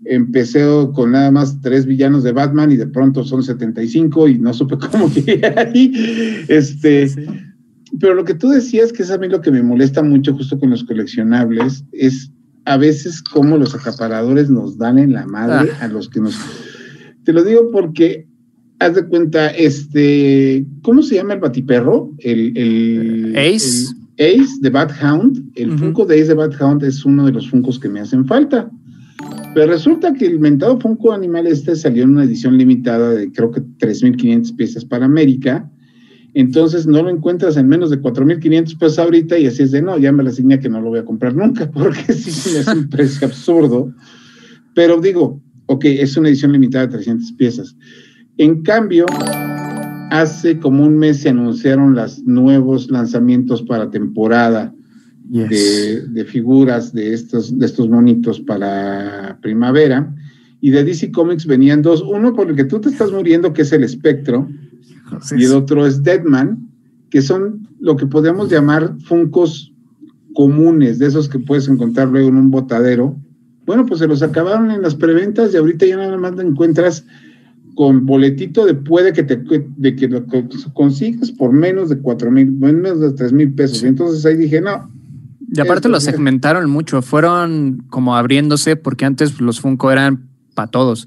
Empecé 0.05 0.67
con 0.95 1.13
nada 1.13 1.31
más 1.31 1.61
tres 1.61 1.87
villanos 1.87 2.25
de 2.25 2.33
Batman 2.33 2.73
y 2.73 2.77
de 2.77 2.87
pronto 2.87 3.23
son 3.23 3.43
75 3.43 4.29
y 4.29 4.39
no 4.39 4.53
supe 4.53 4.77
cómo 4.91 5.09
llegué 5.09 5.47
ahí. 5.57 5.93
Este, 6.49 7.09
Pero 8.01 8.15
lo 8.15 8.25
que 8.25 8.35
tú 8.35 8.49
decías, 8.49 8.93
que 8.93 9.05
es 9.05 9.11
a 9.11 9.19
mí 9.19 9.29
lo 9.29 9.41
que 9.41 9.51
me 9.51 9.63
molesta 9.63 10.03
mucho 10.03 10.35
justo 10.35 10.59
con 10.59 10.71
los 10.71 10.83
coleccionables, 10.85 11.85
es 11.93 12.33
a 12.65 12.77
veces 12.77 13.23
cómo 13.23 13.59
los 13.59 13.75
acaparadores 13.75 14.51
nos 14.51 14.79
dan 14.79 14.99
en 14.99 15.13
la 15.13 15.27
madre 15.27 15.71
ah. 15.81 15.85
a 15.85 15.89
los 15.89 16.09
que 16.09 16.21
nos... 16.21 16.37
Te 17.25 17.33
lo 17.33 17.45
digo 17.45 17.71
porque, 17.71 18.27
haz 18.87 18.95
de 18.95 19.07
cuenta, 19.07 19.49
este, 19.49 20.67
¿cómo 20.83 21.03
se 21.03 21.17
llama 21.17 21.35
el 21.35 21.41
batiperro? 21.41 22.11
El, 22.19 22.57
el 22.57 23.37
Ace. 23.37 23.87
Ace 24.19 24.59
de 24.61 24.71
Bat 24.71 24.93
Hound. 25.03 25.53
El 25.55 25.79
Funko 25.79 26.05
de 26.05 26.17
Ace 26.17 26.29
de 26.29 26.35
Bat 26.35 26.61
Hound 26.61 26.85
es 26.85 27.05
uno 27.05 27.27
de 27.27 27.33
los 27.33 27.49
Funkos 27.49 27.79
que 27.79 27.89
me 27.89 28.01
hacen 28.01 28.27
falta. 28.27 28.71
Pero 29.55 29.73
resulta 29.73 30.13
que 30.15 30.27
el 30.27 30.39
mentado 30.39 30.79
Funko 30.81 31.13
Animal 31.13 31.47
este 31.47 31.77
salió 31.77 32.05
en 32.05 32.11
una 32.11 32.25
edición 32.25 32.57
limitada 32.57 33.11
de 33.11 33.31
creo 33.31 33.51
que 33.51 33.61
3.500 33.61 34.57
piezas 34.57 34.85
para 34.85 35.05
América. 35.05 35.71
Entonces 36.35 36.87
no 36.87 37.03
lo 37.03 37.11
encuentras 37.11 37.57
en 37.59 37.69
menos 37.69 37.91
de 37.91 38.01
4.500 38.01 38.79
pesos 38.79 38.99
ahorita 38.99 39.39
y 39.39 39.47
así 39.47 39.63
es 39.63 39.71
de 39.71 39.83
no, 39.83 39.99
ya 39.99 40.13
me 40.13 40.23
la 40.23 40.31
asigné 40.31 40.59
que 40.59 40.71
no 40.71 40.81
lo 40.81 40.89
voy 40.89 41.01
a 41.01 41.05
comprar 41.05 41.35
nunca 41.35 41.71
porque 41.73 42.13
sí 42.13 42.57
es 42.57 42.67
un 42.67 42.89
precio 42.89 43.27
absurdo. 43.27 43.93
Pero 44.75 45.01
digo, 45.01 45.43
ok, 45.67 45.85
es 45.85 46.17
una 46.17 46.29
edición 46.29 46.53
limitada 46.53 46.87
de 46.87 46.93
300 46.93 47.33
piezas. 47.33 47.77
En 48.39 48.63
cambio, 48.63 49.07
hace 50.11 50.59
como 50.59 50.85
un 50.85 50.99
mes 50.99 51.21
se 51.21 51.31
anunciaron 51.31 51.95
los 51.95 52.23
nuevos 52.25 52.91
lanzamientos 52.91 53.63
para 53.63 53.91
temporada 53.91 54.75
de, 55.25 56.27
figuras 56.27 56.93
de 56.93 57.15
estos, 57.15 57.59
de 57.59 57.67
estos 57.67 57.89
monitos 57.89 58.41
para 58.41 59.39
primavera. 59.41 60.15
Y 60.61 60.71
de 60.71 60.85
DC 60.85 61.11
Comics 61.11 61.47
venían 61.47 61.83
dos, 61.83 62.03
uno 62.03 62.35
por 62.35 62.49
el 62.49 62.57
que 62.57 62.65
tú 62.65 62.81
te 62.81 62.89
estás 62.89 63.11
muriendo, 63.11 63.53
que 63.53 63.63
es 63.63 63.73
el 63.73 63.83
espectro, 63.83 64.49
y 65.37 65.45
el 65.45 65.53
otro 65.53 65.87
es 65.87 66.03
Deadman, 66.03 66.69
que 67.11 67.21
son 67.21 67.69
lo 67.81 67.97
que 67.97 68.07
podemos 68.07 68.51
llamar 68.51 68.95
funcos 69.01 69.73
comunes, 70.35 70.99
de 70.99 71.07
esos 71.07 71.29
que 71.29 71.39
puedes 71.39 71.69
encontrar 71.69 72.09
luego 72.09 72.29
en 72.29 72.37
un 72.37 72.51
botadero. 72.51 73.17
Bueno, 73.67 73.87
pues 73.87 74.01
se 74.01 74.07
los 74.07 74.23
acabaron 74.23 74.71
en 74.71 74.83
las 74.83 74.95
preventas 74.95 75.53
y 75.53 75.57
ahorita 75.57 75.85
ya 75.85 75.97
nada 75.97 76.17
más 76.17 76.39
encuentras 76.39 77.05
con 77.75 78.07
boletito 78.07 78.67
de 78.67 78.75
puede 78.75 79.13
que 79.13 79.23
te 79.23 79.43
de 79.77 79.97
que 79.97 80.09
lo 80.09 80.25
consigas 80.75 81.31
por 81.31 81.53
menos 81.53 81.89
de 81.89 81.99
cuatro 81.99 82.31
mil, 82.31 82.53
menos 82.53 83.01
de 83.01 83.13
tres 83.13 83.33
mil 83.33 83.53
pesos. 83.53 83.83
Y 83.83 83.87
entonces 83.87 84.25
ahí 84.27 84.37
dije, 84.37 84.61
no, 84.61 84.91
y 85.55 85.61
aparte 85.61 85.89
lo 85.91 86.01
segmentaron 86.01 86.71
mucho, 86.71 87.03
fueron 87.03 87.85
como 87.91 88.17
abriéndose 88.17 88.77
porque 88.77 89.05
antes 89.05 89.39
los 89.39 89.61
Funko 89.61 89.93
eran 89.93 90.31
para 90.55 90.71
todos, 90.71 91.07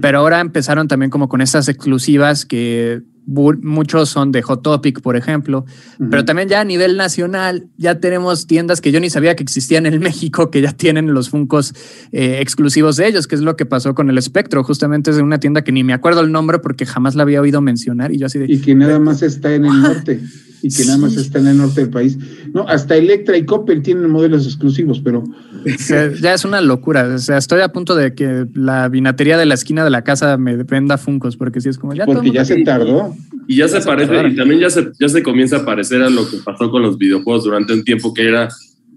pero 0.00 0.18
ahora 0.18 0.40
empezaron 0.40 0.88
también 0.88 1.10
como 1.10 1.28
con 1.28 1.40
estas 1.40 1.68
exclusivas 1.68 2.44
que 2.44 3.02
muchos 3.26 4.08
son 4.08 4.32
de 4.32 4.42
Hot 4.42 4.62
Topic, 4.62 5.00
por 5.00 5.16
ejemplo, 5.16 5.64
pero 6.10 6.24
también 6.24 6.48
ya 6.48 6.60
a 6.60 6.64
nivel 6.64 6.96
nacional 6.96 7.66
ya 7.76 7.98
tenemos 8.00 8.46
tiendas 8.46 8.80
que 8.80 8.92
yo 8.92 9.00
ni 9.00 9.10
sabía 9.10 9.34
que 9.36 9.42
existían 9.42 9.86
en 9.86 9.98
México, 10.00 10.50
que 10.50 10.60
ya 10.60 10.72
tienen 10.72 11.12
los 11.14 11.30
Funcos 11.30 11.74
eh, 12.12 12.38
exclusivos 12.40 12.96
de 12.96 13.08
ellos, 13.08 13.26
que 13.26 13.34
es 13.34 13.40
lo 13.40 13.56
que 13.56 13.66
pasó 13.66 13.94
con 13.94 14.10
el 14.10 14.18
Espectro, 14.18 14.62
justamente 14.64 15.10
es 15.10 15.16
de 15.16 15.22
una 15.22 15.38
tienda 15.38 15.62
que 15.62 15.72
ni 15.72 15.84
me 15.84 15.92
acuerdo 15.92 16.20
el 16.20 16.32
nombre 16.32 16.58
porque 16.58 16.86
jamás 16.86 17.14
la 17.14 17.22
había 17.22 17.40
oído 17.40 17.60
mencionar 17.60 18.12
y 18.12 18.18
yo 18.18 18.26
así 18.26 18.38
de... 18.38 18.46
Y 18.48 18.60
que 18.60 18.74
nada 18.74 18.98
más 18.98 19.22
está 19.22 19.54
en 19.54 19.64
el 19.64 19.82
norte 19.82 20.20
y 20.64 20.74
que 20.74 20.86
nada 20.86 20.96
más 20.96 21.14
está 21.16 21.40
en 21.40 21.48
el 21.48 21.58
norte 21.58 21.82
del 21.82 21.90
país. 21.90 22.16
No, 22.54 22.66
hasta 22.66 22.96
Electra 22.96 23.36
y 23.36 23.44
Coppel 23.44 23.82
tienen 23.82 24.08
modelos 24.08 24.46
exclusivos, 24.46 24.98
pero... 24.98 25.22
ya 26.22 26.32
es 26.32 26.44
una 26.46 26.62
locura. 26.62 27.06
O 27.14 27.18
sea, 27.18 27.36
estoy 27.36 27.60
a 27.60 27.68
punto 27.68 27.94
de 27.94 28.14
que 28.14 28.46
la 28.54 28.88
vinatería 28.88 29.36
de 29.36 29.44
la 29.44 29.54
esquina 29.54 29.84
de 29.84 29.90
la 29.90 30.04
casa 30.04 30.38
me 30.38 30.56
venda 30.56 30.96
Funcos, 30.96 31.36
porque 31.36 31.60
si 31.60 31.68
es 31.68 31.76
como 31.76 31.92
ya... 31.92 32.06
Porque 32.06 32.30
ya 32.30 32.46
se 32.46 32.62
tardó. 32.64 33.14
Y 33.46 33.56
ya 33.56 33.68
se 33.68 33.82
parece, 33.82 34.28
y 34.28 34.36
también 34.36 34.60
ya 34.60 34.70
se, 34.70 34.90
ya 34.98 35.08
se 35.10 35.22
comienza 35.22 35.58
a 35.58 35.64
parecer 35.66 36.00
a 36.00 36.08
lo 36.08 36.26
que 36.30 36.38
pasó 36.38 36.70
con 36.70 36.80
los 36.80 36.96
videojuegos 36.96 37.44
durante 37.44 37.74
un 37.74 37.84
tiempo 37.84 38.14
que 38.14 38.26
era 38.26 38.48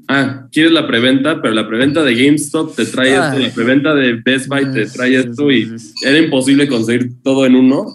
ah, 0.08 0.48
quieres 0.52 0.72
la 0.72 0.88
preventa, 0.88 1.42
pero 1.42 1.54
la 1.54 1.68
preventa 1.68 2.02
de 2.04 2.16
GameStop 2.16 2.76
te 2.76 2.86
trae 2.86 3.10
esto, 3.10 3.40
la 3.40 3.54
preventa 3.54 3.94
de 3.94 4.14
Best 4.14 4.48
Buy 4.48 4.72
te 4.72 4.86
trae 4.86 5.16
esto 5.16 5.52
y 5.52 5.70
era 6.02 6.18
imposible 6.18 6.68
conseguir 6.68 7.12
todo 7.24 7.46
en 7.46 7.56
uno. 7.56 7.88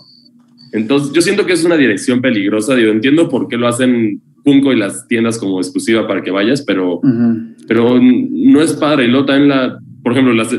Entonces, 0.72 1.12
yo 1.12 1.20
siento 1.20 1.46
que 1.46 1.52
es 1.52 1.64
una 1.64 1.76
dirección 1.76 2.20
peligrosa. 2.20 2.74
Digo, 2.74 2.90
entiendo 2.90 3.28
por 3.28 3.48
qué 3.48 3.56
lo 3.56 3.68
hacen 3.68 4.20
Funko 4.42 4.72
y 4.72 4.78
las 4.78 5.06
tiendas 5.06 5.38
como 5.38 5.60
exclusiva 5.60 6.06
para 6.08 6.22
que 6.22 6.30
vayas, 6.30 6.62
pero, 6.62 7.00
pero 7.68 8.00
no 8.00 8.60
es 8.60 8.72
padre. 8.72 9.04
Y 9.04 9.08
luego 9.08 9.26
también 9.26 9.48
la, 9.48 9.78
por 10.02 10.12
ejemplo, 10.12 10.34
las, 10.34 10.52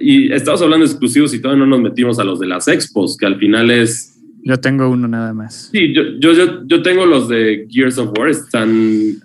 y 0.00 0.32
estamos 0.32 0.62
hablando 0.62 0.86
de 0.86 0.90
exclusivos 0.90 1.34
y 1.34 1.40
todavía 1.40 1.64
no 1.64 1.70
nos 1.70 1.80
metimos 1.80 2.18
a 2.18 2.24
los 2.24 2.40
de 2.40 2.46
las 2.46 2.66
expos, 2.68 3.16
que 3.16 3.26
al 3.26 3.36
final 3.36 3.70
es... 3.70 4.18
Yo 4.42 4.56
tengo 4.58 4.88
uno 4.88 5.06
nada 5.06 5.34
más. 5.34 5.68
Sí, 5.70 5.92
yo, 5.92 6.02
yo, 6.18 6.66
yo, 6.66 6.82
tengo 6.82 7.04
los 7.04 7.28
de 7.28 7.66
Gears 7.68 7.98
of 7.98 8.12
War, 8.18 8.30
están 8.30 8.70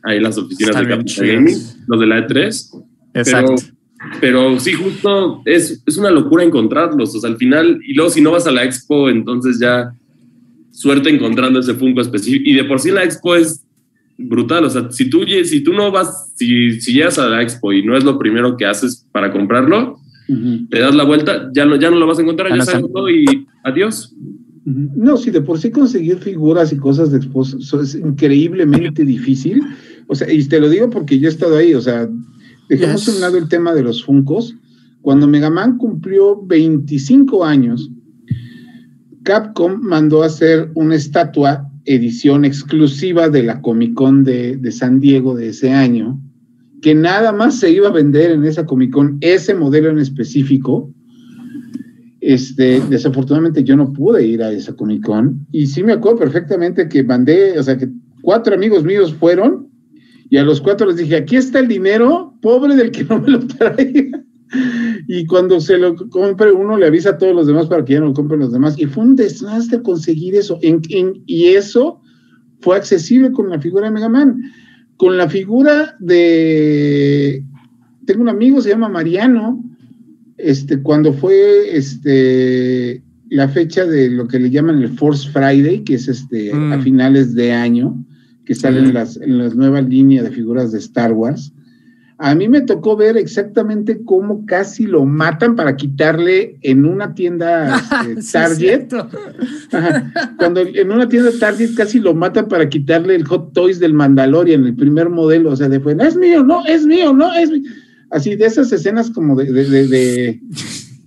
ahí 0.03 0.19
las 0.19 0.38
oficinas 0.38 0.76
de 0.76 1.28
Gaming, 1.28 1.55
los 1.88 1.99
de 1.99 2.05
la 2.05 2.28
E3. 2.28 2.84
Exacto. 3.13 3.55
pero 4.19 4.59
sí, 4.59 4.73
justo 4.73 5.41
es, 5.45 5.82
es 5.86 5.97
una 5.97 6.11
locura 6.11 6.43
encontrarlos. 6.43 7.15
O 7.15 7.19
sea, 7.21 7.30
al 7.30 7.38
final, 7.38 7.80
y 7.88 7.93
luego 7.93 8.11
si 8.11 8.19
no 8.19 8.32
vas 8.32 8.45
a 8.45 8.51
la 8.51 8.65
expo, 8.65 9.09
entonces 9.09 9.57
ya 9.57 9.93
suerte 10.76 11.09
encontrando 11.09 11.59
ese 11.59 11.73
Funko 11.73 12.01
específico. 12.01 12.43
Y 12.45 12.53
de 12.53 12.65
por 12.65 12.80
sí 12.80 12.91
la 12.91 13.03
expo 13.03 13.36
es 13.36 13.63
brutal. 14.17 14.65
O 14.65 14.69
sea, 14.69 14.91
si 14.91 15.09
tú, 15.09 15.23
si 15.43 15.61
tú 15.61 15.73
no 15.73 15.91
vas, 15.91 16.34
si, 16.36 16.80
si 16.82 16.93
llegas 16.93 17.17
a 17.17 17.30
la 17.30 17.41
expo 17.41 17.73
y 17.73 17.84
no 17.84 17.97
es 17.97 18.03
lo 18.03 18.19
primero 18.19 18.57
que 18.57 18.65
haces 18.65 19.07
para 19.11 19.32
comprarlo, 19.32 19.99
te 20.69 20.80
das 20.80 20.95
la 20.95 21.03
vuelta, 21.03 21.49
ya 21.53 21.65
no, 21.65 21.76
ya 21.76 21.89
no 21.91 21.97
lo 21.97 22.07
vas 22.07 22.17
a 22.17 22.23
encontrar, 22.23 22.55
ya 22.55 22.65
se 22.65 22.80
todo 22.80 23.09
y 23.09 23.47
adiós. 23.63 24.13
No, 24.65 25.17
si 25.17 25.30
de 25.30 25.41
por 25.41 25.59
sí 25.59 25.69
conseguir 25.69 26.17
figuras 26.17 26.73
y 26.73 26.78
cosas 26.78 27.11
de 27.11 27.17
expo 27.17 27.43
es 27.43 27.95
increíblemente 27.95 29.05
difícil. 29.05 29.61
O 30.07 30.15
sea, 30.15 30.32
y 30.32 30.43
te 30.45 30.59
lo 30.59 30.69
digo 30.69 30.89
porque 30.89 31.19
yo 31.19 31.28
he 31.28 31.32
estado 31.32 31.57
ahí, 31.57 31.73
o 31.76 31.82
sea, 31.82 32.09
dejemos 32.67 33.07
a 33.07 33.11
un 33.11 33.21
lado 33.21 33.38
el 33.38 33.47
tema 33.47 33.73
de 33.73 33.84
los 33.84 34.03
Funcos. 34.03 34.55
Cuando 35.01 35.28
Mega 35.28 35.51
Man 35.51 35.78
cumplió 35.78 36.41
25 36.43 37.45
años, 37.45 37.91
Capcom 39.26 39.82
mandó 39.82 40.21
a 40.21 40.28
hacer 40.28 40.69
una 40.76 40.95
estatua 40.95 41.67
edición 41.86 42.45
exclusiva 42.45 43.28
de 43.28 43.41
la 43.41 43.59
Comic 43.59 43.95
Con 43.95 44.23
de, 44.23 44.71
San 44.71 44.99
Diego 44.99 45.36
de 45.36 45.49
ese 45.49 45.71
año, 45.71 46.21
que 46.82 46.93
nada 46.93 47.32
más 47.32 47.59
se 47.59 47.71
iba 47.71 47.88
a 47.88 47.91
vender 47.91 48.32
en 48.32 48.45
esa 48.45 48.67
Comic 48.67 48.91
Con, 48.91 49.17
ese 49.21 49.55
modelo 49.55 49.89
en 49.89 49.97
específico. 49.97 50.93
Este, 52.21 52.82
desafortunadamente 52.88 53.63
yo 53.63 53.76
no 53.76 53.93
pude 53.93 54.26
ir 54.26 54.43
a 54.43 54.51
esa 54.51 54.76
Comic 54.76 55.03
Con 55.03 55.45
y 55.51 55.67
sí 55.67 55.84
me 55.84 55.93
acuerdo 55.93 56.19
perfectamente 56.19 56.88
que 56.88 57.03
mandé, 57.03 57.57
o 57.59 57.63
sea, 57.63 57.78
que 57.78 57.89
cuatro 58.21 58.53
amigos 58.53 58.84
míos 58.84 59.13
fueron 59.13 59.69
y 60.30 60.38
a 60.38 60.43
los 60.43 60.61
cuatro 60.61 60.88
les 60.88 60.97
dije, 60.97 61.15
aquí 61.15 61.36
está 61.36 61.59
el 61.59 61.67
dinero, 61.67 62.38
pobre 62.41 62.76
del 62.76 62.91
que 62.91 63.03
no 63.03 63.19
me 63.21 63.30
lo 63.30 63.47
traiga. 63.47 64.23
Y 65.07 65.25
cuando 65.25 65.59
se 65.59 65.77
lo 65.77 65.95
compre 66.09 66.51
uno, 66.51 66.77
le 66.77 66.87
avisa 66.87 67.11
a 67.11 67.17
todos 67.17 67.35
los 67.35 67.47
demás 67.47 67.67
para 67.67 67.85
que 67.85 67.93
ya 67.93 67.99
no 67.99 68.07
lo 68.07 68.13
compren 68.13 68.39
los 68.39 68.51
demás. 68.51 68.75
Y 68.77 68.85
fue 68.85 69.03
un 69.03 69.15
desastre 69.15 69.81
conseguir 69.81 70.35
eso. 70.35 70.59
y 70.61 71.45
eso 71.45 72.01
fue 72.61 72.75
accesible 72.77 73.31
con 73.31 73.49
la 73.49 73.59
figura 73.59 73.85
de 73.85 73.91
Mega 73.91 74.09
Man. 74.09 74.41
Con 74.97 75.17
la 75.17 75.29
figura 75.29 75.95
de. 75.99 77.43
Tengo 78.05 78.21
un 78.21 78.29
amigo, 78.29 78.61
se 78.61 78.69
llama 78.69 78.89
Mariano. 78.89 79.63
Este, 80.37 80.81
cuando 80.81 81.13
fue 81.13 81.75
este, 81.77 83.03
la 83.29 83.47
fecha 83.47 83.85
de 83.85 84.09
lo 84.09 84.27
que 84.27 84.39
le 84.39 84.49
llaman 84.49 84.81
el 84.81 84.89
Force 84.89 85.29
Friday, 85.29 85.83
que 85.83 85.95
es 85.95 86.07
este, 86.07 86.51
a 86.51 86.77
mm. 86.77 86.81
finales 86.81 87.35
de 87.35 87.51
año, 87.51 88.03
que 88.45 88.55
salen 88.55 88.93
las, 88.93 89.17
en 89.17 89.37
las 89.37 89.55
nuevas 89.55 89.87
líneas 89.87 90.25
de 90.25 90.31
figuras 90.31 90.71
de 90.71 90.79
Star 90.79 91.13
Wars 91.13 91.53
a 92.18 92.34
mí 92.34 92.47
me 92.47 92.61
tocó 92.61 92.95
ver 92.95 93.18
exactamente 93.18 94.01
cómo 94.05 94.45
casi 94.45 94.86
lo 94.86 95.05
matan 95.05 95.55
para 95.55 95.76
quitarle 95.76 96.57
en 96.61 96.86
una 96.86 97.13
tienda 97.13 97.76
este, 98.18 98.32
Target. 98.32 98.88
cuando 100.38 100.61
en 100.61 100.91
una 100.91 101.09
tienda 101.09 101.32
Target 101.38 101.76
casi 101.76 101.99
lo 101.99 102.13
matan 102.13 102.47
para 102.47 102.70
quitarle 102.70 103.16
el 103.16 103.26
Hot 103.26 103.51
Toys 103.53 103.80
del 103.80 103.93
Mandalorian, 103.93 104.66
el 104.66 104.76
primer 104.76 105.09
modelo. 105.09 105.51
O 105.51 105.55
sea, 105.55 105.68
de 105.68 105.80
fue, 105.80 105.95
es 105.99 106.16
mío, 106.16 106.43
no, 106.43 106.66
es 106.66 106.86
mío, 106.86 107.13
no, 107.13 107.34
es 107.34 107.51
mío. 107.51 107.70
Así 108.11 108.36
de 108.36 108.45
esas 108.45 108.72
escenas 108.72 109.09
como 109.09 109.36
de, 109.36 109.51
de, 109.51 109.88
de, 109.88 110.39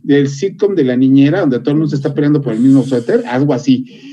del 0.02 0.28
sitcom 0.28 0.74
de 0.74 0.84
la 0.84 0.96
niñera, 0.96 1.40
donde 1.40 1.60
todo 1.60 1.70
el 1.70 1.76
mundo 1.76 1.90
se 1.90 1.96
está 1.96 2.12
peleando 2.12 2.42
por 2.42 2.52
el 2.52 2.60
mismo 2.60 2.82
suéter, 2.82 3.24
algo 3.26 3.54
así 3.54 4.07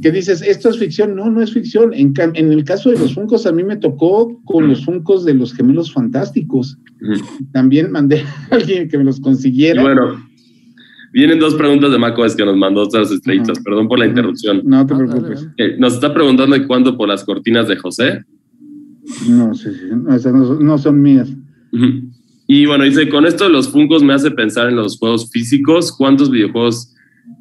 que 0.00 0.10
dices, 0.10 0.42
esto 0.42 0.70
es 0.70 0.78
ficción, 0.78 1.16
no, 1.16 1.30
no 1.30 1.42
es 1.42 1.52
ficción. 1.52 1.92
En, 1.94 2.12
el 2.36 2.64
caso 2.64 2.90
de 2.90 2.98
los 2.98 3.14
Funcos, 3.14 3.46
a 3.46 3.52
mí 3.52 3.62
me 3.64 3.76
tocó 3.76 4.40
con 4.44 4.68
los 4.68 4.84
Funcos 4.84 5.24
de 5.24 5.34
los 5.34 5.54
gemelos 5.54 5.92
fantásticos. 5.92 6.78
También 7.52 7.90
mandé 7.90 8.20
a 8.50 8.54
alguien 8.54 8.88
que 8.88 8.98
me 8.98 9.04
los 9.04 9.20
consiguiera. 9.20 9.82
bueno, 9.82 10.24
vienen 11.12 11.38
dos 11.38 11.54
preguntas 11.54 11.90
de 11.90 11.98
Maco, 11.98 12.24
es 12.24 12.34
que 12.34 12.44
nos 12.44 12.56
mandó 12.56 12.82
otras 12.82 13.10
estrellitas, 13.10 13.58
perdón 13.60 13.88
por 13.88 13.98
la 13.98 14.06
interrupción. 14.06 14.62
No 14.64 14.86
te 14.86 14.94
preocupes. 14.94 15.48
Eh, 15.56 15.76
nos 15.78 15.94
está 15.94 16.12
preguntando 16.12 16.56
de 16.56 16.66
cuándo 16.66 16.96
por 16.96 17.08
las 17.08 17.24
cortinas 17.24 17.68
de 17.68 17.76
José. 17.76 18.24
No, 19.28 19.54
sí, 19.54 19.70
sí, 19.72 19.86
no, 19.90 20.14
esas 20.14 20.32
no, 20.32 20.78
son 20.78 21.02
mías. 21.02 21.28
Y 22.46 22.66
bueno, 22.66 22.84
dice, 22.84 23.08
con 23.08 23.26
esto 23.26 23.44
de 23.44 23.50
los 23.50 23.68
Funcos 23.68 24.02
me 24.02 24.12
hace 24.12 24.30
pensar 24.30 24.68
en 24.68 24.76
los 24.76 24.98
juegos 24.98 25.30
físicos. 25.30 25.92
¿Cuántos 25.96 26.30
videojuegos 26.30 26.92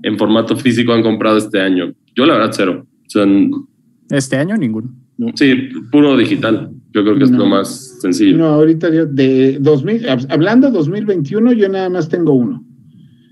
en 0.04 0.18
formato 0.18 0.56
físico 0.56 0.94
han 0.94 1.04
comprado 1.04 1.38
este 1.38 1.60
año? 1.60 1.94
Yo 2.16 2.26
la 2.26 2.36
verdad 2.36 2.52
cero. 2.54 2.86
este 4.10 4.36
año 4.38 4.56
ninguno. 4.58 4.90
Sí, 5.36 5.70
puro 5.92 6.18
digital. 6.18 6.72
Yo 6.94 7.04
creo 7.04 7.18
que 7.18 7.24
es 7.24 7.32
lo 7.32 7.46
más 7.46 8.00
sencillo. 8.02 8.38
No, 8.38 8.46
ahorita 8.48 8.92
yo 8.94 9.06
de 9.06 9.60
2000, 9.60 10.10
hablando 10.30 10.68
de 10.68 10.74
2021, 10.74 11.54
yo 11.54 11.70
nada 11.70 11.90
más 11.90 12.10
tengo 12.10 12.34
uno. 12.34 12.64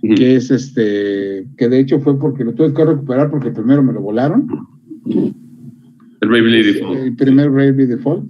Que 0.01 0.35
es 0.35 0.49
este, 0.49 1.45
que 1.57 1.67
de 1.67 1.79
hecho 1.79 1.99
fue 1.99 2.17
porque 2.17 2.45
lo 2.45 2.53
tuve 2.53 2.73
que 2.73 2.85
recuperar 2.85 3.29
porque 3.29 3.51
primero 3.51 3.83
me 3.83 3.91
lo 3.91 4.01
volaron. 4.01 4.47
El 5.05 6.29
Bravely 6.29 6.63
Default. 6.63 6.99
El 6.99 7.15
primer 7.15 7.49
Bravely 7.49 7.85
Default. 7.85 8.25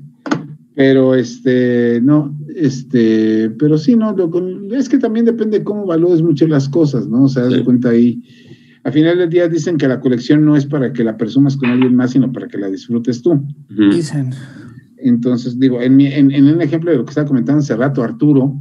Pero 0.79 1.13
este, 1.13 1.99
no, 2.01 2.33
este, 2.55 3.49
pero 3.59 3.77
sí, 3.77 3.97
no, 3.97 4.15
es 4.71 4.87
que 4.87 4.97
también 4.97 5.25
depende 5.25 5.59
de 5.59 5.65
cómo 5.65 5.85
valores 5.85 6.21
mucho 6.21 6.47
las 6.47 6.69
cosas, 6.69 7.05
¿no? 7.05 7.25
O 7.25 7.27
sea, 7.27 7.43
das 7.49 7.63
cuenta 7.63 7.89
ahí. 7.89 8.23
A 8.85 8.91
final 8.93 9.17
del 9.17 9.29
día 9.29 9.49
dicen 9.49 9.75
que 9.75 9.89
la 9.89 9.99
colección 9.99 10.45
no 10.45 10.55
es 10.55 10.65
para 10.65 10.93
que 10.93 11.03
la 11.03 11.17
presumas 11.17 11.57
con 11.57 11.69
alguien 11.69 11.97
más, 11.97 12.11
sino 12.11 12.31
para 12.31 12.47
que 12.47 12.57
la 12.57 12.69
disfrutes 12.69 13.21
tú. 13.21 13.45
Dicen. 13.91 14.29
Entonces, 14.95 15.59
digo, 15.59 15.81
en, 15.81 15.99
en, 15.99 16.31
en, 16.31 16.45
un 16.45 16.61
ejemplo 16.61 16.91
de 16.91 16.97
lo 16.99 17.03
que 17.03 17.09
estaba 17.09 17.27
comentando 17.27 17.59
hace 17.59 17.75
rato, 17.75 18.01
Arturo, 18.01 18.55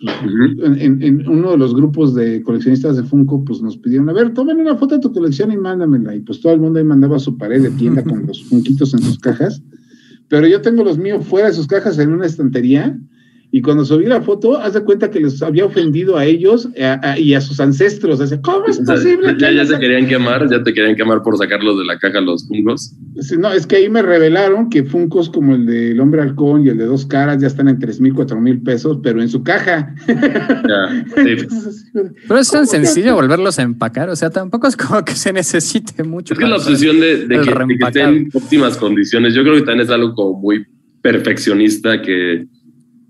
en, 0.00 1.02
en, 1.02 1.28
uno 1.28 1.50
de 1.50 1.58
los 1.58 1.74
grupos 1.74 2.14
de 2.14 2.40
coleccionistas 2.40 2.96
de 2.96 3.02
Funko, 3.02 3.44
pues 3.44 3.60
nos 3.60 3.76
pidieron, 3.76 4.08
a 4.08 4.14
ver, 4.14 4.32
tomen 4.32 4.56
una 4.56 4.76
foto 4.76 4.94
de 4.94 5.02
tu 5.02 5.12
colección 5.12 5.52
y 5.52 5.58
mándamela. 5.58 6.16
Y 6.16 6.20
pues 6.20 6.40
todo 6.40 6.54
el 6.54 6.60
mundo 6.60 6.78
ahí 6.78 6.84
mandaba 6.86 7.18
su 7.18 7.36
pared 7.36 7.62
de 7.62 7.70
tienda 7.72 8.02
con 8.04 8.26
los 8.26 8.42
funquitos 8.42 8.94
en 8.94 9.00
sus 9.00 9.18
cajas 9.18 9.62
pero 10.32 10.46
yo 10.46 10.62
tengo 10.62 10.82
los 10.82 10.96
míos 10.96 11.26
fuera 11.26 11.48
de 11.48 11.52
sus 11.52 11.66
cajas 11.66 11.98
en 11.98 12.10
una 12.10 12.24
estantería 12.24 12.98
y 13.54 13.60
cuando 13.60 13.84
subí 13.84 14.06
la 14.06 14.22
foto, 14.22 14.56
haz 14.56 14.72
de 14.72 14.80
cuenta 14.80 15.10
que 15.10 15.20
les 15.20 15.42
había 15.42 15.66
ofendido 15.66 16.16
a 16.16 16.24
ellos 16.24 16.70
y 17.18 17.34
a 17.34 17.40
sus 17.42 17.60
ancestros. 17.60 18.18
O 18.18 18.40
¿Cómo 18.40 18.64
es 18.64 18.78
posible? 18.80 19.36
Ya, 19.38 19.52
ya 19.52 19.66
se 19.66 19.78
querían 19.78 20.08
quemar, 20.08 20.48
ya 20.48 20.62
te 20.62 20.72
querían 20.72 20.96
quemar 20.96 21.22
por 21.22 21.36
sacarlos 21.36 21.78
de 21.78 21.84
la 21.84 21.98
caja 21.98 22.22
los 22.22 22.48
Funcos. 22.48 22.94
no, 23.38 23.52
es 23.52 23.66
que 23.66 23.76
ahí 23.76 23.90
me 23.90 24.00
revelaron 24.00 24.70
que 24.70 24.84
Funcos 24.84 25.28
como 25.28 25.54
el 25.54 25.66
del 25.66 26.00
hombre 26.00 26.22
halcón 26.22 26.64
y 26.64 26.70
el 26.70 26.78
de 26.78 26.86
dos 26.86 27.04
caras 27.04 27.42
ya 27.42 27.46
están 27.46 27.68
en 27.68 27.78
tres 27.78 28.00
mil, 28.00 28.14
cuatro 28.14 28.40
mil 28.40 28.62
pesos, 28.62 29.00
pero 29.02 29.20
en 29.20 29.28
su 29.28 29.42
caja. 29.42 29.94
pero 32.26 32.40
es 32.40 32.50
tan 32.50 32.66
sencillo 32.66 33.14
volverlos 33.14 33.58
a 33.58 33.62
empacar. 33.64 34.08
O 34.08 34.16
sea, 34.16 34.30
tampoco 34.30 34.66
es 34.66 34.78
como 34.78 35.04
que 35.04 35.14
se 35.14 35.30
necesite 35.30 36.02
mucho. 36.04 36.32
Es 36.32 36.40
que 36.40 36.46
la 36.46 36.56
obsesión 36.56 36.98
de, 36.98 37.26
que, 37.28 37.36
de 37.36 37.78
que 37.78 37.84
estén 37.86 38.08
en 38.08 38.30
óptimas 38.32 38.78
condiciones, 38.78 39.34
yo 39.34 39.42
creo 39.42 39.56
que 39.56 39.60
también 39.60 39.84
es 39.84 39.90
algo 39.90 40.14
como 40.14 40.40
muy 40.40 40.64
perfeccionista 41.02 42.00
que 42.00 42.46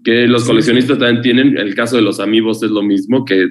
que 0.04 0.26
los 0.26 0.44
coleccionistas 0.44 0.98
también 0.98 1.22
tienen. 1.22 1.58
El 1.58 1.74
caso 1.74 1.96
de 1.96 2.02
los 2.02 2.20
amigos 2.20 2.62
es 2.62 2.70
lo 2.70 2.82
mismo, 2.82 3.24
que 3.24 3.48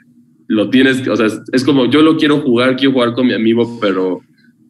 lo 0.48 0.70
tienes, 0.70 1.08
o 1.08 1.16
sea, 1.16 1.28
es 1.52 1.64
como 1.64 1.90
yo 1.90 2.02
lo 2.02 2.18
quiero 2.18 2.42
jugar, 2.42 2.76
quiero 2.76 2.94
jugar 2.94 3.14
con 3.14 3.28
mi 3.28 3.34
amigo, 3.34 3.80
pero 3.80 4.22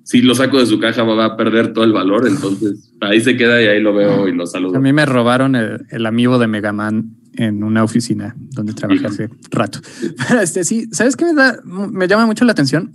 si 0.03 0.21
lo 0.21 0.35
saco 0.35 0.59
de 0.59 0.65
su 0.65 0.79
caja 0.79 1.03
va 1.03 1.25
a 1.25 1.37
perder 1.37 1.73
todo 1.73 1.83
el 1.83 1.91
valor, 1.91 2.27
entonces 2.27 2.93
ahí 3.01 3.19
se 3.19 3.35
queda 3.35 3.61
y 3.61 3.65
ahí 3.65 3.81
lo 3.81 3.93
veo 3.93 4.27
y 4.27 4.35
lo 4.35 4.45
saludo. 4.45 4.77
A 4.77 4.79
mí 4.79 4.93
me 4.93 5.05
robaron 5.05 5.55
el, 5.55 6.05
amigo 6.05 6.37
de 6.37 6.47
Megaman 6.47 7.15
en 7.35 7.63
una 7.63 7.83
oficina 7.83 8.35
donde 8.51 8.73
trabajé 8.73 9.07
hace 9.07 9.29
rato. 9.49 9.79
este 10.41 10.63
sí, 10.63 10.87
¿sabes 10.91 11.15
qué 11.15 11.25
me 11.25 11.33
da? 11.33 11.59
Me 11.63 12.07
llama 12.07 12.25
mucho 12.25 12.45
la 12.45 12.51
atención 12.51 12.91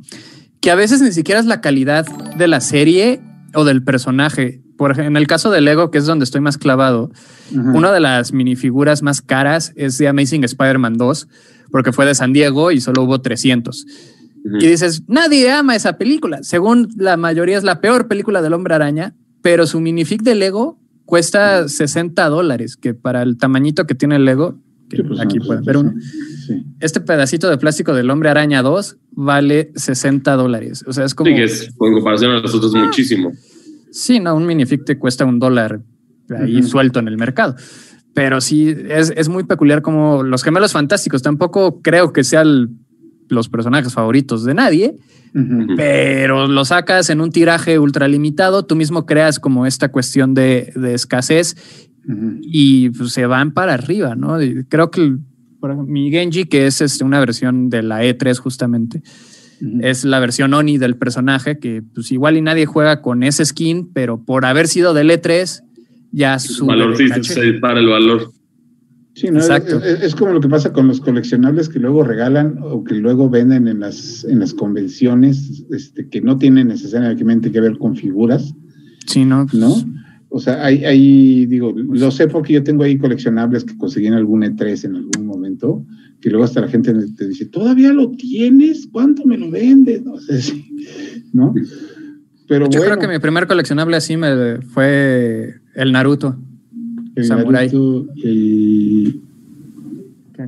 que 0.61 0.71
a 0.71 0.75
veces 0.75 1.01
ni 1.01 1.13
siquiera 1.13 1.41
es 1.41 1.47
la 1.47 1.61
calidad 1.61 2.07
de 2.37 2.49
la 2.49 2.61
serie 2.61 3.21
o 3.55 3.65
del 3.65 3.83
personaje, 3.83 4.63
por 4.77 4.91
ejemplo, 4.91 5.09
en 5.09 5.17
el 5.17 5.27
caso 5.27 5.51
de 5.51 5.61
Lego, 5.61 5.91
que 5.91 5.99
es 5.99 6.07
donde 6.07 6.25
estoy 6.25 6.41
más 6.41 6.59
clavado, 6.59 7.11
una 7.53 7.93
de 7.93 8.01
las 8.01 8.33
minifiguras 8.33 9.03
más 9.03 9.23
caras 9.23 9.73
es 9.77 9.99
de 9.99 10.09
Amazing 10.09 10.45
Spider-Man 10.45 10.95
2, 10.95 11.29
porque 11.71 11.93
fue 11.93 12.07
de 12.07 12.15
San 12.15 12.33
Diego 12.33 12.71
y 12.71 12.81
solo 12.81 13.03
hubo 13.03 13.21
300. 13.21 13.87
Y 14.61 14.67
dices, 14.67 15.03
nadie 15.09 15.51
ama 15.51 15.75
esa 15.75 15.99
película. 15.99 16.43
Según 16.43 16.89
la 16.97 17.17
mayoría 17.17 17.59
es 17.59 17.65
la 17.65 17.81
peor 17.81 18.07
película 18.07 18.43
del 18.43 18.53
hombre 18.53 18.75
araña, 18.75 19.15
pero 19.43 19.67
su 19.67 19.81
minifig 19.81 20.23
de 20.23 20.35
Lego 20.35 20.79
cuesta 21.05 21.69
60 21.69 22.29
dólares, 22.29 22.77
que 22.77 22.95
para 22.95 23.23
el 23.23 23.39
tamañito 23.39 23.87
que 23.87 23.95
tiene 23.95 24.17
el 24.17 24.25
Lego, 24.25 24.61
pues, 24.89 25.21
aquí 25.21 25.41
pueden 25.41 25.65
ver 25.65 25.77
uno, 25.79 25.95
este 26.81 27.01
pedacito 27.01 27.51
de 27.51 27.59
plástico 27.59 27.93
del 27.93 28.09
hombre 28.11 28.29
araña 28.29 28.63
2 28.63 28.99
vale 29.13 29.73
60 29.75 30.37
dólares. 30.37 30.85
O 30.87 30.93
sea, 30.93 31.05
es 31.05 31.15
como... 31.15 31.31
Sí, 31.31 31.43
es, 31.43 31.63
en 31.81 31.95
comparación 31.95 32.33
a 32.33 32.41
los 32.41 32.55
otros, 32.55 32.73
muchísimo. 32.75 33.33
Sí, 33.97 34.21
no, 34.21 34.37
un 34.37 34.45
minifig 34.45 34.85
te 34.85 34.99
cuesta 34.99 35.25
un 35.25 35.39
dólar 35.39 35.81
ahí 36.39 36.63
suelto 36.63 36.99
en 36.99 37.09
el 37.09 37.17
mercado. 37.17 37.57
Pero 38.13 38.43
sí, 38.43 38.77
es, 38.91 39.29
muy 39.31 39.45
peculiar 39.45 39.81
como 39.81 40.23
los 40.23 40.43
gemelos 40.43 40.73
fantásticos. 40.73 41.23
Tampoco 41.23 41.81
creo 41.81 42.13
que 42.13 42.23
sean 42.23 42.79
los 43.31 43.49
personajes 43.49 43.95
favoritos 43.95 44.45
de 44.45 44.53
nadie, 44.53 44.97
pero 45.77 46.47
lo 46.47 46.65
sacas 46.67 47.09
en 47.09 47.23
un 47.23 47.31
tiraje 47.31 47.79
ultralimitado. 47.79 48.67
Tú 48.67 48.77
mismo 48.77 49.07
creas 49.07 49.41
como 49.41 49.65
esta 49.65 49.91
cuestión 49.91 50.35
de, 50.35 50.75
escasez 50.93 51.57
y 52.43 52.91
pues, 52.91 53.13
se 53.13 53.25
van 53.25 53.53
para 53.53 53.73
arriba, 53.73 54.15
¿no? 54.15 54.37
Creo 54.69 54.91
que 54.91 55.17
mi 55.87 56.11
Genji, 56.11 56.45
que 56.45 56.67
es 56.67 56.83
este, 56.83 57.03
una 57.03 57.19
versión 57.19 57.71
de 57.71 57.83
la 57.83 58.05
E3 58.05 58.37
justamente, 58.37 59.03
es 59.81 60.05
la 60.05 60.21
versión 60.21 60.55
Oni 60.55 60.79
del 60.79 60.97
personaje, 60.97 61.59
que 61.59 61.83
pues 61.83 62.13
igual 62.13 62.37
y 62.37 62.43
nadie 62.43 62.67
juega 62.67 63.03
con 63.03 63.23
ese 63.23 63.45
skin, 63.45 63.93
pero 63.93 64.23
por 64.25 64.45
haber 64.45 64.69
sido 64.69 64.95
del 64.95 65.11
E3, 65.11 65.63
ya 66.13 66.39
su 66.39 66.67
valor 66.67 66.97
sí 66.97 67.09
se 67.23 67.43
dispara 67.43 67.81
el 67.81 67.89
valor. 67.89 68.33
Sí, 69.15 69.31
¿no? 69.31 69.39
Exacto. 69.39 69.83
Es, 69.83 70.15
como 70.15 70.33
lo 70.33 70.41
que 70.41 70.49
pasa 70.49 70.75
con 70.75 70.89
los 70.89 71.01
coleccionables 71.01 71.71
que 71.71 71.79
luego 71.79 72.05
regalan 72.05 72.59
o 72.61 72.85
que 72.85 72.95
luego 72.95 73.31
venden 73.31 73.67
en 73.67 73.81
las, 73.81 74.25
en 74.25 74.41
las 74.41 74.53
convenciones, 74.53 75.65
este, 75.71 76.09
que 76.11 76.21
no 76.21 76.37
tienen 76.37 76.69
necesariamente 76.69 77.51
que 77.51 77.61
ver 77.61 77.79
con 77.79 77.97
figuras. 77.97 78.55
Sí, 79.07 79.25
¿no? 79.25 79.47
¿No? 79.55 79.75
O 80.29 80.41
sea, 80.41 80.65
hay, 80.65 80.85
hay, 80.85 81.47
digo, 81.47 81.73
lo 81.73 82.11
sé 82.11 82.27
porque 82.29 82.55
yo 82.55 82.63
tengo 82.63 82.83
ahí 82.83 82.99
coleccionables 82.99 83.65
que 83.65 83.77
conseguí 83.77 84.07
en 84.07 84.15
algún 84.15 84.43
E3 84.43 84.85
en 84.85 84.97
algún 84.97 85.27
momento, 85.27 85.85
que 86.21 86.31
luego 86.31 86.45
hasta 86.45 86.61
la 86.61 86.69
gente 86.69 86.93
te 87.17 87.29
dice, 87.29 87.47
¿todavía 87.47 87.93
lo 87.93 88.11
tienes? 88.11 88.89
¿Cuánto 88.91 89.25
me 89.25 89.39
lo 89.39 89.51
vendes? 89.51 90.05
No 90.05 90.19
sé 90.19 90.43
si, 90.43 90.77
¿no? 91.33 91.55
Pero 92.49 92.69
Yo 92.69 92.81
creo 92.81 92.99
que 92.99 93.09
mi 93.09 93.19
primer 93.19 93.47
coleccionable 93.47 93.97
así 93.97 94.17
me 94.17 94.61
fue 94.63 95.55
el 95.75 95.93
Naruto. 95.93 96.37
El 97.15 97.25
Samurai. 97.25 97.67
Naruto, 97.69 98.07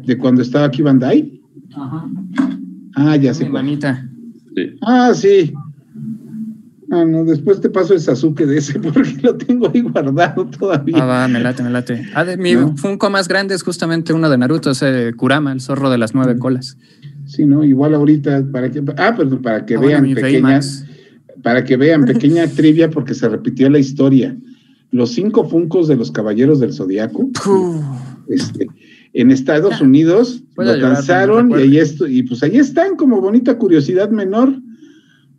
¿De 0.04 0.18
cuando 0.18 0.42
estaba 0.42 0.66
aquí 0.66 0.82
Bandai? 0.82 1.40
Ajá. 1.74 2.08
Ah, 2.94 3.16
ya 3.16 3.32
sé. 3.32 3.48
Sí. 4.54 4.62
Ah, 4.82 5.12
sí. 5.14 5.52
Ah, 6.90 7.04
no, 7.04 7.24
después 7.24 7.60
te 7.60 7.68
paso 7.68 7.92
el 7.92 8.00
Sasuke 8.00 8.46
de 8.46 8.58
ese 8.58 8.78
porque 8.80 9.16
lo 9.22 9.36
tengo 9.36 9.68
ahí 9.68 9.82
guardado 9.82 10.46
todavía. 10.46 10.96
Ah, 11.02 11.06
va, 11.06 11.28
me 11.28 11.40
late, 11.40 11.62
me 11.62 11.70
late. 11.70 12.06
Ah, 12.14 12.24
mi 12.38 12.54
Funko 12.76 13.10
más 13.10 13.28
grande 13.28 13.54
es 13.54 13.62
justamente 13.62 14.12
uno 14.12 14.30
de 14.30 14.38
Naruto, 14.38 14.70
ese 14.70 15.12
Kurama, 15.14 15.52
el 15.52 15.60
zorro 15.60 15.90
de 15.90 15.98
las 15.98 16.14
nueve 16.14 16.34
mm. 16.34 16.38
colas. 16.38 16.78
Sí, 17.26 17.44
¿no? 17.44 17.62
Igual 17.62 17.94
ahorita, 17.94 18.46
para 18.50 18.70
que, 18.70 18.82
ah, 18.96 19.14
pero 19.16 19.42
para 19.42 19.66
que 19.66 19.74
ah, 19.74 19.80
vean 19.80 20.14
pequeñas, 20.14 20.86
para 21.42 21.62
que 21.62 21.76
vean 21.76 22.04
pequeña 22.06 22.46
trivia 22.46 22.88
porque 22.88 23.14
se 23.14 23.28
repitió 23.28 23.68
la 23.68 23.78
historia. 23.78 24.34
Los 24.90 25.10
cinco 25.10 25.46
Funcos 25.46 25.88
de 25.88 25.96
los 25.96 26.10
Caballeros 26.10 26.60
del 26.60 26.72
Zodiaco, 26.72 27.28
este, 28.28 28.66
en 29.12 29.30
Estados 29.30 29.82
Unidos, 29.82 30.42
lo 30.56 30.74
lanzaron 30.76 31.50
y 31.50 31.54
ahí 31.54 31.78
esto, 31.78 32.06
y 32.06 32.22
pues 32.22 32.42
ahí 32.42 32.56
están 32.56 32.96
como 32.96 33.20
bonita 33.20 33.58
curiosidad 33.58 34.08
menor 34.08 34.54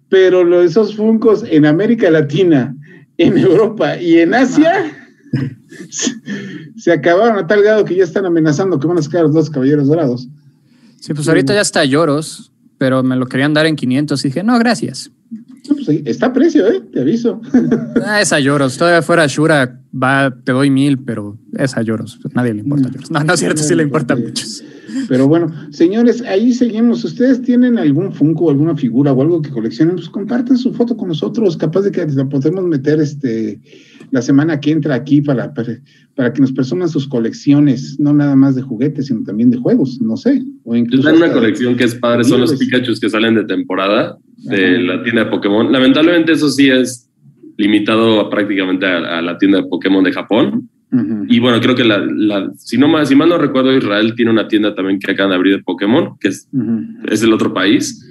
pero 0.10 0.62
esos 0.62 0.96
funcos 0.96 1.44
en 1.50 1.66
América 1.66 2.10
Latina, 2.10 2.76
en 3.18 3.38
Europa 3.38 3.98
y 4.02 4.20
en 4.20 4.34
Asia 4.34 4.92
se, 6.78 6.92
acabaron 6.92 7.38
a 7.38 7.48
tal 7.48 7.62
grado 7.62 7.86
que 7.86 7.96
ya 7.96 8.04
están 8.04 8.26
amenazando 8.26 8.80
que 8.80 8.88
van 8.88 8.98
a 8.98 9.02
sacar 9.02 9.24
los 9.24 9.34
dos 9.34 9.50
caballeros 9.50 9.88
dorados. 9.88 10.28
Sí, 11.00 11.14
pues 11.14 11.28
ahorita 11.28 11.54
ya 11.54 11.62
está 11.62 11.86
lloros, 11.86 12.52
pero 12.78 13.04
me 13.04 13.16
lo 13.16 13.28
querían 13.28 13.54
dar 13.54 13.66
en 13.66 13.76
500 13.76 14.24
y 14.24 14.28
dije, 14.28 14.44
no, 14.44 14.58
gracias. 14.60 15.12
Pues 15.68 15.88
está 16.06 16.28
a 16.28 16.34
precio, 16.34 16.68
¿eh? 16.68 16.82
Te 16.92 17.02
aviso. 17.02 17.42
Ah, 18.06 18.22
es 18.22 18.34
a 18.34 18.40
lloros. 18.40 18.78
Todavía 18.78 19.02
fuera 19.04 19.28
Shura, 19.28 19.80
va, 19.94 20.36
te 20.44 20.52
doy 20.52 20.72
mil, 20.72 20.98
pero 20.98 21.38
es 21.54 21.78
a 21.78 21.82
lloros. 21.84 22.20
Nadie 22.34 22.54
le 22.54 22.62
importa 22.62 22.88
a 22.88 22.92
lloros. 22.92 23.12
No, 23.12 23.24
no 23.24 23.34
es 23.34 23.40
cierto, 23.40 23.62
sí 23.62 23.76
le 23.76 23.84
importa 23.84 24.16
mucho. 24.16 24.46
Pero 25.08 25.28
bueno, 25.28 25.52
señores, 25.72 26.22
ahí 26.22 26.54
seguimos. 26.54 27.04
¿Ustedes 27.04 27.42
tienen 27.42 27.78
algún 27.78 28.14
Funko, 28.14 28.50
alguna 28.50 28.76
figura 28.76 29.14
o 29.14 29.22
algo 29.22 29.42
que 29.42 29.50
coleccionen? 29.50 29.96
Pues 29.96 30.10
compartan 30.10 30.58
su 30.58 30.74
foto 30.74 30.98
con 30.98 31.10
nosotros, 31.10 31.58
capaz 31.58 31.82
de 31.82 31.92
que 31.92 32.06
la 32.06 32.28
podemos 32.28 32.64
meter 32.66 33.00
este 33.00 33.60
la 34.12 34.22
semana 34.22 34.60
que 34.60 34.72
entra 34.72 34.96
aquí 34.96 35.22
para, 35.22 35.54
para, 35.54 36.34
que 36.34 36.42
nos 36.42 36.52
presuman 36.52 36.90
sus 36.90 37.08
colecciones, 37.08 38.00
no 38.00 38.12
nada 38.12 38.36
más 38.36 38.56
de 38.56 38.64
juguetes, 38.64 39.06
sino 39.06 39.24
también 39.24 39.52
de 39.52 39.58
juegos, 39.58 40.02
no 40.02 40.18
sé. 40.18 40.42
O 40.64 40.76
incluso 40.76 41.14
una 41.14 41.32
colección 41.32 41.76
que 41.76 41.84
es 41.84 41.94
padre, 41.94 42.24
son 42.24 42.42
los 42.42 42.56
Pikachu 42.56 42.94
que 43.00 43.10
salen 43.10 43.36
de 43.36 43.46
temporada 43.46 44.18
de 44.38 44.80
la 44.80 45.04
tienda 45.04 45.26
de 45.26 45.30
Pokémon. 45.30 45.72
Lamentablemente 45.72 46.32
eso 46.32 46.50
sí 46.50 46.70
es 46.70 47.08
limitado 47.58 48.30
prácticamente 48.30 48.88
a 48.88 49.22
la 49.22 49.38
tienda 49.38 49.62
de 49.62 49.68
Pokémon 49.68 50.04
de 50.04 50.12
Japón 50.12 50.70
y 50.92 51.40
bueno, 51.40 51.62
creo 51.62 51.76
que 51.76 51.84
la, 51.84 52.52
si, 52.58 52.78
no, 52.78 53.06
si 53.06 53.16
mal 53.16 53.30
no 53.30 53.38
recuerdo, 53.38 53.76
Israel 53.76 54.16
tiene 54.16 54.32
una 54.32 54.48
tienda 54.48 54.74
también 54.74 55.00
que 55.00 55.12
acaban 55.12 55.30
de 55.30 55.36
abrir 55.36 55.58
de 55.58 55.64
Pokémon, 55.64 56.18
que 56.20 56.30
es, 56.30 56.50
es 57.08 57.22
el 57.22 57.32
otro 57.32 57.54
país, 57.54 58.04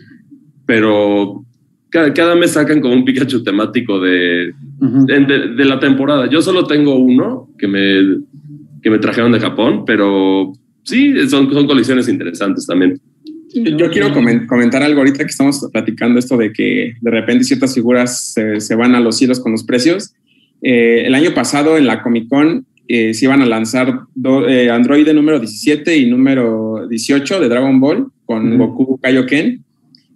pero 0.64 1.44
cada, 1.90 2.14
cada, 2.14 2.36
mes 2.36 2.52
sacan 2.52 2.80
como 2.80 2.94
un 2.94 3.04
Pikachu 3.04 3.42
temático 3.42 3.98
de, 4.00 4.54
de, 4.78 5.64
la 5.64 5.80
temporada. 5.80 6.28
Yo 6.30 6.40
solo 6.40 6.66
tengo 6.66 6.96
uno 6.96 7.48
que 7.58 7.66
me, 7.66 8.22
que 8.80 8.90
me 8.90 8.98
trajeron 8.98 9.32
de 9.32 9.40
Japón, 9.40 9.82
pero 9.84 10.52
sí, 10.84 11.14
son, 11.28 11.52
son 11.52 11.66
colecciones 11.66 12.08
interesantes 12.08 12.64
también. 12.64 13.00
Yo 13.54 13.90
quiero 13.90 14.12
comentar 14.12 14.82
algo 14.82 15.00
ahorita 15.00 15.18
que 15.18 15.30
estamos 15.30 15.66
platicando 15.72 16.18
esto 16.18 16.36
de 16.36 16.52
que 16.52 16.94
de 17.00 17.10
repente 17.10 17.44
ciertas 17.44 17.74
figuras 17.74 18.32
se, 18.34 18.60
se 18.60 18.74
van 18.76 18.94
a 18.94 19.00
los 19.00 19.16
cielos 19.16 19.40
con 19.40 19.50
los 19.50 19.64
precios. 19.64 20.12
Eh, 20.62 21.04
el 21.06 21.14
año 21.14 21.32
pasado 21.34 21.76
en 21.76 21.86
la 21.86 22.02
Comic 22.02 22.28
Con 22.28 22.66
eh, 22.88 23.12
se 23.14 23.26
iban 23.26 23.42
a 23.42 23.46
lanzar 23.46 24.00
eh, 24.48 24.70
Android 24.70 25.06
número 25.12 25.38
17 25.38 25.96
y 25.96 26.06
número 26.06 26.86
18 26.88 27.40
de 27.40 27.48
Dragon 27.48 27.78
Ball 27.78 28.06
con 28.24 28.56
Goku 28.56 28.98
Kaioken. 28.98 29.62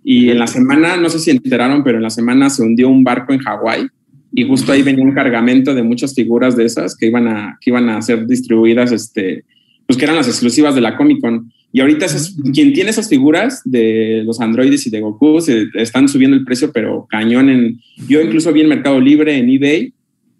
Y 0.04 0.30
en 0.30 0.38
la 0.38 0.46
semana, 0.46 0.96
no 0.96 1.08
sé 1.08 1.18
si 1.18 1.30
enteraron, 1.30 1.84
pero 1.84 1.98
en 1.98 2.02
la 2.02 2.10
semana 2.10 2.50
se 2.50 2.62
hundió 2.62 2.88
un 2.88 3.04
barco 3.04 3.32
en 3.32 3.40
Hawái 3.40 3.86
y 4.32 4.44
justo 4.44 4.72
ahí 4.72 4.82
venía 4.82 5.04
un 5.04 5.12
cargamento 5.12 5.74
de 5.74 5.82
muchas 5.82 6.14
figuras 6.14 6.56
de 6.56 6.64
esas 6.64 6.96
que 6.96 7.06
iban 7.06 7.28
a, 7.28 7.58
que 7.60 7.70
iban 7.70 7.88
a 7.90 8.00
ser 8.00 8.26
distribuidas, 8.26 8.90
este, 8.90 9.44
pues 9.86 9.98
que 9.98 10.04
eran 10.04 10.16
las 10.16 10.26
exclusivas 10.26 10.74
de 10.74 10.80
la 10.80 10.96
Comic 10.96 11.20
Con. 11.20 11.52
Y 11.70 11.80
ahorita 11.80 12.06
quien 12.52 12.72
tiene 12.72 12.90
esas 12.90 13.08
figuras 13.08 13.62
de 13.64 14.22
los 14.24 14.40
androides 14.40 14.86
y 14.86 14.90
de 14.90 15.00
Goku 15.00 15.40
se 15.40 15.66
están 15.74 16.08
subiendo 16.08 16.36
el 16.36 16.44
precio, 16.44 16.70
pero 16.72 17.06
cañón 17.08 17.48
en... 17.48 17.80
Yo 18.08 18.20
incluso 18.20 18.52
vi 18.52 18.62
en 18.62 18.68
Mercado 18.68 19.00
Libre, 19.00 19.36
en 19.36 19.48
eBay, 19.48 19.92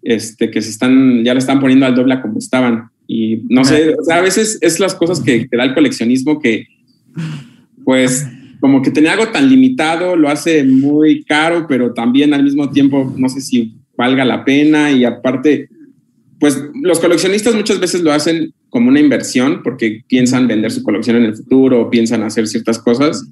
este, 0.03 0.51
que 0.51 0.61
se 0.61 0.69
están, 0.69 1.23
ya 1.23 1.33
lo 1.33 1.39
están 1.39 1.59
poniendo 1.59 1.85
al 1.85 1.95
doble 1.95 2.21
como 2.21 2.39
estaban. 2.39 2.89
Y 3.07 3.41
no 3.49 3.63
sé, 3.63 3.95
a 4.11 4.21
veces 4.21 4.57
es 4.61 4.79
las 4.79 4.95
cosas 4.95 5.19
que 5.19 5.47
te 5.47 5.57
da 5.57 5.63
el 5.63 5.73
coleccionismo 5.73 6.39
que, 6.39 6.67
pues, 7.83 8.27
como 8.59 8.81
que 8.81 8.91
tenía 8.91 9.13
algo 9.13 9.27
tan 9.27 9.49
limitado, 9.49 10.15
lo 10.15 10.29
hace 10.29 10.63
muy 10.63 11.23
caro, 11.23 11.65
pero 11.67 11.93
también 11.93 12.33
al 12.33 12.43
mismo 12.43 12.69
tiempo 12.69 13.13
no 13.17 13.27
sé 13.27 13.41
si 13.41 13.75
valga 13.97 14.23
la 14.23 14.45
pena. 14.45 14.91
Y 14.91 15.03
aparte, 15.03 15.67
pues 16.39 16.61
los 16.81 16.99
coleccionistas 16.99 17.55
muchas 17.55 17.79
veces 17.79 18.01
lo 18.01 18.11
hacen 18.11 18.53
como 18.69 18.89
una 18.89 18.99
inversión 18.99 19.61
porque 19.63 20.03
piensan 20.07 20.47
vender 20.47 20.71
su 20.71 20.81
colección 20.81 21.17
en 21.17 21.25
el 21.25 21.35
futuro, 21.35 21.89
piensan 21.89 22.23
hacer 22.23 22.47
ciertas 22.47 22.79
cosas. 22.79 23.29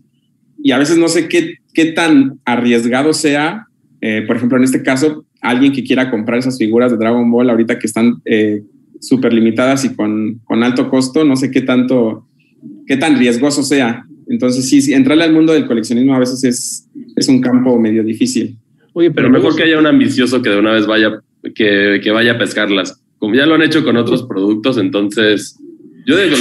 Y 0.62 0.72
a 0.72 0.78
veces 0.78 0.98
no 0.98 1.08
sé 1.08 1.28
qué, 1.28 1.56
qué 1.74 1.86
tan 1.86 2.40
arriesgado 2.46 3.14
sea, 3.14 3.68
eh, 4.02 4.24
por 4.28 4.36
ejemplo, 4.36 4.58
en 4.58 4.66
este 4.66 4.84
caso, 4.84 5.26
alguien 5.42 5.74
que 5.74 5.84
quiera 5.84 6.10
comprar 6.10 6.40
esas 6.40 6.58
figuras 6.58 6.92
de 6.92 6.98
Dragon 6.98 7.30
Ball 7.30 7.50
ahorita 7.50 7.80
que 7.80 7.88
están 7.88 8.22
eh, 8.26 8.64
súper 9.00 9.34
limitadas 9.34 9.84
y 9.86 9.96
con, 9.96 10.40
con, 10.46 10.64
alto 10.64 10.90
costo, 10.90 11.24
no 11.26 11.36
sé 11.36 11.50
qué 11.52 11.62
tanto, 11.62 12.28
qué 12.86 12.98
tan 12.98 13.18
riesgoso 13.18 13.64
sea. 13.64 14.06
Entonces, 14.28 14.70
sí, 14.70 14.82
sí, 14.82 14.94
entrarle 14.94 15.24
al 15.24 15.34
mundo 15.34 15.52
del 15.54 15.66
coleccionismo 15.66 16.16
a 16.16 16.20
veces 16.20 16.44
es, 16.44 16.90
es 17.16 17.28
un 17.28 17.42
campo 17.42 17.78
medio 17.80 18.04
difícil. 18.04 18.58
Oye, 18.94 19.12
pero, 19.12 19.30
mejor 19.30 19.56
que 19.56 19.64
haya 19.64 19.80
un 19.80 19.88
ambicioso 19.88 20.42
que 20.42 20.50
de 20.50 20.60
una 20.60 20.74
vez 20.74 20.86
vaya, 20.86 21.22
que, 21.56 22.00
que 22.04 22.12
vaya 22.12 22.34
a 22.34 22.38
pescarlas. 22.38 23.02
Como 23.18 23.36
ya 23.36 23.46
lo 23.46 23.56
han 23.56 23.62
hecho 23.62 23.84
con 23.84 23.98
otros 23.98 24.24
productos, 24.24 24.78
entonces 24.78 25.58
yo 26.06 26.18
digo, 26.18 26.36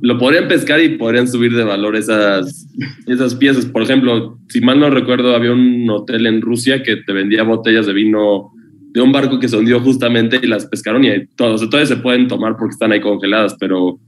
lo 0.00 0.18
podrían 0.18 0.48
pescar 0.48 0.80
y 0.80 0.96
podrían 0.96 1.28
subir 1.28 1.54
de 1.54 1.64
valor 1.64 1.96
esas, 1.96 2.68
esas 3.06 3.34
piezas. 3.34 3.66
Por 3.66 3.82
ejemplo, 3.82 4.38
si 4.48 4.60
mal 4.60 4.78
no 4.78 4.90
recuerdo, 4.90 5.34
había 5.34 5.52
un 5.52 5.88
hotel 5.90 6.26
en 6.26 6.42
Rusia 6.42 6.82
que 6.82 6.96
te 6.96 7.12
vendía 7.12 7.42
botellas 7.42 7.86
de 7.86 7.92
vino 7.92 8.52
de 8.92 9.02
un 9.02 9.12
barco 9.12 9.38
que 9.38 9.48
se 9.48 9.56
hundió 9.56 9.80
justamente 9.80 10.40
y 10.42 10.46
las 10.46 10.66
pescaron 10.66 11.04
y 11.04 11.26
todos, 11.36 11.68
todavía 11.68 11.86
se 11.86 11.96
pueden 11.96 12.28
tomar 12.28 12.56
porque 12.56 12.72
están 12.72 12.92
ahí 12.92 13.00
congeladas, 13.00 13.54
pero 13.60 13.98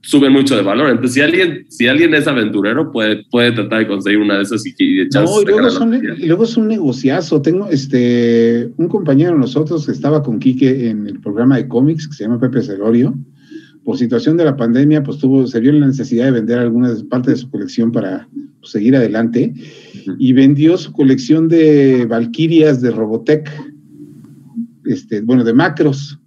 suben 0.00 0.32
mucho 0.32 0.56
de 0.56 0.62
valor. 0.62 0.88
Entonces, 0.88 1.14
si 1.14 1.20
alguien, 1.20 1.66
si 1.68 1.86
alguien 1.86 2.14
es 2.14 2.26
aventurero, 2.26 2.90
puede, 2.90 3.24
puede 3.30 3.52
tratar 3.52 3.80
de 3.80 3.88
conseguir 3.88 4.20
una 4.20 4.36
de 4.36 4.42
esas 4.44 4.64
y, 4.64 4.74
y 4.78 5.00
echarse. 5.00 5.34
No, 5.34 5.42
y 5.42 5.44
luego, 5.44 5.70
son, 5.70 5.94
y 5.94 6.26
luego 6.26 6.44
es 6.44 6.56
un 6.56 6.68
negociazo. 6.68 7.42
Tengo 7.42 7.68
este, 7.68 8.70
un 8.76 8.88
compañero 8.88 9.32
de 9.32 9.38
nosotros 9.38 9.84
que 9.84 9.92
estaba 9.92 10.22
con 10.22 10.38
Quique 10.38 10.88
en 10.88 11.06
el 11.06 11.20
programa 11.20 11.56
de 11.56 11.68
cómics 11.68 12.08
que 12.08 12.14
se 12.14 12.24
llama 12.24 12.40
Pepe 12.40 12.62
Celorio 12.62 13.14
por 13.88 13.96
situación 13.96 14.36
de 14.36 14.44
la 14.44 14.54
pandemia, 14.54 15.02
pues 15.02 15.16
tuvo, 15.16 15.46
se 15.46 15.60
vio 15.60 15.72
la 15.72 15.86
necesidad 15.86 16.26
de 16.26 16.32
vender 16.32 16.58
algunas 16.58 17.02
partes 17.04 17.32
de 17.32 17.40
su 17.40 17.50
colección 17.50 17.90
para 17.90 18.28
pues, 18.60 18.72
seguir 18.72 18.94
adelante. 18.94 19.54
Y 20.18 20.34
vendió 20.34 20.76
su 20.76 20.92
colección 20.92 21.48
de 21.48 22.04
Valkyrias 22.04 22.82
de 22.82 22.90
Robotech, 22.90 23.50
este, 24.84 25.22
bueno, 25.22 25.42
de 25.42 25.54
macros. 25.54 26.20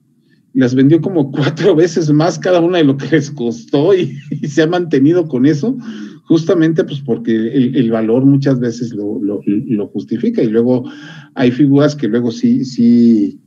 Las 0.56 0.74
vendió 0.74 1.02
como 1.02 1.30
cuatro 1.30 1.76
veces 1.84 2.12
más 2.12 2.40
cada 2.40 2.62
una 2.62 2.80
de 2.80 2.84
lo 2.84 2.98
que 2.98 3.10
les 3.12 3.30
costó 3.30 3.94
y, 3.94 4.18
se 4.48 4.64
ha 4.64 4.68
mantenido 4.68 5.28
con 5.28 5.46
eso, 5.46 5.78
justamente 6.24 6.84
pues 6.84 7.00
porque 7.02 7.32
el, 7.36 7.92
valor 7.92 8.26
muchas 8.26 8.60
veces 8.60 8.92
lo, 8.92 9.22
lo, 9.22 9.88
justifica. 9.90 10.42
Y 10.42 10.50
luego 10.50 10.90
hay 11.36 11.52
figuras 11.52 11.96
que 11.96 12.08
luego 12.08 12.32
sí, 12.32 12.66
sí 12.66 13.40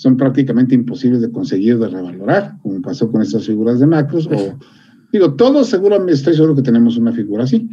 son 0.00 0.16
prácticamente 0.16 0.74
imposibles 0.74 1.20
de 1.20 1.30
conseguir, 1.30 1.78
de 1.78 1.86
revalorar, 1.86 2.56
como 2.62 2.80
pasó 2.80 3.12
con 3.12 3.20
estas 3.20 3.44
figuras 3.44 3.80
de 3.80 3.86
macros, 3.86 4.26
o 4.28 4.58
Digo, 5.12 5.34
todos 5.34 5.68
seguramente 5.68 6.14
estoy 6.14 6.34
seguro 6.34 6.54
que 6.54 6.62
tenemos 6.62 6.96
una 6.96 7.12
figura 7.12 7.44
así. 7.44 7.68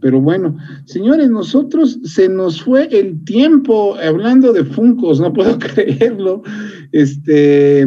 Pero 0.00 0.20
bueno, 0.20 0.56
señores, 0.86 1.30
nosotros 1.30 2.00
se 2.02 2.28
nos 2.28 2.62
fue 2.62 2.88
el 2.90 3.22
tiempo 3.24 3.94
hablando 3.96 4.52
de 4.52 4.64
Funcos, 4.64 5.20
no 5.20 5.32
puedo 5.32 5.56
creerlo. 5.74 6.42
Este, 6.90 7.86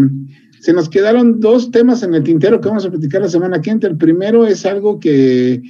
se 0.61 0.71
nos 0.71 0.87
quedaron 0.87 1.41
dos 1.41 1.71
temas 1.71 2.01
en 2.03 2.13
el 2.13 2.23
tintero 2.23 2.61
que 2.61 2.69
vamos 2.69 2.85
a 2.85 2.91
platicar 2.91 3.21
la 3.21 3.27
semana 3.27 3.59
que 3.59 3.71
entra. 3.71 3.89
El 3.89 3.97
primero 3.97 4.45
es 4.47 4.65
algo 4.65 4.99
que 5.01 5.63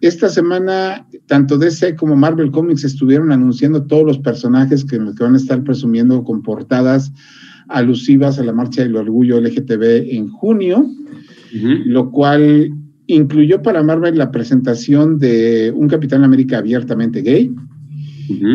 esta 0.00 0.30
semana 0.30 1.06
tanto 1.26 1.58
DC 1.58 1.96
como 1.96 2.16
Marvel 2.16 2.50
Comics 2.50 2.84
estuvieron 2.84 3.30
anunciando 3.30 3.84
todos 3.84 4.04
los 4.04 4.18
personajes 4.18 4.84
que, 4.84 4.98
que 4.98 5.22
van 5.22 5.34
a 5.34 5.38
estar 5.38 5.62
presumiendo 5.62 6.24
con 6.24 6.42
portadas 6.42 7.12
alusivas 7.68 8.38
a 8.38 8.44
la 8.44 8.52
marcha 8.52 8.82
del 8.82 8.96
orgullo 8.96 9.40
LGTB 9.40 10.10
en 10.10 10.28
junio, 10.28 10.86
lo 11.52 12.10
cual 12.10 12.70
incluyó 13.06 13.62
para 13.62 13.82
Marvel 13.82 14.18
la 14.18 14.30
presentación 14.30 15.18
de 15.18 15.72
un 15.74 15.88
Capitán 15.88 16.24
América 16.24 16.58
abiertamente 16.58 17.22
gay 17.22 17.50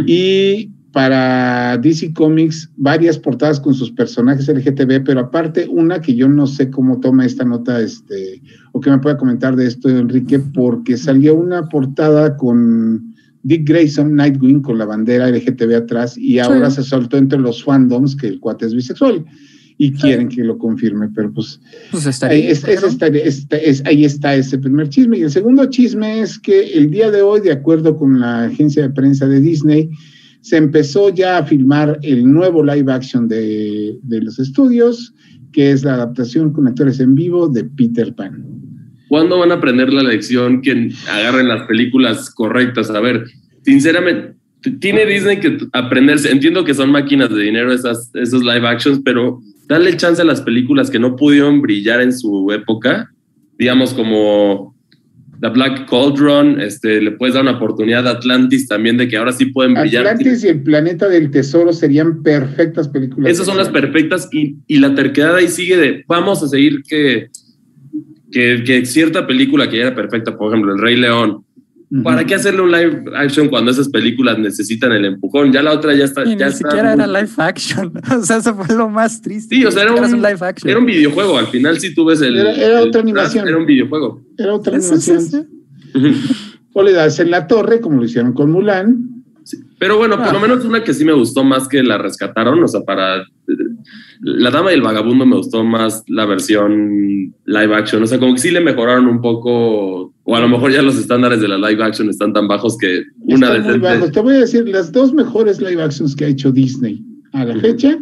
y 0.05 0.69
para 0.91 1.79
DC 1.79 2.13
Comics 2.13 2.69
varias 2.77 3.17
portadas 3.17 3.59
con 3.59 3.73
sus 3.73 3.91
personajes 3.91 4.47
LGTB, 4.47 5.03
pero 5.03 5.21
aparte 5.21 5.67
una 5.67 5.99
que 5.99 6.15
yo 6.15 6.29
no 6.29 6.45
sé 6.45 6.69
cómo 6.69 6.99
toma 6.99 7.25
esta 7.25 7.43
nota, 7.43 7.81
este, 7.81 8.41
o 8.73 8.79
que 8.79 8.91
me 8.91 8.99
pueda 8.99 9.17
comentar 9.17 9.55
de 9.55 9.65
esto, 9.65 9.89
Enrique, 9.89 10.39
porque 10.39 10.95
salió 10.95 11.33
una 11.33 11.67
portada 11.67 12.37
con 12.37 13.12
Dick 13.43 13.67
Grayson, 13.67 14.15
Nightwing, 14.15 14.61
con 14.61 14.77
la 14.77 14.85
bandera 14.85 15.29
LGTB 15.29 15.75
atrás, 15.75 16.17
y 16.17 16.39
ahora 16.39 16.71
se 16.71 16.83
soltó 16.83 17.17
entre 17.17 17.39
los 17.39 17.63
fandoms 17.63 18.15
que 18.15 18.27
el 18.27 18.39
cuate 18.39 18.65
es 18.65 18.73
bisexual 18.73 19.25
y 19.77 19.91
quieren 19.91 20.29
que 20.29 20.43
lo 20.43 20.57
confirme, 20.57 21.09
pero 21.13 21.33
pues, 21.33 21.59
pues 21.91 22.23
ahí, 22.23 22.49
ahí 23.85 24.05
está 24.05 24.35
ese 24.35 24.57
primer 24.57 24.89
chisme. 24.89 25.17
Y 25.17 25.23
el 25.23 25.31
segundo 25.31 25.65
chisme 25.65 26.21
es 26.21 26.39
que 26.39 26.73
el 26.73 26.91
día 26.91 27.11
de 27.11 27.21
hoy, 27.21 27.41
de 27.41 27.51
acuerdo 27.51 27.97
con 27.97 28.19
la 28.19 28.45
agencia 28.45 28.83
de 28.83 28.89
prensa 28.91 29.27
de 29.27 29.41
Disney, 29.41 29.89
se 30.41 30.57
empezó 30.57 31.09
ya 31.09 31.37
a 31.37 31.45
filmar 31.45 31.99
el 32.01 32.31
nuevo 32.31 32.63
live 32.63 32.91
action 32.91 33.27
de, 33.27 33.97
los 34.03 34.39
estudios, 34.39 35.13
que 35.51 35.71
es 35.71 35.83
la 35.83 35.93
adaptación 35.95 36.51
con 36.51 36.67
actores 36.67 36.99
en 36.99 37.15
vivo 37.15 37.47
de 37.47 37.63
Peter 37.63 38.13
Pan. 38.13 38.45
¿Cuándo 39.13 39.37
van 39.37 39.51
a 39.51 39.55
aprender 39.55 39.93
la 39.93 40.01
lección 40.01 40.63
que 40.63 40.89
agarren 41.07 41.47
las 41.47 41.67
películas 41.67 42.31
correctas? 42.31 42.89
A 42.89 42.99
ver, 42.99 43.25
sinceramente, 43.61 44.33
tiene 44.79 45.05
Disney 45.05 45.39
que 45.39 45.59
aprenderse. 45.71 46.31
Entiendo 46.31 46.65
que 46.65 46.73
son 46.73 46.91
máquinas 46.91 47.29
de 47.29 47.43
dinero 47.43 47.71
esas, 47.71 48.09
esos 48.15 48.41
live 48.41 48.67
actions, 48.67 49.01
pero 49.05 49.39
dale 49.67 49.95
chance 49.97 50.19
a 50.19 50.25
las 50.25 50.41
películas 50.41 50.89
que 50.89 50.97
no 50.97 51.15
pudieron 51.15 51.61
brillar 51.61 52.01
en 52.01 52.11
su 52.11 52.51
época, 52.51 53.11
digamos 53.59 53.93
como 53.93 54.75
The 55.41 55.49
Black 55.49 55.87
Cauldron, 55.87 56.59
este, 56.59 56.99
le 56.99 57.11
puedes 57.11 57.35
dar 57.35 57.43
una 57.43 57.57
oportunidad 57.57 58.07
a 58.07 58.13
Atlantis 58.13 58.67
también 58.67 58.97
de 58.97 59.07
que 59.07 59.17
ahora 59.17 59.31
sí 59.31 59.45
pueden 59.45 59.75
brillar. 59.75 60.07
Atlantis 60.07 60.43
y 60.43 60.47
el 60.47 60.63
planeta 60.63 61.07
del 61.07 61.29
tesoro 61.29 61.71
serían 61.71 62.23
perfectas 62.23 62.87
películas. 62.87 63.31
Esas 63.31 63.45
son 63.45 63.57
las 63.57 63.69
perfectas 63.69 64.27
y, 64.31 64.55
y, 64.65 64.79
la 64.79 64.95
terquedad 64.95 65.35
ahí 65.35 65.49
sigue 65.49 65.77
de 65.77 66.03
vamos 66.07 66.41
a 66.41 66.47
seguir 66.47 66.81
que, 66.81 67.29
que, 68.33 68.63
que, 68.65 68.85
cierta 68.85 69.25
película 69.25 69.69
que 69.69 69.77
ya 69.77 69.83
era 69.83 69.95
perfecta, 69.95 70.35
por 70.35 70.49
ejemplo, 70.49 70.73
El 70.73 70.81
Rey 70.81 70.97
León, 70.97 71.45
¿Para 72.01 72.25
qué 72.25 72.33
hacerle 72.33 72.61
un 72.61 72.71
live 72.71 73.03
action 73.15 73.49
cuando 73.49 73.69
esas 73.69 73.87
películas 73.87 74.39
necesitan 74.39 74.91
el 74.93 75.05
empujón? 75.05 75.51
Ya 75.53 75.61
la 75.61 75.73
otra 75.73 75.93
ya 75.93 76.05
está. 76.05 76.23
Y 76.25 76.35
ya 76.35 76.47
ni 76.47 76.53
siquiera 76.53 76.93
era 76.93 77.05
live 77.05 77.29
action. 77.37 77.93
O 78.17 78.23
sea, 78.23 78.37
eso 78.37 78.55
fue 78.55 78.75
lo 78.75 78.89
más 78.89 79.21
triste. 79.21 79.55
Sí, 79.55 79.63
o 79.63 79.71
sea, 79.71 79.83
era 79.83 79.93
un, 79.93 80.21
live 80.21 80.37
action. 80.41 80.69
Era 80.69 80.79
un 80.79 80.85
videojuego. 80.85 81.37
Al 81.37 81.47
final, 81.47 81.79
si 81.79 81.93
tú 81.93 82.05
ves 82.05 82.21
el. 82.21 82.35
Era, 82.37 82.81
otra 82.81 83.01
animación. 83.01 83.47
Era 83.47 83.57
un 83.57 83.65
videojuego. 83.65 84.23
Era 84.37 84.55
otra 84.55 84.75
animación. 84.75 85.47
o 86.73 86.81
le 86.83 86.93
das 86.93 87.19
en 87.19 87.29
la 87.29 87.45
torre, 87.45 87.79
como 87.79 87.99
lo 87.99 88.05
hicieron 88.05 88.33
con 88.33 88.51
Mulan. 88.51 89.12
Pero 89.79 89.97
bueno, 89.97 90.17
por 90.17 90.31
lo 90.31 90.39
ah. 90.39 90.41
menos 90.41 90.65
una 90.65 90.83
que 90.83 90.93
sí 90.93 91.03
me 91.03 91.13
gustó 91.13 91.43
más 91.43 91.67
que 91.67 91.83
la 91.83 91.97
rescataron, 91.97 92.63
o 92.63 92.67
sea, 92.67 92.81
para 92.81 93.25
La 94.21 94.51
Dama 94.51 94.71
y 94.71 94.75
el 94.75 94.81
Vagabundo 94.81 95.25
me 95.25 95.35
gustó 95.35 95.63
más 95.63 96.03
la 96.07 96.25
versión 96.25 97.33
live 97.45 97.75
action, 97.75 98.03
o 98.03 98.07
sea, 98.07 98.19
como 98.19 98.33
que 98.33 98.39
sí 98.39 98.51
le 98.51 98.61
mejoraron 98.61 99.07
un 99.07 99.21
poco, 99.21 100.13
o 100.23 100.35
a 100.35 100.39
lo 100.39 100.47
mejor 100.47 100.71
ya 100.71 100.81
los 100.81 100.97
estándares 100.97 101.41
de 101.41 101.47
la 101.47 101.57
live 101.57 101.83
action 101.83 102.09
están 102.09 102.33
tan 102.33 102.47
bajos 102.47 102.77
que 102.77 103.03
una 103.19 103.51
de 103.51 103.77
bajos. 103.77 104.11
Te 104.11 104.21
voy 104.21 104.35
a 104.35 104.39
decir 104.39 104.67
las 104.67 104.91
dos 104.91 105.13
mejores 105.13 105.61
live 105.61 105.81
actions 105.81 106.15
que 106.15 106.25
ha 106.25 106.29
hecho 106.29 106.51
Disney 106.51 107.03
a 107.33 107.45
la 107.45 107.59
fecha. 107.59 107.99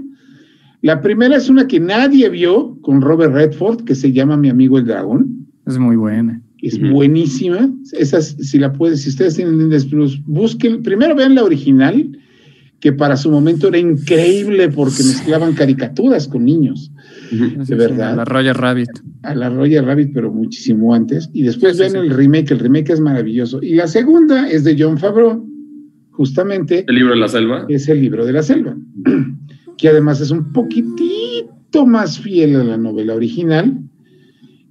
La 0.82 1.02
primera 1.02 1.38
es 1.38 1.50
una 1.50 1.68
que 1.68 1.80
nadie 1.80 2.30
vio 2.30 2.78
con 2.82 3.02
Robert 3.02 3.34
Redford, 3.34 3.84
que 3.84 3.96
se 3.96 4.12
llama 4.12 4.38
Mi 4.38 4.50
amigo 4.50 4.78
el 4.78 4.86
dragón. 4.86 5.48
Es 5.66 5.78
muy 5.78 5.96
buena 5.96 6.42
es 6.62 6.80
buenísima. 6.80 7.74
Esas, 7.94 8.36
si 8.40 8.60
la 8.60 8.72
puedes, 8.72 9.02
si 9.02 9.10
ustedes 9.10 9.36
tienen 9.36 9.70
Disney 9.70 9.90
Plus, 9.90 10.22
busquen, 10.26 10.84
primero 10.84 11.16
vean 11.16 11.36
la 11.36 11.44
original, 11.44 12.18
que 12.80 12.94
para 12.94 13.16
su 13.16 13.30
momento 13.30 13.68
era 13.68 13.78
increíble 13.78 14.70
porque 14.70 15.04
mezclaban 15.04 15.54
caricaturas 15.54 16.28
con 16.28 16.46
niños. 16.46 16.92
de 17.32 17.76
verdad. 17.76 18.14
a 18.14 18.16
la 18.18 18.26
Roger 18.26 18.58
Rabbit. 18.58 18.90
A 19.24 19.36
la 19.36 19.50
Roger 19.50 19.86
Rabbit, 19.86 20.12
pero 20.14 20.32
muchísimo 20.32 20.94
antes. 20.94 21.30
Y 21.34 21.44
después 21.44 21.78
ven 21.78 21.96
el 21.96 22.10
remake, 22.10 22.52
el 22.52 22.60
remake 22.60 22.92
es 22.92 23.00
maravilloso. 23.00 23.62
Y 23.62 23.76
la 23.76 23.88
segunda 23.88 24.50
es 24.50 24.64
de 24.64 24.76
John 24.78 24.98
Favreau, 24.98 25.48
justamente. 26.12 26.86
¿El 26.88 26.96
libro 26.96 27.14
de 27.14 27.20
la 27.20 27.28
selva? 27.28 27.66
Es 27.70 27.88
el 27.88 28.02
libro 28.02 28.26
de 28.26 28.34
la 28.34 28.44
selva, 28.44 28.76
que 29.78 29.88
además 29.88 30.22
es 30.22 30.32
un 30.32 30.52
poquitito 30.52 31.86
más 31.86 32.20
fiel 32.20 32.56
a 32.56 32.64
la 32.64 32.78
novela 32.78 33.16
original 33.16 33.80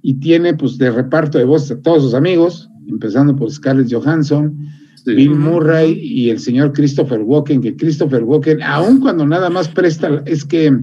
y 0.01 0.15
tiene 0.15 0.53
pues 0.53 0.77
de 0.77 0.91
reparto 0.91 1.37
de 1.37 1.45
voz 1.45 1.69
a 1.71 1.79
todos 1.81 2.03
sus 2.03 2.13
amigos, 2.13 2.69
empezando 2.87 3.35
por 3.35 3.51
Scarlett 3.51 3.91
Johansson, 3.91 4.57
Bill 5.05 5.35
Murray 5.35 5.99
y 5.99 6.29
el 6.29 6.39
señor 6.39 6.73
Christopher 6.73 7.21
Walken, 7.21 7.61
que 7.61 7.75
Christopher 7.75 8.23
Walken, 8.23 8.61
aun 8.61 8.99
cuando 8.99 9.25
nada 9.25 9.49
más 9.49 9.67
presta, 9.67 10.21
es 10.25 10.45
que 10.45 10.77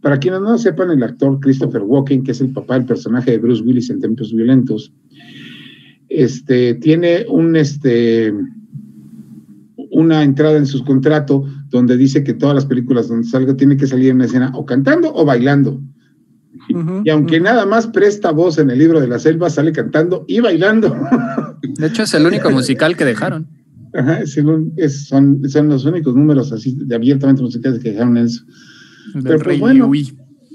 para 0.00 0.18
quienes 0.18 0.40
no 0.40 0.56
sepan, 0.56 0.90
el 0.90 1.02
actor 1.02 1.38
Christopher 1.40 1.82
Walken, 1.82 2.22
que 2.22 2.32
es 2.32 2.40
el 2.40 2.52
papá 2.52 2.74
del 2.74 2.86
personaje 2.86 3.32
de 3.32 3.38
Bruce 3.38 3.62
Willis 3.62 3.90
en 3.90 4.00
Tempos 4.00 4.32
Violentos, 4.32 4.92
este, 6.08 6.74
tiene 6.74 7.26
un, 7.28 7.54
este, 7.54 8.32
una 9.90 10.22
entrada 10.22 10.56
en 10.56 10.66
su 10.66 10.84
contrato 10.84 11.44
donde 11.68 11.96
dice 11.96 12.24
que 12.24 12.34
todas 12.34 12.54
las 12.54 12.66
películas 12.66 13.08
donde 13.08 13.28
salga 13.28 13.56
tiene 13.56 13.76
que 13.76 13.86
salir 13.86 14.10
en 14.10 14.16
una 14.16 14.24
escena 14.24 14.52
o 14.54 14.64
cantando 14.64 15.12
o 15.14 15.24
bailando 15.24 15.80
y 17.04 17.10
aunque 17.10 17.40
nada 17.40 17.66
más 17.66 17.86
presta 17.86 18.30
voz 18.30 18.58
en 18.58 18.70
el 18.70 18.78
libro 18.78 19.00
de 19.00 19.08
la 19.08 19.18
selva, 19.18 19.50
sale 19.50 19.72
cantando 19.72 20.24
y 20.28 20.40
bailando. 20.40 20.94
De 21.62 21.86
hecho, 21.86 22.02
es 22.02 22.14
el 22.14 22.26
único 22.26 22.50
musical 22.50 22.96
que 22.96 23.04
dejaron. 23.04 23.46
Ajá, 23.92 24.24
son, 24.26 24.72
son 24.96 25.68
los 25.68 25.84
únicos 25.84 26.14
números 26.14 26.52
así 26.52 26.76
de 26.76 26.94
abiertamente 26.94 27.42
musicales 27.42 27.80
que 27.80 27.90
dejaron 27.90 28.16
eso. 28.16 28.44
Pero 29.22 29.38
pues, 29.40 29.58
bueno, 29.58 29.90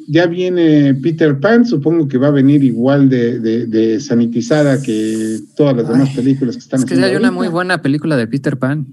ya 0.07 0.27
viene 0.27 0.93
Peter 0.95 1.39
Pan, 1.39 1.65
supongo 1.65 2.07
que 2.07 2.17
va 2.17 2.27
a 2.27 2.31
venir 2.31 2.63
igual 2.63 3.09
de, 3.09 3.99
sanitizada 3.99 4.81
que 4.81 5.39
todas 5.57 5.75
las 5.75 5.87
demás 5.87 6.09
películas 6.11 6.55
que 6.55 6.59
están 6.59 6.79
Es 6.79 6.85
que 6.85 6.95
hay 6.95 7.15
una 7.15 7.31
muy 7.31 7.47
buena 7.47 7.81
película 7.81 8.15
de 8.15 8.27
Peter 8.27 8.57
Pan, 8.57 8.87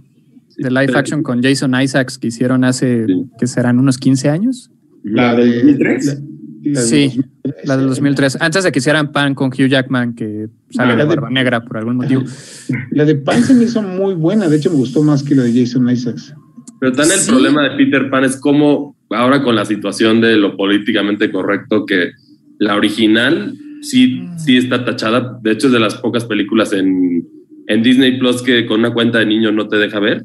de 0.57 0.71
live 0.71 0.93
action 0.95 1.23
con 1.23 1.43
Jason 1.43 1.75
Isaacs 1.81 2.19
que 2.19 2.29
hicieron 2.29 2.65
hace, 2.65 3.07
que 3.39 3.47
serán 3.47 3.79
unos 3.79 3.99
15 3.99 4.29
años. 4.29 4.71
¿La 5.05 5.35
de 5.35 5.57
2003? 5.57 6.23
Sí, 6.75 7.21
la 7.65 7.77
del 7.77 7.89
2003. 7.89 8.39
Antes 8.41 8.65
de 8.65 8.73
que 8.73 8.79
hicieran 8.79 9.13
Pan 9.13 9.35
con 9.35 9.49
Hugh 9.49 9.69
Jackman, 9.69 10.15
que 10.15 10.49
sale 10.71 10.97
de 10.97 11.05
Barba 11.05 11.31
Negra 11.31 11.65
por 11.65 11.77
algún 11.77 11.97
motivo. 11.97 12.23
La 12.91 13.05
de 13.05 13.17
Pan 13.17 13.43
se 13.43 13.55
me 13.55 13.65
hizo 13.65 13.83
muy 13.83 14.15
buena. 14.15 14.49
De 14.49 14.57
hecho, 14.57 14.71
me 14.71 14.77
gustó 14.77 15.03
más 15.03 15.23
que 15.23 15.35
la 15.35 15.43
de 15.43 15.53
Jason 15.53 15.89
Isaacs. 15.89 16.35
Pero 16.81 16.93
tan 16.93 17.11
el 17.11 17.21
problema 17.27 17.63
de 17.63 17.77
Peter 17.77 18.11
Pan 18.11 18.25
es 18.25 18.37
como 18.37 18.97
ahora 19.11 19.43
con 19.43 19.55
la 19.55 19.65
situación 19.65 20.21
de 20.21 20.37
lo 20.37 20.57
políticamente 20.57 21.31
correcto 21.31 21.87
que 21.87 22.11
la 22.59 22.75
original 22.77 23.55
sí, 23.83 24.23
sí 24.37 24.57
está 24.57 24.85
tachada. 24.85 25.39
De 25.43 25.53
hecho, 25.53 25.67
es 25.69 25.73
de 25.73 25.81
las 25.81 25.97
pocas 25.97 26.25
películas 26.25 26.73
en, 26.73 27.27
en 27.67 27.83
Disney 27.83 28.19
Plus 28.19 28.43
que 28.43 28.67
con 28.67 28.81
una 28.81 28.93
cuenta 28.93 29.19
de 29.19 29.27
niños 29.27 29.53
no 29.53 29.69
te 29.69 29.77
deja 29.77 30.01
ver. 30.01 30.25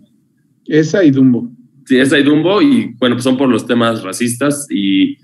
Esa 0.66 1.04
y 1.04 1.12
Dumbo. 1.12 1.50
Sí, 1.86 1.98
esa 1.98 2.18
y 2.20 2.24
Dumbo. 2.24 2.62
Y 2.62 2.94
bueno, 2.98 3.16
pues 3.16 3.24
son 3.24 3.38
por 3.38 3.50
los 3.50 3.66
temas 3.66 4.04
racistas 4.04 4.68
y 4.70 5.18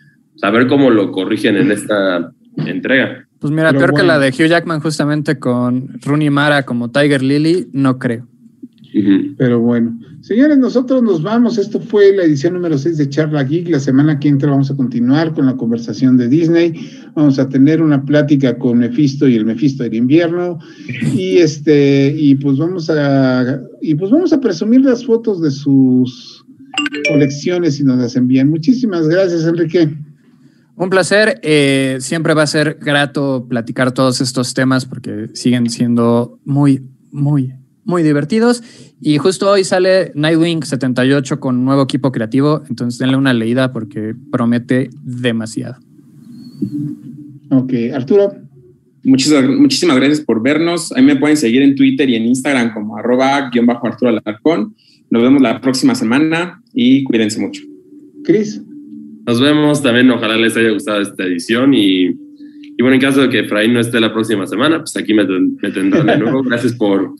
saber 0.43 0.67
cómo 0.67 0.89
lo 0.89 1.09
corrigen 1.13 1.55
en 1.55 1.71
esta 1.71 2.33
entrega. 2.57 3.25
Pues 3.39 3.53
mira, 3.53 3.71
peor 3.71 3.93
que 3.93 4.03
la 4.03 4.19
de 4.19 4.27
Hugh 4.27 4.49
Jackman 4.49 4.81
justamente 4.81 5.39
con 5.39 6.01
Rooney 6.01 6.29
Mara 6.29 6.63
como 6.63 6.91
Tiger 6.91 7.23
Lily, 7.23 7.69
no 7.71 7.97
creo. 7.97 8.27
Pero 9.37 9.61
bueno, 9.61 9.97
señores, 10.19 10.57
nosotros 10.57 11.01
nos 11.01 11.23
vamos. 11.23 11.57
Esto 11.57 11.79
fue 11.79 12.13
la 12.13 12.25
edición 12.25 12.55
número 12.55 12.77
6 12.77 12.97
de 12.97 13.07
Charla 13.07 13.45
Geek. 13.45 13.69
La 13.69 13.79
semana 13.79 14.19
que 14.19 14.27
entra 14.27 14.51
vamos 14.51 14.69
a 14.69 14.75
continuar 14.75 15.33
con 15.33 15.45
la 15.45 15.55
conversación 15.55 16.17
de 16.17 16.27
Disney. 16.27 16.73
Vamos 17.15 17.39
a 17.39 17.47
tener 17.47 17.81
una 17.81 18.03
plática 18.03 18.57
con 18.57 18.79
Mephisto 18.79 19.29
y 19.29 19.37
el 19.37 19.45
Mephisto 19.45 19.83
del 19.83 19.93
invierno. 19.93 20.59
Y 21.15 21.37
este, 21.37 22.13
y 22.17 22.35
pues 22.35 22.57
vamos 22.57 22.89
a, 22.89 23.61
y 23.81 23.95
pues 23.95 24.11
vamos 24.11 24.33
a 24.33 24.41
presumir 24.41 24.81
las 24.81 25.05
fotos 25.05 25.41
de 25.41 25.51
sus 25.51 26.43
colecciones 27.07 27.79
y 27.79 27.85
nos 27.85 27.97
las 27.97 28.17
envían. 28.17 28.49
Muchísimas 28.49 29.07
gracias, 29.07 29.45
Enrique. 29.45 29.89
Un 30.75 30.89
placer. 30.89 31.39
Eh, 31.43 31.97
siempre 31.99 32.33
va 32.33 32.43
a 32.43 32.47
ser 32.47 32.77
grato 32.81 33.45
platicar 33.47 33.91
todos 33.91 34.21
estos 34.21 34.53
temas 34.53 34.85
porque 34.85 35.29
siguen 35.33 35.69
siendo 35.69 36.39
muy, 36.45 36.81
muy, 37.11 37.53
muy 37.85 38.03
divertidos. 38.03 38.63
Y 38.99 39.17
justo 39.17 39.49
hoy 39.49 39.63
sale 39.63 40.11
Nightwing 40.15 40.63
78 40.63 41.39
con 41.39 41.57
un 41.57 41.65
nuevo 41.65 41.83
equipo 41.83 42.11
creativo. 42.11 42.63
Entonces 42.69 42.97
denle 42.99 43.17
una 43.17 43.33
leída 43.33 43.71
porque 43.71 44.15
promete 44.31 44.89
demasiado. 45.03 45.75
Ok, 47.49 47.73
Arturo. 47.93 48.33
Muchísimas, 49.03 49.43
muchísimas 49.45 49.97
gracias 49.97 50.21
por 50.21 50.41
vernos. 50.41 50.91
Ahí 50.93 51.03
me 51.03 51.17
pueden 51.17 51.37
seguir 51.37 51.61
en 51.61 51.75
Twitter 51.75 52.09
y 52.09 52.15
en 52.15 52.25
Instagram 52.25 52.73
como 52.73 52.97
arroba 52.97 53.49
guion 53.51 53.65
bajo 53.65 53.85
Arturo 53.85 54.09
Alarcón. 54.09 54.75
Nos 55.09 55.21
vemos 55.21 55.41
la 55.41 55.61
próxima 55.61 55.93
semana 55.93 56.63
y 56.73 57.03
cuídense 57.03 57.39
mucho. 57.39 57.61
Cris. 58.23 58.61
Nos 59.25 59.39
vemos 59.39 59.81
también, 59.81 60.11
ojalá 60.11 60.35
les 60.35 60.57
haya 60.57 60.71
gustado 60.71 61.01
esta 61.01 61.23
edición 61.23 61.73
y, 61.73 62.09
bueno, 62.79 62.95
en 62.95 63.01
caso 63.01 63.21
de 63.21 63.29
que 63.29 63.39
Efraín 63.39 63.73
no 63.73 63.79
esté 63.79 63.99
la 63.99 64.13
próxima 64.13 64.45
semana, 64.45 64.79
pues 64.79 64.95
aquí 64.97 65.13
me, 65.13 65.25
me 65.25 65.69
de 65.69 66.17
nuevo. 66.17 66.43
Gracias 66.43 66.73
por, 66.73 67.13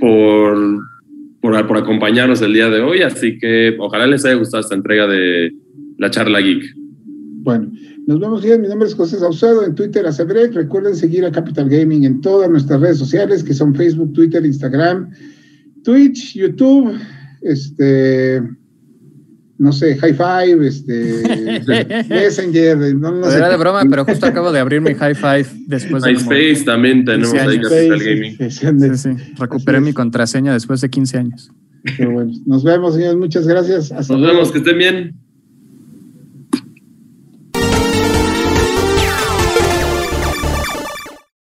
por, 0.00 0.80
por, 1.40 1.66
por, 1.66 1.76
acompañarnos 1.76 2.42
el 2.42 2.52
día 2.52 2.68
de 2.68 2.80
hoy, 2.80 3.02
así 3.02 3.38
que 3.38 3.76
ojalá 3.78 4.08
les 4.08 4.24
haya 4.24 4.34
gustado 4.34 4.60
esta 4.60 4.74
entrega 4.74 5.06
de 5.06 5.54
la 5.98 6.10
charla 6.10 6.40
geek. 6.40 6.64
Bueno, 7.42 7.70
nos 8.06 8.18
vemos 8.18 8.42
bien. 8.42 8.60
Mi 8.60 8.68
nombre 8.68 8.88
es 8.88 8.94
José 8.94 9.18
Saucedo, 9.18 9.64
en 9.64 9.76
Twitter 9.76 10.04
a 10.06 10.24
Break. 10.24 10.52
Recuerden 10.54 10.96
seguir 10.96 11.24
a 11.24 11.30
Capital 11.30 11.68
Gaming 11.68 12.04
en 12.04 12.20
todas 12.20 12.50
nuestras 12.50 12.80
redes 12.80 12.98
sociales, 12.98 13.44
que 13.44 13.54
son 13.54 13.74
Facebook, 13.74 14.12
Twitter, 14.14 14.44
Instagram, 14.44 15.10
Twitch, 15.84 16.34
YouTube, 16.34 16.92
este 17.42 18.42
no 19.60 19.72
sé, 19.72 19.94
High 19.98 20.14
Five, 20.14 20.66
este, 20.66 22.06
Messenger, 22.08 22.78
no, 22.94 23.12
no 23.12 23.30
Era 23.30 23.50
de 23.50 23.58
broma, 23.58 23.82
pero 23.90 24.06
justo 24.06 24.24
acabo 24.24 24.50
de 24.52 24.58
abrir 24.58 24.80
mi 24.80 24.94
High 24.94 25.14
Five 25.14 25.46
después 25.66 26.02
de 26.02 26.12
MySpace 26.14 26.64
también 26.64 27.04
tenemos 27.04 27.34
ahí 27.34 27.60
Capital 27.60 27.98
Gaming. 27.98 28.36
Sí, 28.50 28.96
sí, 28.96 29.10
Recuperé 29.38 29.80
mi 29.80 29.92
contraseña 29.92 30.54
después 30.54 30.80
de 30.80 30.88
15 30.88 31.18
años. 31.18 31.50
Pero 31.98 32.10
bueno, 32.10 32.32
nos 32.46 32.64
vemos, 32.64 32.94
señores. 32.94 33.16
Muchas 33.16 33.46
gracias. 33.46 33.92
Hasta 33.92 34.16
nos 34.16 34.22
vemos, 34.22 34.50
que 34.50 34.58
estén 34.58 34.78
bien. 34.78 35.19